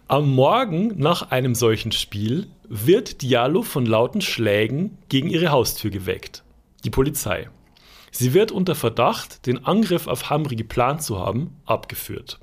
am 0.08 0.34
Morgen 0.34 0.94
nach 0.98 1.32
einem 1.32 1.56
solchen 1.56 1.92
Spiel 1.92 2.48
wird 2.70 3.22
Diallo 3.22 3.62
von 3.62 3.86
lauten 3.86 4.22
Schlägen 4.22 4.98
gegen 5.10 5.30
ihre 5.30 5.50
Haustür 5.50 5.92
geweckt. 5.92 6.44
Die 6.84 6.90
Polizei. 6.90 7.50
Sie 8.12 8.34
wird 8.34 8.52
unter 8.52 8.76
Verdacht, 8.76 9.48
den 9.48 9.66
Angriff 9.66 10.08
auf 10.08 10.30
Hamri 10.30 10.56
geplant 10.56 11.02
zu 11.02 11.20
haben, 11.20 11.58
abgeführt. 11.66 12.40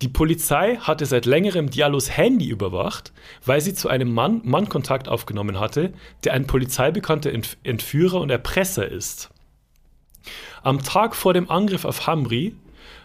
Die 0.00 0.08
Polizei 0.08 0.76
hatte 0.76 1.06
seit 1.06 1.26
längerem 1.26 1.70
Diallos 1.70 2.16
Handy 2.16 2.48
überwacht, 2.48 3.12
weil 3.44 3.60
sie 3.60 3.74
zu 3.74 3.88
einem 3.88 4.12
Mann, 4.12 4.40
Mann 4.44 4.68
Kontakt 4.68 5.08
aufgenommen 5.08 5.58
hatte, 5.58 5.92
der 6.22 6.34
ein 6.34 6.46
polizeibekannter 6.46 7.32
Entf 7.32 7.56
Entführer 7.64 8.20
und 8.20 8.30
Erpresser 8.30 8.88
ist. 8.88 9.30
Am 10.62 10.82
Tag 10.82 11.16
vor 11.16 11.34
dem 11.34 11.50
Angriff 11.50 11.84
auf 11.84 12.06
Hamri 12.06 12.54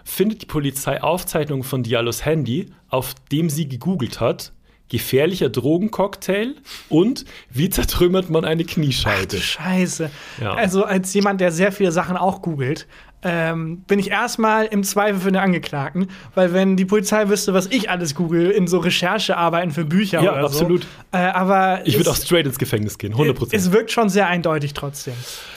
findet 0.04 0.44
die 0.44 0.46
Polizei 0.46 1.02
Aufzeichnungen 1.02 1.64
von 1.64 1.82
Diallos 1.82 2.26
Handy, 2.26 2.72
auf 2.90 3.16
dem 3.32 3.50
sie 3.50 3.68
gegoogelt 3.68 4.20
hat, 4.20 4.52
gefährlicher 4.90 5.50
Drogencocktail 5.50 6.56
und 6.90 7.26
wie 7.50 7.70
zertrümmert 7.70 8.30
man 8.30 8.46
eine 8.46 8.66
Kniescheibe. 8.66 9.38
Scheiße. 9.38 10.12
Ja. 10.40 10.54
Also 10.54 10.84
als 10.84 11.14
jemand, 11.14 11.42
der 11.42 11.52
sehr 11.52 11.72
viele 11.72 11.92
Sachen 11.92 12.18
auch 12.18 12.44
googelt, 12.44 12.88
ähm, 13.24 13.80
bin 13.88 14.00
ich 14.00 14.10
erstmal 14.12 14.66
im 14.66 14.84
Zweifel 14.84 15.20
für 15.22 15.32
den 15.32 15.42
Angeklagten, 15.42 16.08
weil 16.36 16.54
wenn 16.54 16.76
die 16.78 16.86
Polizei 16.86 17.30
wüsste, 17.30 17.54
was 17.54 17.68
ich 17.68 17.90
alles 17.90 18.16
google 18.16 18.50
in 18.52 18.68
so 18.68 18.80
Recherchearbeiten 18.80 19.72
für 19.72 19.86
Bücher 19.86 20.22
Ja, 20.22 20.34
oder 20.34 20.44
absolut. 20.46 20.84
so. 20.84 21.18
Äh, 21.18 21.22
aber 21.28 21.82
Ich 21.86 21.98
würde 21.98 22.10
auch 22.10 22.16
es- 22.18 22.26
straight 22.26 22.46
ins 22.46 22.60
Gefängnis 22.60 22.98
gehen, 22.98 23.16
100%. 23.16 23.54
Es 23.56 23.72
wirkt 23.72 23.92
schon 23.92 24.10
sehr 24.10 24.28
eindeutig 24.28 24.74
trotzdem. 24.74 25.14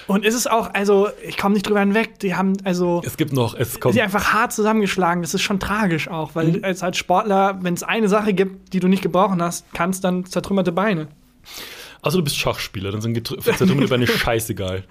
Und 0.06 0.24
es 0.24 0.34
ist 0.34 0.50
auch, 0.50 0.72
also 0.74 1.08
ich 1.26 1.36
komme 1.36 1.54
nicht 1.54 1.66
drüber 1.68 1.80
hinweg. 1.80 2.18
Die 2.20 2.34
haben 2.36 2.52
also 2.64 3.02
Es 3.04 3.16
gibt 3.16 3.32
noch, 3.32 3.54
es 3.58 3.80
kommt 3.80 3.94
sie 3.94 4.02
einfach 4.02 4.32
hart 4.32 4.52
zusammengeschlagen. 4.52 5.22
Das 5.22 5.34
ist 5.34 5.42
schon 5.42 5.58
tragisch 5.58 6.08
auch, 6.08 6.34
weil 6.34 6.46
Mhm. 6.48 6.64
als, 6.64 6.82
als 6.82 6.96
Sportler, 6.96 7.58
wenn 7.62 7.74
es 7.74 7.82
eine 7.82 8.08
Sache 8.08 8.32
gibt, 8.32 8.72
die 8.72 8.78
du 8.80 8.86
nicht 8.88 9.02
gebrauchen 9.02 9.42
hast, 9.42 9.64
kannst 9.74 10.04
dann 10.04 10.24
zertrümmerte 10.24 10.70
Beine. 10.72 11.08
Also 12.06 12.18
du 12.18 12.24
bist 12.24 12.38
Schachspieler, 12.38 12.92
dann 12.92 13.00
sind 13.00 13.26
zertrümmerte 13.26 13.88
Beine 13.88 14.06
scheißegal. 14.06 14.84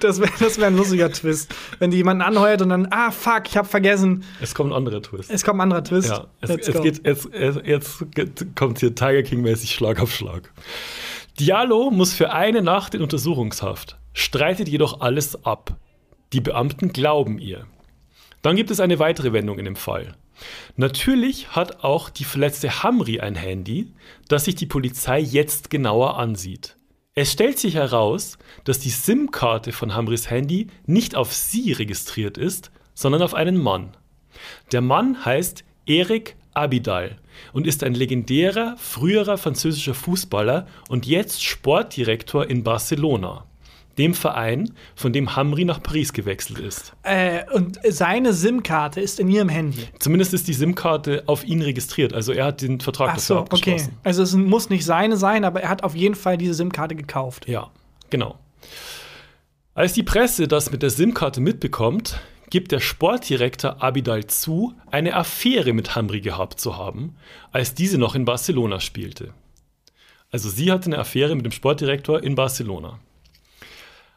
Das 0.00 0.18
wäre 0.18 0.32
das 0.40 0.58
wär 0.58 0.68
ein 0.68 0.76
lustiger 0.78 1.12
Twist. 1.12 1.54
Wenn 1.78 1.90
die 1.90 1.98
jemanden 1.98 2.22
anheuert 2.22 2.62
und 2.62 2.70
dann, 2.70 2.88
ah, 2.90 3.10
fuck, 3.10 3.42
ich 3.46 3.58
hab 3.58 3.66
vergessen. 3.66 4.24
Es 4.40 4.54
kommt 4.54 4.70
ein 4.70 4.74
anderer 4.74 5.02
Twist. 5.02 5.30
Es 5.30 5.44
kommt 5.44 5.58
ein 5.58 5.64
anderer 5.64 5.84
Twist. 5.84 6.08
Ja, 6.08 6.28
es, 6.40 6.48
es 6.48 6.80
geht, 6.80 7.04
jetzt, 7.04 7.28
es, 7.30 7.60
jetzt 7.62 8.06
kommt 8.54 8.78
hier 8.78 8.94
Tiger 8.94 9.22
King-mäßig 9.22 9.74
Schlag 9.74 10.00
auf 10.00 10.14
Schlag. 10.14 10.50
Diallo 11.38 11.90
muss 11.90 12.14
für 12.14 12.32
eine 12.32 12.62
Nacht 12.62 12.94
in 12.94 13.02
Untersuchungshaft, 13.02 13.98
streitet 14.14 14.70
jedoch 14.70 15.02
alles 15.02 15.44
ab. 15.44 15.76
Die 16.32 16.40
Beamten 16.40 16.90
glauben 16.90 17.38
ihr. 17.38 17.66
Dann 18.40 18.56
gibt 18.56 18.70
es 18.70 18.80
eine 18.80 18.98
weitere 18.98 19.34
Wendung 19.34 19.58
in 19.58 19.66
dem 19.66 19.76
Fall. 19.76 20.14
Natürlich 20.76 21.50
hat 21.50 21.84
auch 21.84 22.10
die 22.10 22.24
verletzte 22.24 22.82
Hamri 22.82 23.20
ein 23.20 23.34
Handy, 23.34 23.92
das 24.28 24.44
sich 24.44 24.54
die 24.54 24.66
Polizei 24.66 25.20
jetzt 25.20 25.70
genauer 25.70 26.18
ansieht. 26.18 26.76
Es 27.14 27.32
stellt 27.32 27.58
sich 27.58 27.76
heraus, 27.76 28.36
dass 28.64 28.78
die 28.78 28.90
SIM-Karte 28.90 29.72
von 29.72 29.94
Hamris 29.94 30.28
Handy 30.28 30.66
nicht 30.84 31.14
auf 31.14 31.32
sie 31.32 31.72
registriert 31.72 32.36
ist, 32.36 32.70
sondern 32.94 33.22
auf 33.22 33.32
einen 33.32 33.56
Mann. 33.56 33.96
Der 34.72 34.82
Mann 34.82 35.24
heißt 35.24 35.64
Eric 35.86 36.36
Abidal 36.52 37.16
und 37.52 37.66
ist 37.66 37.84
ein 37.84 37.94
legendärer 37.94 38.76
früherer 38.78 39.38
französischer 39.38 39.94
Fußballer 39.94 40.66
und 40.88 41.06
jetzt 41.06 41.42
Sportdirektor 41.42 42.48
in 42.48 42.64
Barcelona, 42.64 43.46
dem 43.98 44.14
Verein, 44.14 44.72
von 44.94 45.12
dem 45.12 45.36
Hamri 45.36 45.64
nach 45.64 45.82
Paris 45.82 46.12
gewechselt 46.12 46.58
ist. 46.58 46.92
Äh, 47.02 47.44
und 47.52 47.78
seine 47.88 48.32
SIM-Karte 48.32 49.00
ist 49.00 49.20
in 49.20 49.28
ihrem 49.28 49.48
Handy. 49.48 49.84
Zumindest 49.98 50.34
ist 50.34 50.48
die 50.48 50.54
SIM-Karte 50.54 51.24
auf 51.26 51.44
ihn 51.44 51.62
registriert, 51.62 52.12
also 52.12 52.32
er 52.32 52.46
hat 52.46 52.62
den 52.62 52.80
Vertrag 52.80 53.10
Ach 53.10 53.14
dafür 53.14 53.36
so, 53.36 53.40
okay. 53.40 53.56
abgeschlossen. 53.56 53.98
Also 54.02 54.22
es 54.22 54.34
muss 54.34 54.70
nicht 54.70 54.84
seine 54.84 55.16
sein, 55.16 55.44
aber 55.44 55.62
er 55.62 55.68
hat 55.68 55.82
auf 55.82 55.94
jeden 55.94 56.14
Fall 56.14 56.36
diese 56.36 56.54
SIM-Karte 56.54 56.94
gekauft. 56.94 57.48
Ja, 57.48 57.70
genau. 58.10 58.38
Als 59.74 59.92
die 59.92 60.02
Presse 60.02 60.48
das 60.48 60.70
mit 60.70 60.82
der 60.82 60.90
SIM-Karte 60.90 61.40
mitbekommt, 61.40 62.18
gibt 62.50 62.72
der 62.72 62.80
Sportdirektor 62.80 63.82
Abidal 63.82 64.26
zu, 64.26 64.74
eine 64.90 65.14
Affäre 65.14 65.72
mit 65.72 65.94
Hamri 65.94 66.20
gehabt 66.20 66.60
zu 66.60 66.76
haben, 66.76 67.16
als 67.52 67.74
diese 67.74 67.98
noch 67.98 68.14
in 68.14 68.24
Barcelona 68.24 68.80
spielte. 68.80 69.34
Also 70.30 70.48
sie 70.48 70.70
hatte 70.72 70.86
eine 70.86 70.98
Affäre 70.98 71.34
mit 71.34 71.44
dem 71.44 71.52
Sportdirektor 71.52 72.22
in 72.22 72.34
Barcelona. 72.34 72.98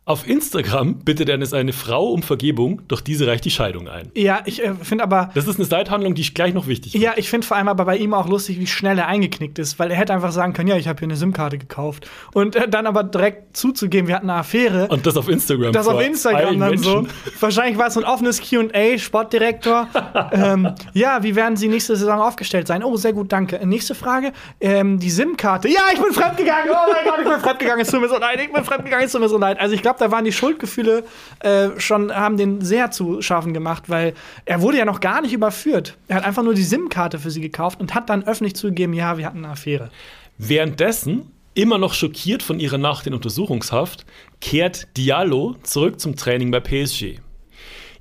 Auf 0.05 0.27
Instagram 0.27 0.95
bittet 0.99 1.29
er 1.29 1.45
seine 1.45 1.71
Frau 1.71 2.09
um 2.11 2.23
Vergebung, 2.23 2.81
doch 2.87 2.99
diese 2.99 3.27
reicht 3.27 3.45
die 3.45 3.51
Scheidung 3.51 3.87
ein. 3.87 4.09
Ja, 4.15 4.41
ich 4.45 4.63
äh, 4.63 4.73
finde 4.81 5.03
aber, 5.03 5.29
Das 5.35 5.47
ist 5.47 5.57
eine 5.57 5.65
Seithandlung, 5.65 6.15
die 6.15 6.21
ich 6.21 6.33
gleich 6.33 6.53
noch 6.55 6.65
wichtig 6.65 6.93
finde. 6.93 7.05
ja, 7.05 7.13
ich 7.15 7.29
finde 7.29 7.45
vor 7.45 7.57
allem 7.57 7.67
aber 7.67 7.85
bei 7.85 7.95
ihm 7.97 8.15
auch 8.15 8.27
lustig, 8.27 8.59
wie 8.59 8.65
schnell 8.65 8.97
er 8.97 9.05
eingeknickt 9.07 9.59
ist, 9.59 9.77
weil 9.77 9.91
er 9.91 9.97
hätte 9.97 10.13
einfach 10.13 10.31
sagen 10.31 10.53
können, 10.53 10.67
ja, 10.67 10.77
ich 10.77 10.87
habe 10.87 10.97
hier 10.97 11.05
eine 11.05 11.15
SIM-Karte 11.15 11.59
gekauft. 11.59 12.09
Und 12.33 12.55
äh, 12.55 12.67
dann 12.67 12.87
aber 12.87 13.03
direkt 13.03 13.55
zuzugeben, 13.55 14.07
wir 14.07 14.15
hatten 14.15 14.31
eine 14.31 14.39
Affäre. 14.39 14.87
Und 14.87 15.05
das 15.05 15.15
auf 15.15 15.29
Instagram. 15.29 15.73
das 15.73 15.87
auf 15.87 16.01
Instagram 16.01 16.59
dann 16.59 16.77
so. 16.79 17.01
Menschen. 17.01 17.13
Wahrscheinlich 17.39 17.77
war 17.77 17.87
es 17.87 17.93
so 17.93 17.99
ein 17.99 18.05
offenes 18.07 18.41
QA, 18.41 18.97
Sportdirektor. 18.97 19.87
ähm, 20.31 20.73
ja, 20.93 21.21
wie 21.21 21.35
werden 21.35 21.55
Sie 21.55 21.67
nächste 21.67 21.95
Saison 21.95 22.19
aufgestellt 22.19 22.65
sein? 22.65 22.83
Oh, 22.83 22.97
sehr 22.97 23.13
gut, 23.13 23.31
danke. 23.31 23.63
Nächste 23.63 23.93
Frage. 23.93 24.31
Ähm, 24.59 24.97
die 24.97 25.11
SIM-Karte. 25.11 25.67
Ja, 25.69 25.81
ich 25.93 26.01
bin 26.01 26.11
fremdgegangen. 26.13 26.71
Oh 26.71 26.91
mein 26.91 27.05
Gott, 27.05 27.19
ich 27.23 27.29
bin 27.29 27.39
fremdgegangen. 27.39 27.81
Es 27.81 27.91
tut 27.91 28.01
mir 28.01 28.09
so 28.09 28.17
leid. 28.17 28.39
Ich 28.41 28.51
bin 28.51 28.63
fremdgegangen. 28.63 29.05
Es 29.05 29.11
tut 29.11 29.21
mir 29.21 29.29
so 29.29 29.37
leid. 29.37 29.59
Also, 29.59 29.75
ich 29.75 29.83
glaube, 29.83 29.98
da 30.01 30.11
waren 30.11 30.25
die 30.25 30.31
Schuldgefühle 30.31 31.03
äh, 31.39 31.69
schon, 31.77 32.13
haben 32.13 32.37
den 32.37 32.61
sehr 32.61 32.91
zu 32.91 33.21
schaffen 33.21 33.53
gemacht, 33.53 33.83
weil 33.87 34.13
er 34.45 34.61
wurde 34.61 34.77
ja 34.77 34.85
noch 34.85 34.99
gar 34.99 35.21
nicht 35.21 35.33
überführt. 35.33 35.97
Er 36.07 36.17
hat 36.17 36.25
einfach 36.25 36.43
nur 36.43 36.53
die 36.53 36.63
SIM-Karte 36.63 37.19
für 37.19 37.31
sie 37.31 37.41
gekauft 37.41 37.79
und 37.79 37.93
hat 37.93 38.09
dann 38.09 38.23
öffentlich 38.23 38.55
zugegeben, 38.55 38.93
ja, 38.93 39.17
wir 39.17 39.25
hatten 39.25 39.39
eine 39.39 39.49
Affäre. 39.49 39.89
Währenddessen, 40.37 41.31
immer 41.53 41.77
noch 41.77 41.93
schockiert 41.93 42.43
von 42.43 42.59
ihrer 42.59 42.77
Nacht 42.77 43.07
in 43.07 43.13
Untersuchungshaft, 43.13 44.05
kehrt 44.39 44.87
Diallo 44.97 45.55
zurück 45.63 45.99
zum 45.99 46.15
Training 46.15 46.51
bei 46.51 46.59
PSG. 46.59 47.19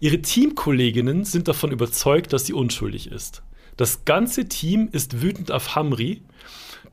Ihre 0.01 0.23
Teamkolleginnen 0.23 1.25
sind 1.25 1.49
davon 1.49 1.73
überzeugt, 1.73 2.33
dass 2.33 2.47
sie 2.47 2.53
unschuldig 2.53 3.11
ist. 3.11 3.43
Das 3.77 4.05
ganze 4.05 4.49
Team 4.49 4.89
ist 4.93 5.23
wütend 5.23 5.51
auf 5.51 5.75
Hamri, 5.75 6.23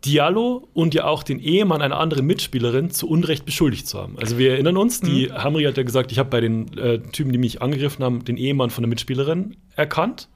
Diallo 0.06 0.68
und 0.74 0.94
ja 0.94 1.06
auch 1.06 1.24
den 1.24 1.40
Ehemann 1.40 1.82
einer 1.82 1.98
anderen 2.00 2.26
Mitspielerin 2.28 2.92
zu 2.92 3.10
Unrecht 3.10 3.46
beschuldigt 3.46 3.88
zu 3.88 4.00
haben. 4.00 4.18
Also 4.20 4.38
wir 4.38 4.52
erinnern 4.52 4.78
uns, 4.78 5.02
die 5.02 5.28
Mhm. 5.30 5.44
Hamri 5.44 5.64
hat 5.64 5.78
ja 5.78 5.84
gesagt, 5.84 6.12
ich 6.12 6.20
habe 6.20 6.30
bei 6.30 6.42
den 6.42 6.78
äh, 6.78 7.00
Typen, 7.00 7.32
die 7.32 7.38
mich 7.38 7.62
angegriffen 7.62 8.04
haben, 8.04 8.24
den 8.24 8.38
Ehemann 8.38 8.70
von 8.70 8.84
der 8.84 8.90
Mitspielerin 8.90 9.58
erkannt. 9.76 10.30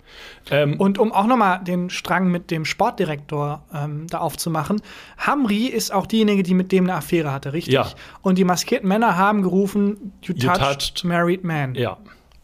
Ähm, 0.50 0.78
Und 0.80 0.98
um 0.98 1.12
auch 1.12 1.28
noch 1.28 1.38
mal 1.38 1.60
den 1.60 1.90
Strang 1.92 2.32
mit 2.32 2.50
dem 2.52 2.66
Sportdirektor 2.66 3.64
ähm, 3.74 4.08
da 4.10 4.18
aufzumachen, 4.20 4.82
Hamri 5.18 5.68
ist 5.68 5.94
auch 5.94 6.08
diejenige, 6.08 6.42
die 6.44 6.54
mit 6.56 6.72
dem 6.72 6.86
eine 6.86 6.96
Affäre 6.96 7.32
hatte, 7.32 7.54
richtig? 7.54 7.74
Ja. 7.76 7.88
Und 8.22 8.38
die 8.38 8.44
maskierten 8.44 8.88
Männer 8.90 9.18
haben 9.18 9.44
gerufen, 9.44 10.14
you 10.24 10.34
You 10.36 10.48
touched, 10.48 10.62
touched- 10.62 11.04
married 11.08 11.44
man. 11.44 11.76
Ja, 11.76 11.98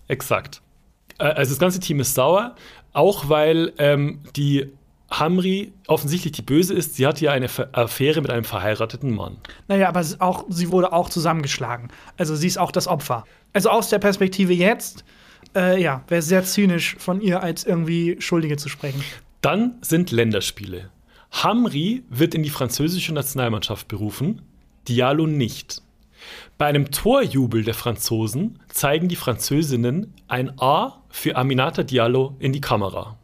exakt. 0.08 0.62
Äh, 1.18 1.24
Also 1.26 1.52
das 1.54 1.60
ganze 1.60 1.80
Team 1.80 2.00
ist 2.00 2.14
sauer, 2.14 2.56
auch 2.94 3.30
weil 3.30 3.74
ähm, 3.80 4.20
die 4.36 4.68
Hamri 5.12 5.72
offensichtlich 5.88 6.34
die 6.34 6.42
Böse 6.42 6.74
ist. 6.74 6.96
Sie 6.96 7.06
hatte 7.06 7.26
ja 7.26 7.32
eine 7.32 7.48
Affäre 7.74 8.22
mit 8.22 8.32
einem 8.32 8.44
verheirateten 8.44 9.14
Mann. 9.14 9.38
Naja, 9.68 9.88
aber 9.88 10.04
sie- 10.04 10.20
auch, 10.20 10.46
sie 10.50 10.72
wurde 10.72 10.92
auch 10.94 11.10
zusammengeschlagen. 11.10 11.90
Also 12.18 12.36
sie 12.36 12.48
ist 12.48 12.58
auch 12.58 12.72
das 12.72 12.88
Opfer. 12.88 13.24
Also 13.54 13.70
aus 13.70 13.90
der 13.90 14.00
Perspektive 14.00 14.54
jetzt, 14.54 15.06
äh, 15.56 15.82
ja, 15.82 16.04
wäre 16.08 16.22
sehr 16.22 16.44
zynisch 16.44 16.96
von 16.98 17.22
ihr 17.22 17.42
als 17.44 17.64
irgendwie 17.64 18.18
Schuldige 18.20 18.58
zu 18.58 18.68
sprechen. 18.68 19.04
Dann 19.42 19.76
sind 19.82 20.12
Länderspiele. 20.12 20.90
Hamri 21.32 22.04
wird 22.10 22.34
in 22.34 22.44
die 22.44 22.50
französische 22.50 23.14
Nationalmannschaft 23.14 23.88
berufen, 23.88 24.42
Diallo 24.88 25.28
nicht. 25.28 25.82
Bei 26.58 26.66
einem 26.66 26.90
Torjubel 26.92 27.64
der 27.64 27.74
Franzosen 27.74 28.60
zeigen 28.70 29.08
die 29.10 29.16
Französinnen 29.16 30.14
ein 30.28 30.60
A 30.60 31.02
für 31.10 31.36
Aminata 31.36 31.84
Diallo 31.84 32.36
in 32.40 32.54
die 32.54 32.62
Kamera. 32.62 33.18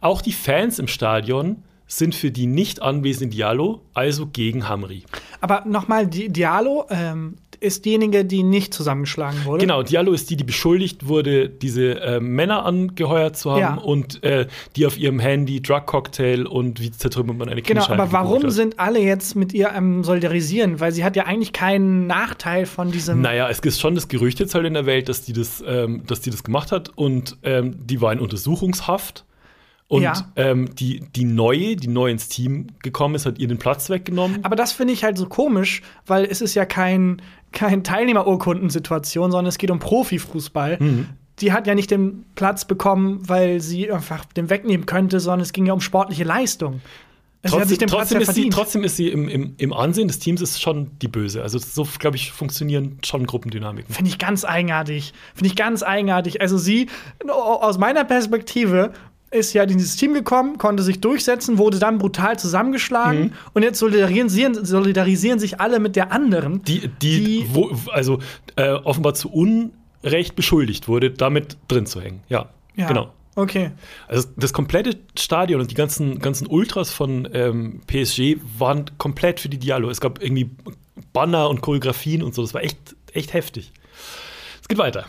Auch 0.00 0.20
die 0.22 0.32
Fans 0.32 0.78
im 0.78 0.88
Stadion 0.88 1.62
sind 1.88 2.14
für 2.14 2.30
die 2.32 2.46
nicht 2.46 2.82
anwesende 2.82 3.34
Diallo, 3.36 3.82
also 3.94 4.26
gegen 4.26 4.68
Hamri. 4.68 5.04
Aber 5.40 5.62
nochmal, 5.66 6.08
Di 6.08 6.28
Diallo 6.28 6.84
ähm, 6.90 7.36
ist 7.60 7.84
diejenige, 7.84 8.24
die 8.24 8.42
nicht 8.42 8.74
zusammengeschlagen 8.74 9.44
wurde. 9.44 9.60
Genau, 9.60 9.82
Diallo 9.84 10.12
ist 10.12 10.28
die, 10.28 10.36
die 10.36 10.44
beschuldigt 10.44 11.06
wurde, 11.06 11.48
diese 11.48 12.00
äh, 12.00 12.20
Männer 12.20 12.64
angeheuert 12.66 13.36
zu 13.36 13.52
haben 13.52 13.60
Ja. 13.60 13.74
und 13.76 14.22
äh, 14.24 14.46
die 14.74 14.84
auf 14.84 14.98
ihrem 14.98 15.20
Handy 15.20 15.62
Drug 15.62 15.86
Cocktail 15.86 16.46
und 16.46 16.80
wie 16.80 16.90
zertrümmert 16.90 17.38
man 17.38 17.48
eine 17.48 17.62
Genau, 17.62 17.86
aber 17.86 18.10
warum 18.10 18.50
sind 18.50 18.80
alle 18.80 18.98
jetzt 18.98 19.36
mit 19.36 19.54
ihr 19.54 19.72
am 19.74 20.02
Solidarisieren? 20.02 20.80
Weil 20.80 20.90
sie 20.92 21.04
hat 21.04 21.14
ja 21.16 21.24
eigentlich 21.26 21.52
keinen 21.52 22.06
Nachteil 22.08 22.66
von 22.66 22.90
diesem. 22.90 23.20
Naja, 23.20 23.48
es 23.48 23.62
gibt 23.62 23.76
schon 23.76 23.94
das 23.94 24.08
Gerücht 24.08 24.40
jetzt 24.40 24.54
halt 24.56 24.66
in 24.66 24.74
der 24.74 24.86
Welt, 24.86 25.08
dass 25.08 25.22
die 25.22 25.32
das, 25.32 25.62
ähm, 25.66 26.02
dass 26.06 26.20
die 26.20 26.30
das 26.30 26.42
gemacht 26.42 26.72
hat 26.72 26.90
und 26.96 27.36
ähm, 27.44 27.76
die 27.86 28.00
war 28.00 28.12
in 28.12 28.18
Untersuchungshaft. 28.18 29.24
Und 29.88 30.02
Ja. 30.02 30.14
ähm, 30.34 30.74
die, 30.74 31.04
die 31.14 31.24
neue, 31.24 31.76
die 31.76 31.86
neu 31.88 32.10
ins 32.10 32.28
Team 32.28 32.68
gekommen 32.82 33.14
ist, 33.14 33.24
hat 33.24 33.38
ihr 33.38 33.46
den 33.46 33.58
Platz 33.58 33.88
weggenommen. 33.88 34.44
Aber 34.44 34.56
das 34.56 34.72
finde 34.72 34.92
ich 34.92 35.04
halt 35.04 35.16
so 35.16 35.26
komisch, 35.26 35.82
weil 36.06 36.24
es 36.24 36.40
ist 36.40 36.54
ja 36.54 36.64
kein, 36.64 37.22
kein 37.52 37.84
Teilnehmerurkundensituation, 37.84 39.30
sondern 39.30 39.46
es 39.46 39.58
geht 39.58 39.70
um 39.70 39.78
Profifußball. 39.78 40.78
Mhm. 40.80 41.08
Die 41.40 41.52
hat 41.52 41.66
ja 41.66 41.74
nicht 41.74 41.90
den 41.90 42.24
Platz 42.34 42.64
bekommen, 42.64 43.20
weil 43.28 43.60
sie 43.60 43.90
einfach 43.92 44.24
den 44.24 44.50
wegnehmen 44.50 44.86
könnte, 44.86 45.20
sondern 45.20 45.40
es 45.40 45.52
ging 45.52 45.66
ja 45.66 45.72
um 45.72 45.80
sportliche 45.80 46.24
Leistung. 46.24 46.80
Also 47.42 47.58
trotzdem, 47.86 48.20
ja 48.20 48.28
ist 48.28 48.34
sie, 48.34 48.48
trotzdem 48.48 48.82
ist 48.82 48.96
sie 48.96 49.08
im, 49.08 49.28
im, 49.28 49.54
im 49.58 49.72
Ansehen 49.72 50.08
des 50.08 50.18
Teams 50.18 50.40
ist 50.40 50.60
schon 50.60 50.90
die 51.00 51.06
Böse. 51.06 51.42
Also 51.42 51.58
so, 51.58 51.86
glaube 51.98 52.16
ich, 52.16 52.32
funktionieren 52.32 52.98
schon 53.04 53.24
Gruppendynamiken. 53.26 53.94
Finde 53.94 54.10
ich 54.10 54.18
ganz 54.18 54.44
eigenartig. 54.44 55.12
Finde 55.34 55.48
ich 55.48 55.56
ganz 55.56 55.82
eigenartig. 55.84 56.40
Also 56.40 56.58
sie, 56.58 56.88
aus 57.28 57.78
meiner 57.78 58.04
Perspektive, 58.04 58.92
ist 59.36 59.52
ja 59.52 59.62
in 59.62 59.68
dieses 59.70 59.96
Team 59.96 60.14
gekommen, 60.14 60.58
konnte 60.58 60.82
sich 60.82 61.00
durchsetzen, 61.00 61.58
wurde 61.58 61.78
dann 61.78 61.98
brutal 61.98 62.38
zusammengeschlagen 62.38 63.20
Mhm. 63.24 63.32
und 63.54 63.62
jetzt 63.62 63.78
solidarisieren, 63.78 64.64
solidarisieren 64.64 65.38
sich 65.38 65.60
alle 65.60 65.78
mit 65.80 65.96
der 65.96 66.12
anderen. 66.12 66.62
Die, 66.64 66.88
die, 67.02 67.24
Die- 67.24 67.46
wo, 67.52 67.70
also 67.92 68.18
äh, 68.56 68.70
offenbar 68.70 69.14
zu 69.14 69.30
Unrecht 69.32 70.36
beschuldigt 70.36 70.88
wurde, 70.88 71.10
damit 71.10 71.56
drin 71.68 71.86
zu 71.86 72.00
hängen. 72.00 72.20
Ja, 72.28 72.48
Ja, 72.74 72.88
genau. 72.88 73.12
Okay. 73.38 73.70
Also 74.08 74.28
das 74.36 74.54
komplette 74.54 74.96
Stadion 75.18 75.60
und 75.60 75.70
die 75.70 75.74
ganzen, 75.74 76.20
ganzen 76.20 76.46
Ultras 76.46 76.90
von 76.90 77.28
ähm, 77.34 77.80
PSG 77.86 78.38
waren 78.58 78.86
komplett 78.96 79.40
für 79.40 79.50
die 79.50 79.58
Diallo. 79.58 79.90
Es 79.90 80.00
gab 80.00 80.22
irgendwie 80.22 80.48
Banner 81.12 81.50
und 81.50 81.60
Choreografien 81.60 82.22
und 82.22 82.34
so. 82.34 82.40
Das 82.40 82.54
war 82.54 82.62
echt, 82.62 82.78
echt 83.12 83.34
heftig. 83.34 83.72
Es 84.62 84.68
geht 84.68 84.78
weiter. 84.78 85.04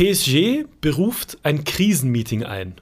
PSG 0.00 0.64
beruft 0.80 1.36
ein 1.42 1.64
Krisenmeeting 1.64 2.42
ein. 2.44 2.74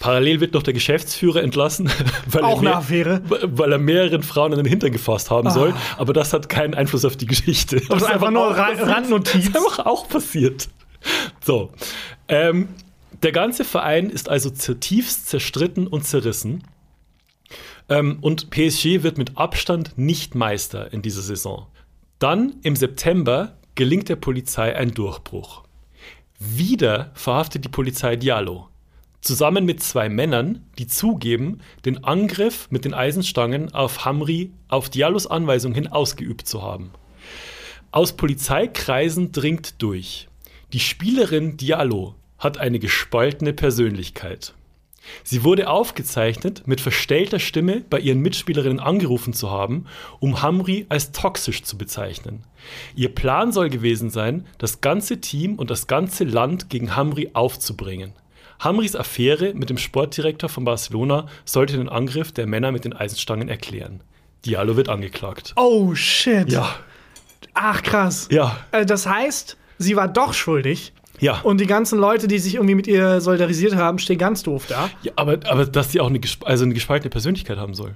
Parallel 0.00 0.40
wird 0.40 0.54
noch 0.54 0.62
der 0.64 0.72
Geschäftsführer 0.74 1.42
entlassen, 1.42 1.88
weil, 2.26 2.42
er, 2.42 2.60
mehr- 2.60 3.22
weil 3.42 3.70
er 3.72 3.78
mehreren 3.78 4.22
Frauen 4.24 4.52
an 4.52 4.58
den 4.58 4.66
Hintern 4.66 4.90
gefasst 4.90 5.30
haben 5.30 5.48
soll. 5.50 5.70
Ah. 5.72 5.76
Aber 5.98 6.12
das 6.12 6.32
hat 6.32 6.48
keinen 6.48 6.74
Einfluss 6.74 7.04
auf 7.04 7.16
die 7.16 7.26
Geschichte. 7.26 7.80
Das 7.88 8.02
ist 8.02 8.08
einfach 8.08 8.30
nur. 8.32 8.50
Randnotiz. 8.56 9.32
Das 9.52 9.62
ist 9.62 9.68
einfach 9.68 9.86
auch 9.86 10.08
passiert. 10.08 10.68
So. 11.44 11.70
Ähm, 12.26 12.68
der 13.22 13.30
ganze 13.32 13.64
Verein 13.64 14.10
ist 14.10 14.28
also 14.28 14.50
zutiefst 14.50 15.28
zerstritten 15.28 15.86
und 15.86 16.04
zerrissen. 16.04 16.64
Ähm, 17.88 18.18
und 18.22 18.50
PSG 18.50 19.02
wird 19.04 19.18
mit 19.18 19.36
Abstand 19.36 19.92
nicht 19.98 20.34
Meister 20.34 20.92
in 20.92 21.02
dieser 21.02 21.22
Saison. 21.22 21.66
Dann 22.18 22.54
im 22.62 22.74
September 22.74 23.56
gelingt 23.76 24.08
der 24.08 24.16
Polizei 24.16 24.74
ein 24.74 24.92
Durchbruch. 24.92 25.62
Wieder 26.42 27.10
verhaftet 27.12 27.66
die 27.66 27.68
Polizei 27.68 28.16
Diallo. 28.16 28.68
Zusammen 29.20 29.66
mit 29.66 29.82
zwei 29.82 30.08
Männern, 30.08 30.64
die 30.78 30.86
zugeben, 30.86 31.60
den 31.84 32.02
Angriff 32.02 32.68
mit 32.70 32.86
den 32.86 32.94
Eisenstangen 32.94 33.74
auf 33.74 34.06
Hamri 34.06 34.50
auf 34.68 34.88
Diallos 34.88 35.26
Anweisung 35.26 35.74
hin 35.74 35.88
ausgeübt 35.88 36.48
zu 36.48 36.62
haben. 36.62 36.92
Aus 37.90 38.14
Polizeikreisen 38.14 39.32
dringt 39.32 39.82
durch. 39.82 40.28
Die 40.72 40.80
Spielerin 40.80 41.58
Diallo 41.58 42.14
hat 42.38 42.56
eine 42.56 42.78
gespaltene 42.78 43.52
Persönlichkeit. 43.52 44.54
Sie 45.24 45.44
wurde 45.44 45.68
aufgezeichnet, 45.68 46.62
mit 46.66 46.80
verstellter 46.80 47.38
Stimme 47.38 47.82
bei 47.88 47.98
ihren 48.00 48.20
Mitspielerinnen 48.20 48.80
angerufen 48.80 49.32
zu 49.32 49.50
haben, 49.50 49.86
um 50.18 50.42
Hamri 50.42 50.86
als 50.88 51.12
toxisch 51.12 51.62
zu 51.62 51.76
bezeichnen. 51.78 52.44
Ihr 52.94 53.14
Plan 53.14 53.52
soll 53.52 53.70
gewesen 53.70 54.10
sein, 54.10 54.46
das 54.58 54.80
ganze 54.80 55.20
Team 55.20 55.54
und 55.56 55.70
das 55.70 55.86
ganze 55.86 56.24
Land 56.24 56.68
gegen 56.70 56.96
Hamri 56.96 57.30
aufzubringen. 57.32 58.12
Hamris 58.58 58.94
Affäre 58.94 59.54
mit 59.54 59.70
dem 59.70 59.78
Sportdirektor 59.78 60.50
von 60.50 60.64
Barcelona 60.64 61.26
sollte 61.46 61.76
den 61.78 61.88
Angriff 61.88 62.32
der 62.32 62.46
Männer 62.46 62.72
mit 62.72 62.84
den 62.84 62.92
Eisenstangen 62.92 63.48
erklären. 63.48 64.02
Diallo 64.44 64.76
wird 64.76 64.88
angeklagt. 64.90 65.54
Oh 65.56 65.94
shit. 65.94 66.50
Ja, 66.50 66.74
Ach 67.54 67.82
krass. 67.82 68.28
ja, 68.30 68.58
Äh, 68.72 68.86
das 68.86 69.06
heißt, 69.06 69.56
sie 69.78 69.96
war 69.96 70.08
doch 70.08 70.34
schuldig. 70.34 70.92
Ja. 71.20 71.40
Und 71.42 71.60
die 71.60 71.66
ganzen 71.66 71.98
Leute, 71.98 72.28
die 72.28 72.38
sich 72.38 72.54
irgendwie 72.54 72.74
mit 72.74 72.86
ihr 72.86 73.20
solidarisiert 73.20 73.76
haben, 73.76 73.98
stehen 73.98 74.18
ganz 74.18 74.42
doof 74.42 74.66
da. 74.68 74.90
ja 75.02 75.12
aber, 75.16 75.38
aber 75.48 75.66
dass 75.66 75.92
sie 75.92 76.00
auch 76.00 76.08
eine, 76.08 76.20
also 76.44 76.64
eine 76.64 76.74
gespaltene 76.74 77.10
Persönlichkeit 77.10 77.58
haben 77.58 77.74
soll. 77.74 77.94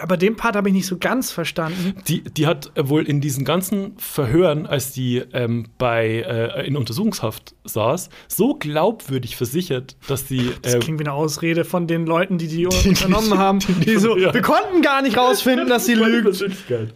Aber 0.00 0.16
den 0.16 0.36
Part 0.36 0.56
habe 0.56 0.68
ich 0.68 0.74
nicht 0.74 0.86
so 0.86 0.98
ganz 0.98 1.30
verstanden. 1.32 1.94
Die, 2.08 2.22
die 2.22 2.46
hat 2.46 2.70
äh, 2.74 2.88
wohl 2.88 3.02
in 3.04 3.20
diesen 3.20 3.44
ganzen 3.44 3.94
Verhören, 3.98 4.66
als 4.66 4.92
die 4.92 5.22
ähm, 5.32 5.66
bei, 5.78 6.24
äh, 6.26 6.66
in 6.66 6.76
Untersuchungshaft 6.76 7.54
saß, 7.64 8.08
so 8.28 8.54
glaubwürdig 8.54 9.36
versichert, 9.36 9.96
dass 10.08 10.28
sie. 10.28 10.52
Das 10.62 10.74
äh, 10.74 10.78
klingt 10.78 10.98
wie 11.00 11.04
eine 11.04 11.12
Ausrede 11.12 11.64
von 11.64 11.86
den 11.86 12.06
Leuten, 12.06 12.38
die 12.38 12.48
die 12.48 12.66
unternommen 12.88 13.38
haben. 13.38 13.58
die- 13.60 13.72
Die 13.86 13.96
so, 13.96 14.16
ja. 14.16 14.32
wir 14.34 14.42
konnten 14.42 14.82
gar 14.82 15.02
nicht 15.02 15.16
rausfinden, 15.16 15.68
dass 15.68 15.86
sie 15.86 15.94
lügt. 15.94 16.34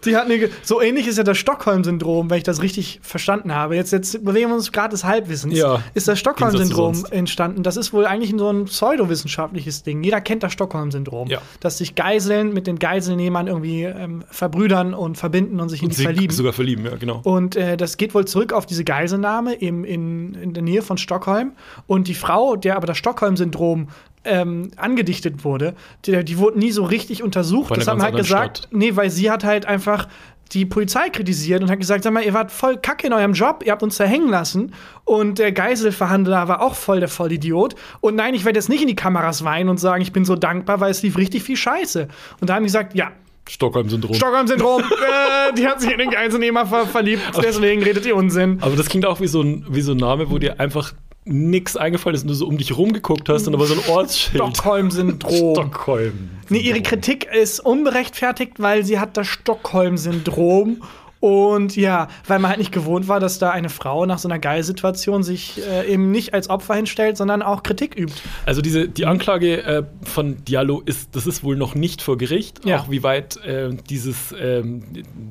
Sie 0.03 0.17
hat 0.17 0.27
eine, 0.27 0.49
so 0.63 0.81
ähnlich 0.81 1.07
ist 1.07 1.19
ja 1.19 1.25
das 1.25 1.39
Stockholm-Syndrom, 1.39 2.31
wenn 2.31 2.39
ich 2.39 2.45
das 2.45 2.63
richtig 2.63 3.01
verstanden 3.03 3.55
habe. 3.55 3.77
Jetzt, 3.77 3.93
jetzt 3.93 4.25
bewegen 4.25 4.51
wir 4.51 4.57
uns 4.57 4.73
gerade 4.73 4.91
des 4.91 5.05
Halbwissens. 5.05 5.57
Ja, 5.57 5.83
Ist 5.95 6.09
das 6.09 6.19
Stockholm-Syndrom 6.19 7.07
entstanden? 7.11 7.63
Das 7.63 7.77
ist 7.77 7.93
wohl 7.93 8.07
eigentlich 8.07 8.35
so 8.37 8.51
ein 8.51 8.67
pseudowissenschaftliches 8.67 9.83
Ding. 9.83 10.03
Jeder 10.03 10.21
kennt 10.21 10.43
das 10.43 10.53
Stockholm-Syndrom. 10.53 11.29
Ja. 11.29 11.41
Dass 11.61 11.79
sich 11.79 11.95
Geiseln 11.95 12.53
mit 12.53 12.67
den 12.67 12.79
Geiselnehmern 12.91 13.47
irgendwie 13.47 13.85
ähm, 13.85 14.25
verbrüdern 14.31 14.95
und 14.95 15.17
verbinden 15.17 15.61
und 15.61 15.69
sich 15.69 15.83
in 15.83 15.91
die 15.91 15.95
sie 15.95 16.03
verlieben. 16.03 16.35
sogar 16.35 16.53
verlieben, 16.53 16.85
ja, 16.85 16.97
genau. 16.97 17.21
Und 17.23 17.55
äh, 17.55 17.77
das 17.77 17.97
geht 17.97 18.15
wohl 18.15 18.25
zurück 18.25 18.53
auf 18.53 18.67
diese 18.67 18.83
Geiselnahme 18.83 19.55
im, 19.55 19.85
in, 19.85 20.35
in 20.35 20.55
der 20.55 20.63
Nähe 20.63 20.83
von 20.83 20.99
Stockholm. 20.99 21.53
Und 21.87 22.09
die 22.09 22.15
Frau, 22.15 22.57
der 22.57 22.77
aber 22.77 22.89
das 22.89 22.99
Stockholm-Syndrom 22.99 23.89
ähm, 24.25 24.73
angedichtet 24.77 25.45
wurde, 25.45 25.75
die, 26.05 26.25
die 26.25 26.39
wurde 26.39 26.59
nie 26.59 26.73
so 26.73 26.85
richtig 26.85 27.23
untersucht. 27.23 27.77
Das 27.77 27.87
haben 27.87 28.03
halt 28.03 28.17
gesagt, 28.17 28.59
Stadt. 28.59 28.69
nee, 28.73 28.97
weil 28.97 29.11
sie 29.11 29.31
hat 29.31 29.45
halt 29.45 29.67
einfach 29.67 30.09
die 30.53 30.67
Polizei 30.67 31.11
kritisiert 31.11 31.63
und 31.63 31.71
hat 31.71 31.79
gesagt, 31.79 32.05
sag 32.05 32.13
mal, 32.13 32.25
ihr 32.25 32.35
wart 32.35 32.51
voll 32.51 32.77
kacke 32.77 33.07
in 33.07 33.13
eurem 33.13 33.33
Job, 33.33 33.63
ihr 33.65 33.73
habt 33.73 33.83
uns 33.83 33.97
da 33.97 34.05
hängen 34.05 34.29
lassen. 34.29 34.75
Und 35.05 35.39
der 35.39 35.53
Geiselverhandler 35.53 36.49
war 36.49 36.63
auch 36.63 36.75
voll 36.75 37.01
der 37.01 37.09
Vollidiot. 37.09 37.75
Und 38.01 38.17
nein, 38.17 38.35
ich 38.35 38.45
werde 38.45 38.59
jetzt 38.59 38.69
nicht 38.69 38.83
in 38.83 38.89
die 38.89 38.97
Kameras 38.97 39.45
weinen 39.45 39.69
und 39.69 39.79
sagen, 39.79 40.03
ich 40.03 40.13
bin 40.13 40.25
so 40.25 40.37
dankbar, 40.37 40.81
weil 40.81 40.91
es 40.91 41.03
lief 41.03 41.17
richtig 41.17 41.43
viel 41.43 41.57
Scheiße. 41.57 42.09
Und 42.41 42.51
da 42.51 42.55
haben 42.55 42.63
die 42.63 42.69
gesagt, 42.69 42.95
ja, 42.95 43.13
Stockholm-Syndrom. 43.49 44.15
Stockholm-Syndrom, 44.15 44.83
äh, 45.51 45.55
die 45.55 45.67
hat 45.67 45.81
sich 45.81 45.91
in 45.91 45.99
den 45.99 46.11
Geiselnehmer 46.11 46.67
ver 46.67 46.87
verliebt, 46.87 47.23
deswegen 47.43 47.83
redet 47.83 48.07
ihr 48.07 48.15
Unsinn. 48.15 48.59
Aber 48.61 48.77
das 48.77 48.89
klingt 48.89 49.07
auch 49.07 49.21
wie 49.21 49.27
so 49.27 49.43
ein, 49.43 49.67
wie 49.69 49.81
so 49.81 49.93
ein 49.93 49.99
Name, 49.99 50.31
wo 50.31 50.39
dir 50.39 50.61
einfach 50.61 50.93
nichts 51.31 51.77
eingefallen 51.77 52.17
ist 52.17 52.23
und 52.23 52.29
du 52.29 52.35
so 52.35 52.47
um 52.47 52.59
dich 52.59 52.77
rumgeguckt 52.77 53.29
hast 53.29 53.47
und 53.47 53.55
aber 53.55 53.67
so 53.67 53.75
ein 53.75 53.81
Ortsschild. 53.89 54.43
Stockholm-Syndrom. 54.57 55.55
Stockholm. 55.55 56.31
Nee, 56.49 56.59
ihre 56.59 56.83
Kritik 56.83 57.27
ist 57.33 57.61
unberechtfertigt, 57.61 58.55
weil 58.59 58.85
sie 58.85 58.99
hat 58.99 59.17
das 59.17 59.29
Stockholm-Syndrom. 59.29 60.83
Und 61.21 61.77
ja, 61.77 62.09
weil 62.27 62.39
man 62.39 62.49
halt 62.49 62.59
nicht 62.59 62.73
gewohnt 62.73 63.07
war, 63.07 63.21
dass 63.21 63.39
da 63.39 63.51
eine 63.51 63.69
Frau 63.69 64.07
nach 64.07 64.19
so 64.19 64.27
einer 64.27 64.39
Geilsituation 64.39 65.23
sich 65.23 65.61
äh, 65.71 65.87
eben 65.93 66.11
nicht 66.11 66.33
als 66.33 66.49
Opfer 66.49 66.75
hinstellt, 66.75 67.19
sondern 67.19 67.43
auch 67.43 67.63
Kritik 67.63 67.95
übt. 67.95 68.15
Also 68.47 68.63
diese, 68.63 68.89
die 68.89 69.05
Anklage 69.05 69.63
äh, 69.63 69.83
von 70.03 70.43
Diallo 70.45 70.81
ist, 70.85 71.15
das 71.15 71.27
ist 71.27 71.45
wohl 71.45 71.57
noch 71.57 71.75
nicht 71.75 72.01
vor 72.01 72.17
Gericht, 72.17 72.65
Ja. 72.65 72.81
auch 72.81 72.91
wie 72.91 73.03
weit 73.03 73.37
äh, 73.45 73.69
dieses, 73.91 74.35
ähm, 74.41 74.83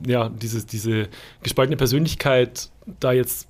ja, 0.05 0.29
dieses, 0.29 0.67
diese 0.67 1.07
gespaltene 1.41 1.75
Persönlichkeit 1.77 2.69
da 2.99 3.11
jetzt 3.11 3.47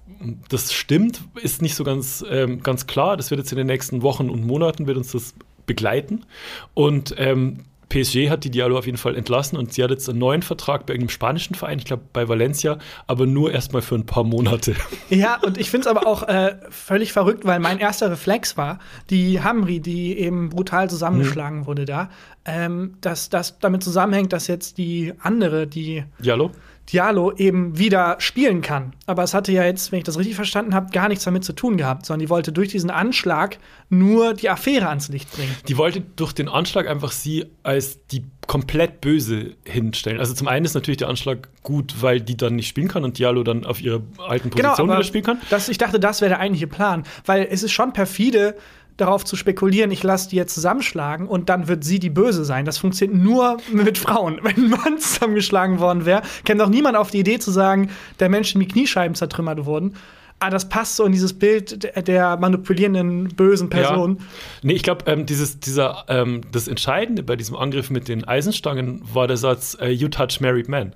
das 0.49 0.73
stimmt, 0.73 1.21
ist 1.41 1.61
nicht 1.61 1.75
so 1.75 1.83
ganz, 1.83 2.25
ähm, 2.29 2.61
ganz 2.61 2.87
klar. 2.87 3.15
Das 3.15 3.31
wird 3.31 3.39
jetzt 3.39 3.51
in 3.51 3.57
den 3.57 3.67
nächsten 3.67 4.01
Wochen 4.01 4.29
und 4.29 4.45
Monaten 4.45 4.85
wird 4.87 4.97
uns 4.97 5.11
das 5.13 5.33
begleiten. 5.65 6.25
Und 6.73 7.15
ähm, 7.17 7.59
PSG 7.89 8.29
hat 8.29 8.43
die 8.43 8.51
Diallo 8.51 8.77
auf 8.77 8.85
jeden 8.85 8.97
Fall 8.97 9.15
entlassen 9.15 9.57
und 9.57 9.73
sie 9.73 9.83
hat 9.83 9.89
jetzt 9.89 10.07
einen 10.07 10.19
neuen 10.19 10.41
Vertrag 10.41 10.85
bei 10.85 10.93
irgendeinem 10.93 11.09
spanischen 11.09 11.55
Verein, 11.55 11.79
ich 11.79 11.85
glaube 11.85 12.03
bei 12.13 12.29
Valencia, 12.29 12.77
aber 13.07 13.25
nur 13.25 13.51
erstmal 13.51 13.81
für 13.81 13.95
ein 13.95 14.05
paar 14.05 14.23
Monate. 14.23 14.75
Ja, 15.09 15.39
und 15.43 15.57
ich 15.57 15.71
finde 15.71 15.87
es 15.89 15.95
aber 15.95 16.05
auch 16.05 16.23
äh, 16.23 16.55
völlig 16.69 17.13
verrückt, 17.13 17.43
weil 17.43 17.59
mein 17.59 17.79
erster 17.79 18.11
Reflex 18.11 18.57
war, 18.57 18.77
die 19.09 19.41
Hamri, 19.41 19.79
die 19.79 20.17
eben 20.19 20.49
brutal 20.49 20.87
zusammengeschlagen 20.89 21.65
wurde 21.65 21.85
da, 21.85 22.09
ähm, 22.45 22.95
dass 23.01 23.29
das 23.29 23.57
damit 23.59 23.83
zusammenhängt, 23.83 24.33
dass 24.33 24.45
jetzt 24.45 24.77
die 24.77 25.13
andere, 25.19 25.65
die 25.65 26.03
Diallo? 26.19 26.51
Diallo 26.91 27.31
eben 27.33 27.77
wieder 27.77 28.15
spielen 28.19 28.61
kann. 28.61 28.93
Aber 29.05 29.23
es 29.23 29.33
hatte 29.33 29.51
ja 29.51 29.63
jetzt, 29.63 29.91
wenn 29.91 29.99
ich 29.99 30.05
das 30.05 30.17
richtig 30.17 30.35
verstanden 30.35 30.73
habe, 30.73 30.91
gar 30.91 31.07
nichts 31.07 31.23
damit 31.23 31.43
zu 31.43 31.53
tun 31.53 31.77
gehabt, 31.77 32.05
sondern 32.05 32.19
die 32.21 32.29
wollte 32.29 32.51
durch 32.51 32.69
diesen 32.69 32.89
Anschlag 32.89 33.57
nur 33.89 34.33
die 34.33 34.49
Affäre 34.49 34.87
ans 34.89 35.09
Licht 35.09 35.31
bringen. 35.31 35.55
Die 35.67 35.77
wollte 35.77 36.01
durch 36.01 36.33
den 36.33 36.47
Anschlag 36.49 36.87
einfach 36.87 37.11
sie 37.11 37.45
als 37.63 38.05
die 38.07 38.23
komplett 38.47 39.01
böse 39.01 39.55
hinstellen. 39.63 40.19
Also 40.19 40.33
zum 40.33 40.47
einen 40.47 40.65
ist 40.65 40.73
natürlich 40.73 40.97
der 40.97 41.07
Anschlag 41.07 41.49
gut, 41.61 42.01
weil 42.01 42.19
die 42.19 42.35
dann 42.35 42.55
nicht 42.55 42.67
spielen 42.67 42.87
kann 42.87 43.03
und 43.03 43.19
Diallo 43.19 43.43
dann 43.43 43.63
auf 43.65 43.79
ihrer 43.81 44.01
alten 44.27 44.49
Genau, 44.49 44.69
Position 44.69 44.89
aber 44.89 44.99
wieder 44.99 45.07
spielen 45.07 45.23
kann. 45.23 45.37
das, 45.51 45.69
ich 45.69 45.77
dachte, 45.77 45.99
das 45.99 46.21
wäre 46.21 46.29
der 46.29 46.39
eigentliche 46.39 46.65
Plan, 46.67 47.03
weil 47.25 47.47
es 47.51 47.61
ist 47.61 47.71
schon 47.71 47.93
perfide, 47.93 48.55
darauf 49.01 49.25
zu 49.25 49.35
spekulieren, 49.35 49.91
ich 49.91 50.03
lasse 50.03 50.29
die 50.29 50.35
jetzt 50.35 50.53
zusammenschlagen 50.53 51.27
und 51.27 51.49
dann 51.49 51.67
wird 51.67 51.83
sie 51.83 51.99
die 51.99 52.09
Böse 52.09 52.45
sein. 52.45 52.65
Das 52.65 52.77
funktioniert 52.77 53.19
nur 53.19 53.57
mit 53.71 53.97
Frauen. 53.97 54.39
Wenn 54.43 54.55
ein 54.55 54.69
Mann 54.69 54.99
zusammengeschlagen 54.99 55.79
worden 55.79 56.05
wäre, 56.05 56.21
käme 56.45 56.59
doch 56.59 56.69
niemand 56.69 56.97
auf 56.97 57.11
die 57.11 57.19
Idee 57.19 57.39
zu 57.39 57.51
sagen, 57.51 57.89
der 58.19 58.29
Mensch, 58.29 58.53
dem 58.53 58.61
die 58.61 58.67
Kniescheiben 58.67 59.15
zertrümmert 59.15 59.65
wurden. 59.65 59.95
Ah, 60.41 60.49
das 60.49 60.69
passt 60.69 60.95
so 60.95 61.03
in 61.03 61.11
dieses 61.11 61.37
Bild 61.37 61.83
der, 61.83 62.01
der 62.01 62.37
manipulierenden, 62.37 63.27
bösen 63.35 63.69
Person. 63.69 64.17
Ja. 64.17 64.25
Nee, 64.63 64.73
ich 64.73 64.83
glaube, 64.83 65.03
ähm, 65.05 65.25
dieses, 65.25 65.59
dieser, 65.59 66.05
ähm, 66.07 66.41
das 66.53 66.69
Entscheidende 66.69 67.23
bei 67.23 67.35
diesem 67.35 67.57
Angriff 67.57 67.89
mit 67.89 68.07
den 68.07 68.23
Eisenstangen 68.23 69.01
war 69.13 69.27
der 69.27 69.35
Satz, 69.35 69.77
äh, 69.81 69.89
You 69.89 70.07
touch 70.07 70.39
married 70.39 70.69
men. 70.69 70.93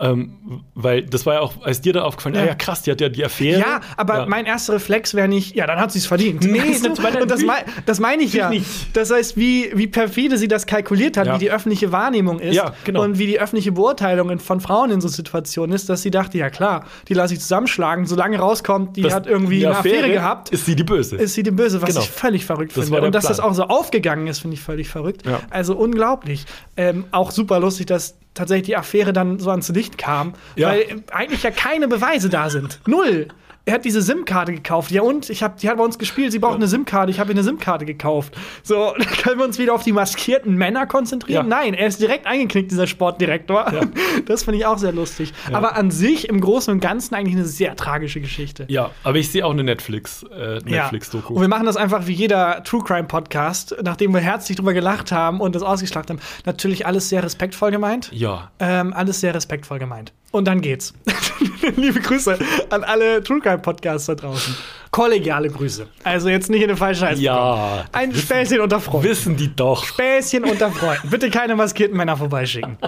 Ähm, 0.00 0.62
weil 0.76 1.02
das 1.02 1.26
war 1.26 1.34
ja 1.34 1.40
auch, 1.40 1.60
als 1.64 1.80
dir 1.80 1.92
da 1.92 2.02
aufgefallen, 2.02 2.36
Ja. 2.36 2.42
ja, 2.42 2.46
ja 2.48 2.54
krass, 2.54 2.82
die 2.82 2.92
hat 2.92 3.00
ja 3.00 3.08
die 3.08 3.24
Affäre. 3.24 3.58
Ja, 3.58 3.80
aber 3.96 4.18
Ja. 4.18 4.26
mein 4.26 4.46
erster 4.46 4.74
Reflex 4.74 5.12
wäre 5.14 5.26
nicht, 5.26 5.56
ja, 5.56 5.66
dann 5.66 5.80
hat 5.80 5.90
sie 5.90 5.98
es 5.98 6.06
verdient. 6.06 6.44
Nee, 6.44 6.60
Weißt 6.60 6.84
du? 6.84 6.90
das 6.90 6.98
und 7.00 7.04
das, 7.04 7.14
natürlich- 7.42 7.46
mei 7.46 7.64
das 7.84 7.98
meine 7.98 8.22
ich 8.22 8.32
ja. 8.32 8.48
nicht. 8.48 8.64
Das 8.96 9.10
heißt, 9.10 9.36
wie, 9.36 9.72
wie 9.74 9.88
perfide 9.88 10.38
sie 10.38 10.46
das 10.46 10.66
kalkuliert 10.66 11.16
hat, 11.16 11.26
Ja. 11.26 11.34
wie 11.34 11.38
die 11.40 11.50
öffentliche 11.50 11.90
Wahrnehmung 11.90 12.38
ist 12.38 12.54
Ja, 12.54 12.74
genau. 12.84 13.02
und 13.02 13.18
wie 13.18 13.26
die 13.26 13.40
öffentliche 13.40 13.72
Beurteilung 13.72 14.38
von 14.38 14.60
Frauen 14.60 14.92
in 14.92 15.00
so 15.00 15.08
Situationen 15.08 15.74
ist, 15.74 15.88
dass 15.88 16.02
sie 16.02 16.12
dachte, 16.12 16.38
ja 16.38 16.48
klar, 16.48 16.84
die 17.08 17.14
lasse 17.14 17.34
ich 17.34 17.40
zusammenschlagen, 17.40 18.06
solange 18.06 18.38
rauskommt, 18.38 18.96
die 18.96 19.02
Das- 19.02 19.14
hat 19.14 19.26
irgendwie 19.26 19.58
die 19.58 19.66
eine 19.66 19.78
Affäre, 19.78 20.08
gehabt. 20.12 20.50
Ist 20.50 20.66
sie 20.66 20.76
die 20.76 20.84
Böse? 20.84 21.16
ist 21.16 21.34
sie 21.34 21.42
die 21.42 21.50
Böse, 21.50 21.82
was 21.82 21.88
Genau. 21.88 22.02
ich 22.02 22.10
völlig 22.12 22.44
verrückt 22.46 22.76
Das 22.76 22.84
finde. 22.88 23.02
Und 23.02 23.16
dass 23.16 23.24
Plan. 23.24 23.30
das 23.36 23.40
auch 23.40 23.52
so 23.54 23.64
aufgegangen 23.64 24.28
ist, 24.28 24.38
finde 24.38 24.54
ich 24.54 24.60
völlig 24.62 24.88
verrückt. 24.88 25.22
Also 25.50 25.74
unglaublich. 25.76 26.44
Ähm, 26.76 27.06
auch 27.10 27.32
super 27.32 27.58
lustig, 27.58 27.86
dass 27.86 28.16
tatsächlich 28.38 28.66
die 28.66 28.76
Affäre 28.76 29.12
dann 29.12 29.38
so 29.38 29.50
ans 29.50 29.68
Licht 29.68 29.98
kam, 29.98 30.34
Ja. 30.56 30.68
weil 30.70 31.02
eigentlich 31.12 31.42
ja 31.42 31.50
keine 31.50 31.88
Beweise 31.88 32.28
da 32.28 32.48
sind. 32.50 32.80
Null. 32.86 33.28
Er 33.68 33.74
hat 33.74 33.84
diese 33.84 34.00
SIM-Karte 34.00 34.54
gekauft. 34.54 34.90
Ja, 34.90 35.02
und? 35.02 35.28
Ich 35.28 35.42
hab, 35.42 35.58
die 35.58 35.68
hat 35.68 35.76
bei 35.76 35.84
uns 35.84 35.98
gespielt. 35.98 36.32
Sie 36.32 36.38
braucht 36.38 36.54
eine 36.54 36.66
SIM-Karte. 36.66 37.10
Ich 37.10 37.20
habe 37.20 37.30
ihr 37.30 37.34
eine 37.34 37.44
SIM-Karte 37.44 37.84
gekauft. 37.84 38.34
So, 38.62 38.94
können 39.22 39.38
wir 39.38 39.44
uns 39.44 39.58
wieder 39.58 39.74
auf 39.74 39.82
die 39.84 39.92
maskierten 39.92 40.54
Männer 40.54 40.86
konzentrieren? 40.86 41.50
Ja. 41.50 41.56
Nein, 41.56 41.74
er 41.74 41.86
ist 41.86 42.00
direkt 42.00 42.26
eingeknickt, 42.26 42.70
dieser 42.70 42.86
Sportdirektor. 42.86 43.70
Ja. 43.72 43.80
Das 44.26 44.42
finde 44.44 44.58
ich 44.58 44.66
auch 44.66 44.78
sehr 44.78 44.92
lustig. 44.92 45.32
Aber 45.52 45.76
an 45.76 45.90
sich 45.90 46.28
im 46.28 46.40
Großen 46.40 46.72
und 46.72 46.80
Ganzen 46.80 47.14
eigentlich 47.14 47.34
eine 47.36 47.44
sehr 47.44 47.76
tragische 47.76 48.20
Geschichte. 48.20 48.64
ja, 48.68 48.90
aber 49.04 49.18
ich 49.18 49.30
sehe 49.30 49.44
auch 49.44 49.52
eine 49.52 49.64
Netflix, 49.64 50.22
äh, 50.24 50.54
Ja. 50.66 50.82
Netflix-Doku. 50.82 51.34
Und 51.34 51.40
wir 51.40 51.48
machen 51.48 51.66
das 51.66 51.76
einfach 51.76 52.06
wie 52.06 52.12
jeder 52.12 52.62
True 52.64 52.82
Crime 52.84 53.04
Podcast, 53.06 53.76
nachdem 53.82 54.12
wir 54.14 54.20
herzlich 54.20 54.56
drüber 54.56 54.72
gelacht 54.72 55.12
haben 55.12 55.40
und 55.40 55.54
das 55.54 55.62
ausgeschlagt 55.62 56.10
haben. 56.10 56.18
Natürlich 56.46 56.86
alles 56.86 57.08
sehr 57.10 57.22
respektvoll 57.22 57.70
gemeint. 57.70 58.10
ja. 58.12 58.50
Ähm, 58.60 58.92
alles 58.94 59.20
sehr 59.20 59.34
respektvoll 59.34 59.78
gemeint. 59.78 60.12
Und 60.30 60.44
dann 60.46 60.60
geht's. 60.60 60.92
Liebe 61.76 62.00
Grüße 62.00 62.38
an 62.70 62.84
alle 62.84 63.22
True 63.22 63.40
Crime 63.40 63.58
Podcasts 63.58 64.06
da 64.06 64.14
draußen. 64.14 64.54
Kollegiale 64.90 65.48
Grüße. 65.50 65.86
Also 66.04 66.28
jetzt 66.28 66.48
nicht 66.50 66.62
in 66.62 66.68
den 66.68 66.76
falschen 66.76 67.06
Hals 67.06 67.20
Ja. 67.20 67.84
Ein 67.92 68.14
Späßchen 68.14 68.60
unter 68.60 68.80
Freunden. 68.80 69.08
Wissen 69.08 69.36
die 69.36 69.54
doch. 69.54 69.84
Späßchen 69.84 70.44
unter 70.44 70.70
Freunden. 70.70 71.10
Bitte 71.10 71.30
keine 71.30 71.54
maskierten 71.56 71.96
Männer 71.96 72.16
vorbeischicken. 72.16 72.78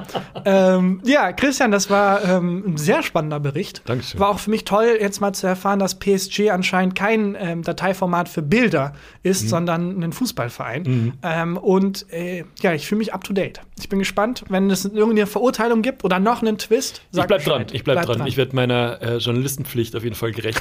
ähm, 0.44 1.00
ja, 1.04 1.32
Christian, 1.32 1.70
das 1.70 1.90
war 1.90 2.24
ähm, 2.24 2.64
ein 2.66 2.76
sehr 2.76 3.02
spannender 3.02 3.38
Bericht. 3.40 3.82
Dankeschön. 3.84 4.18
War 4.20 4.30
auch 4.30 4.38
für 4.38 4.50
mich 4.50 4.64
toll, 4.64 4.96
jetzt 5.00 5.20
mal 5.20 5.32
zu 5.32 5.46
erfahren, 5.46 5.78
dass 5.78 5.98
PSG 5.98 6.50
anscheinend 6.50 6.94
kein 6.94 7.36
ähm, 7.38 7.62
Dateiformat 7.62 8.28
für 8.28 8.42
Bilder 8.42 8.94
ist, 9.22 9.44
Mhm. 9.44 9.48
sondern 9.48 10.02
ein 10.02 10.12
Fußballverein. 10.12 11.12
Ähm, 11.22 11.56
und 11.56 12.06
äh, 12.12 12.44
ja, 12.62 12.72
ich 12.72 12.86
fühle 12.86 13.00
mich 13.00 13.12
up 13.12 13.24
to 13.24 13.32
date. 13.32 13.60
Ich 13.78 13.88
bin 13.88 13.98
gespannt, 13.98 14.44
wenn 14.48 14.70
es 14.70 14.84
irgendeine 14.84 15.26
Verurteilung 15.26 15.82
gibt 15.82 16.04
oder 16.04 16.18
noch 16.18 16.42
einen 16.42 16.58
Twist. 16.58 17.02
Ich 17.12 17.22
bleib 17.22 17.28
Bescheid. 17.44 17.46
dran, 17.46 17.66
ich 17.72 17.84
bleib, 17.84 18.02
dran. 18.06 18.26
Ich 18.26 18.36
werde 18.36 18.54
meiner 18.56 19.00
äh, 19.02 19.16
Journalistenpflicht 19.16 19.94
auf 19.96 20.04
jeden 20.04 20.16
Fall 20.16 20.32
gerecht. 20.32 20.60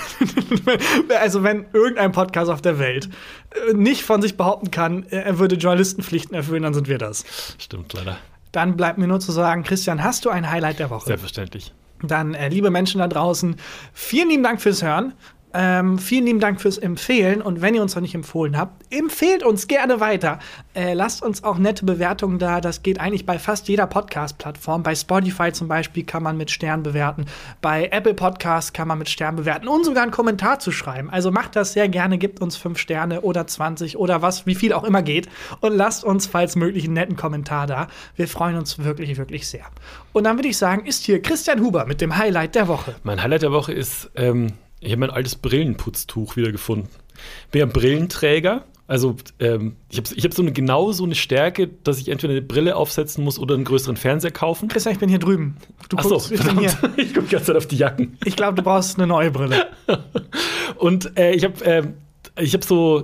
also 1.19 1.28
wenn 1.43 1.65
irgendein 1.73 2.11
Podcast 2.11 2.49
auf 2.49 2.61
der 2.61 2.79
Welt 2.79 3.09
äh, 3.69 3.73
nicht 3.73 4.03
von 4.03 4.21
sich 4.21 4.37
behaupten 4.37 4.71
kann, 4.71 5.03
äh, 5.03 5.17
er 5.17 5.39
würde 5.39 5.55
Journalistenpflichten 5.55 6.35
erfüllen, 6.35 6.63
dann 6.63 6.73
sind 6.73 6.87
wir 6.87 6.97
das. 6.97 7.25
Stimmt 7.57 7.93
leider. 7.93 8.17
Dann 8.51 8.75
bleibt 8.75 8.97
mir 8.97 9.07
nur 9.07 9.19
zu 9.19 9.31
sagen, 9.31 9.63
Christian, 9.63 10.03
hast 10.03 10.25
du 10.25 10.29
ein 10.29 10.49
Highlight 10.49 10.79
der 10.79 10.89
Woche? 10.89 11.05
Selbstverständlich. 11.05 11.73
Dann, 12.01 12.33
äh, 12.33 12.49
liebe 12.49 12.69
Menschen 12.69 12.99
da 12.99 13.07
draußen, 13.07 13.57
vielen 13.93 14.29
lieben 14.29 14.43
Dank 14.43 14.61
fürs 14.61 14.81
Hören. 14.81 15.13
Ähm, 15.51 15.97
vielen 15.97 16.25
lieben 16.25 16.39
Dank 16.39 16.61
fürs 16.61 16.77
Empfehlen 16.77 17.41
und 17.41 17.61
wenn 17.61 17.73
ihr 17.73 17.81
uns 17.81 17.95
noch 17.95 18.01
nicht 18.03 18.13
empfohlen 18.13 18.55
habt, 18.55 18.85
empfehlt 18.93 19.41
uns 19.41 19.67
gerne 19.67 19.99
weiter. 19.99 20.37
Äh, 20.75 20.93
lasst 20.93 21.23
uns 21.23 21.43
auch 21.43 21.57
nette 21.57 21.85
Bewertungen 21.85 22.37
da. 22.37 22.61
Das 22.61 22.83
geht 22.83 22.99
eigentlich 22.99 23.25
bei 23.25 23.39
fast 23.39 23.67
jeder 23.67 23.87
Podcast-Plattform. 23.87 24.83
Bei 24.83 24.93
Spotify 24.93 25.51
zum 25.51 25.67
Beispiel 25.67 26.03
kann 26.03 26.21
man 26.21 26.37
mit 26.37 26.51
Stern 26.51 26.83
bewerten. 26.83 27.25
Bei 27.61 27.89
Apple 27.91 28.13
Podcasts 28.13 28.73
kann 28.73 28.87
man 28.87 28.99
mit 28.99 29.09
Stern 29.09 29.37
bewerten 29.37 29.67
und 29.67 29.85
sogar 29.85 30.03
einen 30.03 30.11
Kommentar 30.11 30.59
zu 30.59 30.71
schreiben. 30.71 31.09
Also 31.09 31.31
macht 31.31 31.55
das 31.55 31.73
sehr 31.73 31.89
gerne, 31.89 32.19
gebt 32.19 32.41
uns 32.41 32.55
fünf 32.55 32.77
Sterne 32.77 33.21
oder 33.21 33.47
20 33.47 33.97
oder 33.97 34.21
was, 34.21 34.45
wie 34.45 34.55
viel 34.55 34.71
auch 34.71 34.83
immer 34.83 35.01
geht. 35.01 35.29
Und 35.61 35.75
lasst 35.75 36.03
uns, 36.03 36.27
falls 36.27 36.55
möglich, 36.55 36.83
einen 36.83 36.93
netten 36.93 37.15
Kommentar 37.15 37.65
da. 37.65 37.87
Wir 38.15 38.27
freuen 38.27 38.55
uns 38.55 38.77
wirklich, 38.77 39.17
wirklich 39.17 39.47
sehr. 39.47 39.65
Und 40.13 40.25
dann 40.25 40.37
würde 40.37 40.49
ich 40.49 40.57
sagen, 40.57 40.85
ist 40.85 41.05
hier 41.05 41.23
Christian 41.23 41.59
Huber 41.61 41.85
mit 41.85 42.01
dem 42.01 42.17
Highlight 42.17 42.53
der 42.53 42.67
Woche. 42.67 42.95
Mein 43.01 43.23
Highlight 43.23 43.41
der 43.41 43.51
Woche 43.51 43.73
ist, 43.73 44.11
ähm, 44.15 44.53
ich 44.81 44.91
habe 44.91 44.99
mein 45.01 45.09
altes 45.09 45.35
Brillenputztuch 45.35 46.35
wiedergefunden. 46.35 46.89
Bin 47.51 47.59
ja 47.59 47.65
Brillenträger. 47.65 48.65
Also 48.87 49.17
ähm, 49.39 49.75
ich 49.91 49.97
habe 49.97 50.09
ich 50.15 50.23
hab 50.23 50.33
so 50.33 50.41
eine, 50.41 50.51
genau 50.51 50.91
so 50.91 51.03
eine 51.03 51.13
Stärke, 51.13 51.67
dass 51.67 51.99
ich 51.99 52.09
entweder 52.09 52.33
eine 52.33 52.41
Brille 52.41 52.75
aufsetzen 52.75 53.23
muss 53.23 53.37
oder 53.37 53.53
einen 53.53 53.63
größeren 53.63 53.97
Fernseher 53.97 54.31
kaufen. 54.31 54.67
Christian, 54.67 54.93
ich 54.93 54.99
bin 54.99 55.09
hier 55.09 55.19
drüben. 55.19 55.57
Du 55.89 55.97
Achso, 55.97 56.09
guckst, 56.09 56.31
ich, 56.31 56.41
bin 56.41 56.59
hier. 56.59 56.71
ich 56.97 57.13
gucke 57.13 57.27
die 57.27 57.31
ganze 57.31 57.47
Zeit 57.47 57.55
auf 57.55 57.67
die 57.67 57.77
Jacken. 57.77 58.17
ich 58.25 58.35
glaube, 58.35 58.55
du 58.55 58.63
brauchst 58.63 58.97
eine 58.97 59.05
neue 59.05 59.29
Brille. 59.29 59.67
Und 60.77 61.17
äh, 61.19 61.33
ich 61.33 61.43
habe 61.43 61.93
ich 62.39 62.53
hab 62.53 62.63
so, 62.63 63.03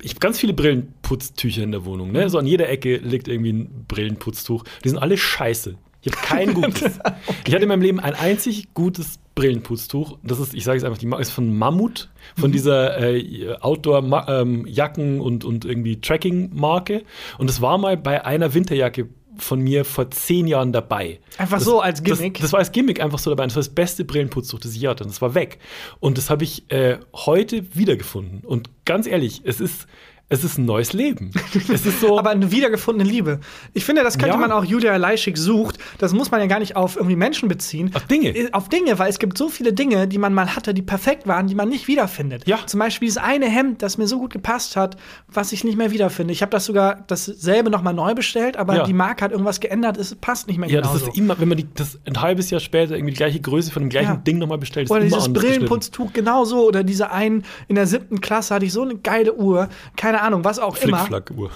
ich 0.00 0.12
habe 0.12 0.20
ganz 0.20 0.38
viele 0.38 0.54
Brillenputztücher 0.54 1.62
in 1.62 1.72
der 1.72 1.84
Wohnung. 1.84 2.12
Ne? 2.12 2.30
So 2.30 2.38
an 2.38 2.46
jeder 2.46 2.68
Ecke 2.68 2.96
liegt 2.96 3.28
irgendwie 3.28 3.52
ein 3.52 3.84
Brillenputztuch. 3.86 4.64
Die 4.84 4.88
sind 4.88 4.98
alle 4.98 5.18
scheiße. 5.18 5.74
Ich 6.02 6.12
habe 6.12 6.26
kein 6.26 6.54
gutes. 6.54 6.98
Ich 7.46 7.52
hatte 7.52 7.64
in 7.64 7.68
meinem 7.68 7.82
Leben 7.82 8.00
ein 8.00 8.14
einzig 8.14 8.72
gutes 8.74 9.18
Brillenputztuch. 9.38 10.18
Das 10.24 10.40
ist, 10.40 10.52
ich 10.52 10.64
sage 10.64 10.78
es 10.78 10.84
einfach, 10.84 10.98
die 10.98 11.06
Marke 11.06 11.22
ist 11.22 11.30
von 11.30 11.56
Mammut, 11.56 12.08
von 12.36 12.50
dieser 12.50 12.98
äh, 13.00 13.54
Outdoor-Jacken 13.60 15.20
und, 15.20 15.44
und 15.44 15.64
irgendwie 15.64 16.00
Tracking-Marke. 16.00 17.04
Und 17.38 17.48
es 17.48 17.60
war 17.60 17.78
mal 17.78 17.96
bei 17.96 18.24
einer 18.24 18.52
Winterjacke 18.52 19.08
von 19.36 19.60
mir 19.60 19.84
vor 19.84 20.10
zehn 20.10 20.48
Jahren 20.48 20.72
dabei. 20.72 21.20
Einfach 21.36 21.58
das, 21.58 21.66
so 21.66 21.80
als 21.80 22.02
Gimmick? 22.02 22.34
Das, 22.34 22.42
das 22.42 22.52
war 22.52 22.58
als 22.58 22.72
Gimmick 22.72 23.00
einfach 23.00 23.20
so 23.20 23.30
dabei. 23.30 23.44
Und 23.44 23.52
das 23.52 23.56
war 23.56 23.60
das 23.60 23.68
beste 23.68 24.04
Brillenputztuch, 24.04 24.58
das 24.58 24.72
ich 24.72 24.80
je 24.80 24.88
hatte. 24.88 25.04
Und 25.04 25.10
das 25.10 25.22
war 25.22 25.34
weg. 25.36 25.60
Und 26.00 26.18
das 26.18 26.30
habe 26.30 26.42
ich 26.42 26.68
äh, 26.72 26.98
heute 27.14 27.76
wiedergefunden. 27.76 28.40
Und 28.40 28.70
ganz 28.84 29.06
ehrlich, 29.06 29.42
es 29.44 29.60
ist 29.60 29.86
es 30.30 30.44
ist 30.44 30.58
ein 30.58 30.64
neues 30.66 30.92
Leben. 30.92 31.30
es 31.54 31.86
ist 31.86 32.00
so. 32.00 32.18
Aber 32.18 32.30
eine 32.30 32.50
wiedergefundene 32.52 33.08
Liebe. 33.08 33.40
Ich 33.72 33.84
finde, 33.84 34.02
das 34.02 34.18
könnte 34.18 34.34
Ja. 34.34 34.36
man 34.36 34.52
auch 34.52 34.64
Julia 34.64 34.94
Leischig 34.96 35.38
sucht. 35.38 35.78
Das 35.98 36.12
muss 36.12 36.30
man 36.30 36.40
ja 36.40 36.46
gar 36.46 36.58
nicht 36.58 36.76
auf 36.76 36.96
irgendwie 36.96 37.16
Menschen 37.16 37.48
beziehen. 37.48 37.90
Auf 37.94 38.04
Dinge. 38.06 38.28
Äh, 38.36 38.52
Auf 38.52 38.68
Dinge, 38.68 38.98
weil 38.98 39.08
es 39.08 39.18
gibt 39.18 39.38
so 39.38 39.48
viele 39.48 39.72
Dinge, 39.72 40.06
die 40.06 40.18
man 40.18 40.34
mal 40.34 40.54
hatte, 40.54 40.74
die 40.74 40.82
perfekt 40.82 41.26
waren, 41.26 41.46
die 41.46 41.54
man 41.54 41.68
nicht 41.68 41.88
wiederfindet. 41.88 42.46
Ja. 42.46 42.58
Zum 42.66 42.78
Beispiel 42.80 43.06
dieses 43.06 43.22
eine 43.22 43.46
Hemd, 43.46 43.82
das 43.82 43.96
mir 43.96 44.06
so 44.06 44.18
gut 44.18 44.32
gepasst 44.32 44.76
hat, 44.76 44.96
was 45.28 45.52
ich 45.52 45.64
nicht 45.64 45.78
mehr 45.78 45.90
wiederfinde. 45.92 46.32
Ich 46.32 46.42
habe 46.42 46.50
das 46.50 46.66
sogar 46.66 47.04
dasselbe 47.06 47.70
nochmal 47.70 47.94
neu 47.94 48.14
bestellt, 48.14 48.56
aber 48.58 48.76
Ja. 48.76 48.84
die 48.84 48.92
Marke 48.92 49.24
hat 49.24 49.32
irgendwas 49.32 49.60
geändert, 49.60 49.96
es 49.96 50.14
passt 50.14 50.46
nicht 50.46 50.58
mehr 50.58 50.68
ja, 50.68 50.80
das 50.82 50.92
genauso. 50.92 51.10
ist 51.10 51.16
immer, 51.16 51.38
wenn 51.40 51.48
man 51.48 51.56
die, 51.56 51.66
das 51.74 51.98
ein 52.06 52.20
halbes 52.20 52.50
Jahr 52.50 52.60
später 52.60 52.94
irgendwie 52.96 53.12
die 53.12 53.16
gleiche 53.18 53.40
Größe 53.40 53.70
von 53.70 53.82
dem 53.82 53.88
gleichen 53.88 54.08
Ja. 54.12 54.16
Ding 54.16 54.38
nochmal 54.38 54.58
bestellt, 54.58 54.84
ist 54.86 54.90
Oder 54.90 55.00
dieses. 55.04 55.32
Brillenputztuch 55.32 56.12
genauso. 56.12 56.66
Oder 56.66 56.84
diese 56.84 57.10
einen 57.10 57.44
in 57.68 57.76
der 57.76 57.86
siebten 57.86 58.20
Klasse 58.20 58.54
hatte 58.54 58.66
ich 58.66 58.72
so 58.72 58.82
eine 58.82 58.96
geile 58.96 59.34
Uhr. 59.34 59.68
Keine 59.96 60.17
Ahnung, 60.22 60.44
was 60.44 60.58
auch 60.58 60.76
immer. 60.78 60.98
Flickflack-Uhr. 60.98 61.50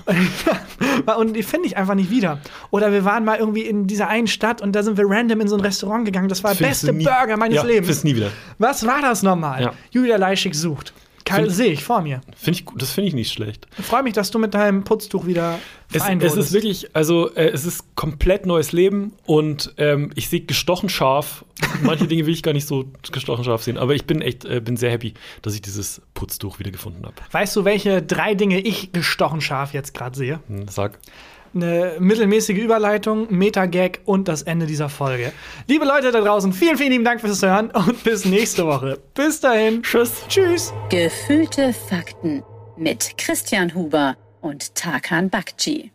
und 1.18 1.34
die 1.34 1.42
finde 1.42 1.66
ich 1.68 1.76
einfach 1.76 1.94
nicht 1.94 2.10
wieder. 2.10 2.38
Oder 2.70 2.92
wir 2.92 3.04
waren 3.04 3.24
mal 3.24 3.38
irgendwie 3.38 3.62
in 3.62 3.86
dieser 3.86 4.08
einen 4.08 4.26
Stadt 4.26 4.60
und 4.62 4.72
da 4.72 4.82
sind 4.82 4.96
wir 4.96 5.04
random 5.08 5.40
in 5.40 5.48
so 5.48 5.56
ein 5.56 5.60
Restaurant 5.60 6.04
gegangen. 6.04 6.28
Das 6.28 6.42
war 6.44 6.54
der 6.54 6.66
beste 6.66 6.92
nie- 6.92 7.04
Burger 7.04 7.36
meines 7.36 7.56
ja, 7.56 7.64
Lebens. 7.64 8.04
nie 8.04 8.16
wieder. 8.16 8.30
Was 8.58 8.86
war 8.86 9.00
das 9.02 9.22
nochmal? 9.22 9.62
Ja. 9.62 9.72
Julia 9.90 10.16
Leischig 10.16 10.54
sucht. 10.54 10.92
Sehe 11.48 11.72
ich 11.72 11.84
vor 11.84 12.02
mir. 12.02 12.20
Find 12.36 12.56
ich, 12.56 12.64
gut, 12.64 12.80
das 12.80 12.92
finde 12.92 13.08
ich 13.08 13.14
nicht 13.14 13.32
schlecht. 13.32 13.66
Ich 13.78 13.84
freue 13.84 14.02
mich, 14.02 14.12
dass 14.12 14.30
du 14.30 14.38
mit 14.38 14.54
deinem 14.54 14.84
Putztuch 14.84 15.26
wieder 15.26 15.58
Es, 15.92 16.02
es 16.08 16.36
ist 16.36 16.52
wirklich, 16.52 16.94
also 16.94 17.34
äh, 17.34 17.48
es 17.48 17.64
ist 17.64 17.94
komplett 17.96 18.46
neues 18.46 18.72
Leben 18.72 19.12
und 19.24 19.74
ähm, 19.78 20.10
ich 20.14 20.28
sehe 20.28 20.40
gestochen 20.40 20.88
scharf. 20.88 21.44
Manche 21.82 22.06
Dinge 22.06 22.26
will 22.26 22.34
ich 22.34 22.42
gar 22.42 22.52
nicht 22.52 22.66
so 22.66 22.86
gestochen 23.12 23.44
scharf 23.44 23.62
sehen, 23.62 23.78
aber 23.78 23.94
ich 23.94 24.04
bin 24.04 24.20
echt, 24.20 24.44
äh, 24.44 24.60
bin 24.60 24.76
sehr 24.76 24.90
happy, 24.90 25.14
dass 25.42 25.54
ich 25.54 25.62
dieses 25.62 26.02
Putztuch 26.14 26.58
wieder 26.58 26.70
gefunden 26.70 27.04
habe. 27.04 27.14
Weißt 27.30 27.54
du, 27.56 27.64
welche 27.64 28.02
drei 28.02 28.34
Dinge 28.34 28.60
ich 28.60 28.92
gestochen 28.92 29.40
scharf 29.40 29.72
jetzt 29.72 29.94
gerade 29.94 30.16
sehe? 30.16 30.40
Hm, 30.48 30.68
Sag. 30.68 30.98
Eine 31.54 31.96
mittelmäßige 31.98 32.58
Überleitung, 32.58 33.26
Meta-Gag 33.30 34.00
und 34.04 34.28
das 34.28 34.42
Ende 34.42 34.66
dieser 34.66 34.88
Folge. 34.88 35.32
Liebe 35.66 35.84
Leute 35.84 36.10
da 36.10 36.20
draußen, 36.20 36.52
vielen, 36.52 36.76
vielen 36.76 36.92
lieben 36.92 37.04
Dank 37.04 37.20
fürs 37.20 37.42
Hören 37.42 37.70
und 37.70 38.02
bis 38.04 38.24
nächste 38.24 38.66
Woche. 38.66 38.98
Bis 39.14 39.40
dahin. 39.40 39.82
Tschüss. 39.82 40.24
Tschüss. 40.28 40.72
Gefühlte 40.88 41.72
Fakten 41.72 42.42
mit 42.76 43.16
Christian 43.18 43.74
Huber 43.74 44.16
und 44.40 44.74
Tarkan 44.74 45.30
Bakci. 45.30 45.92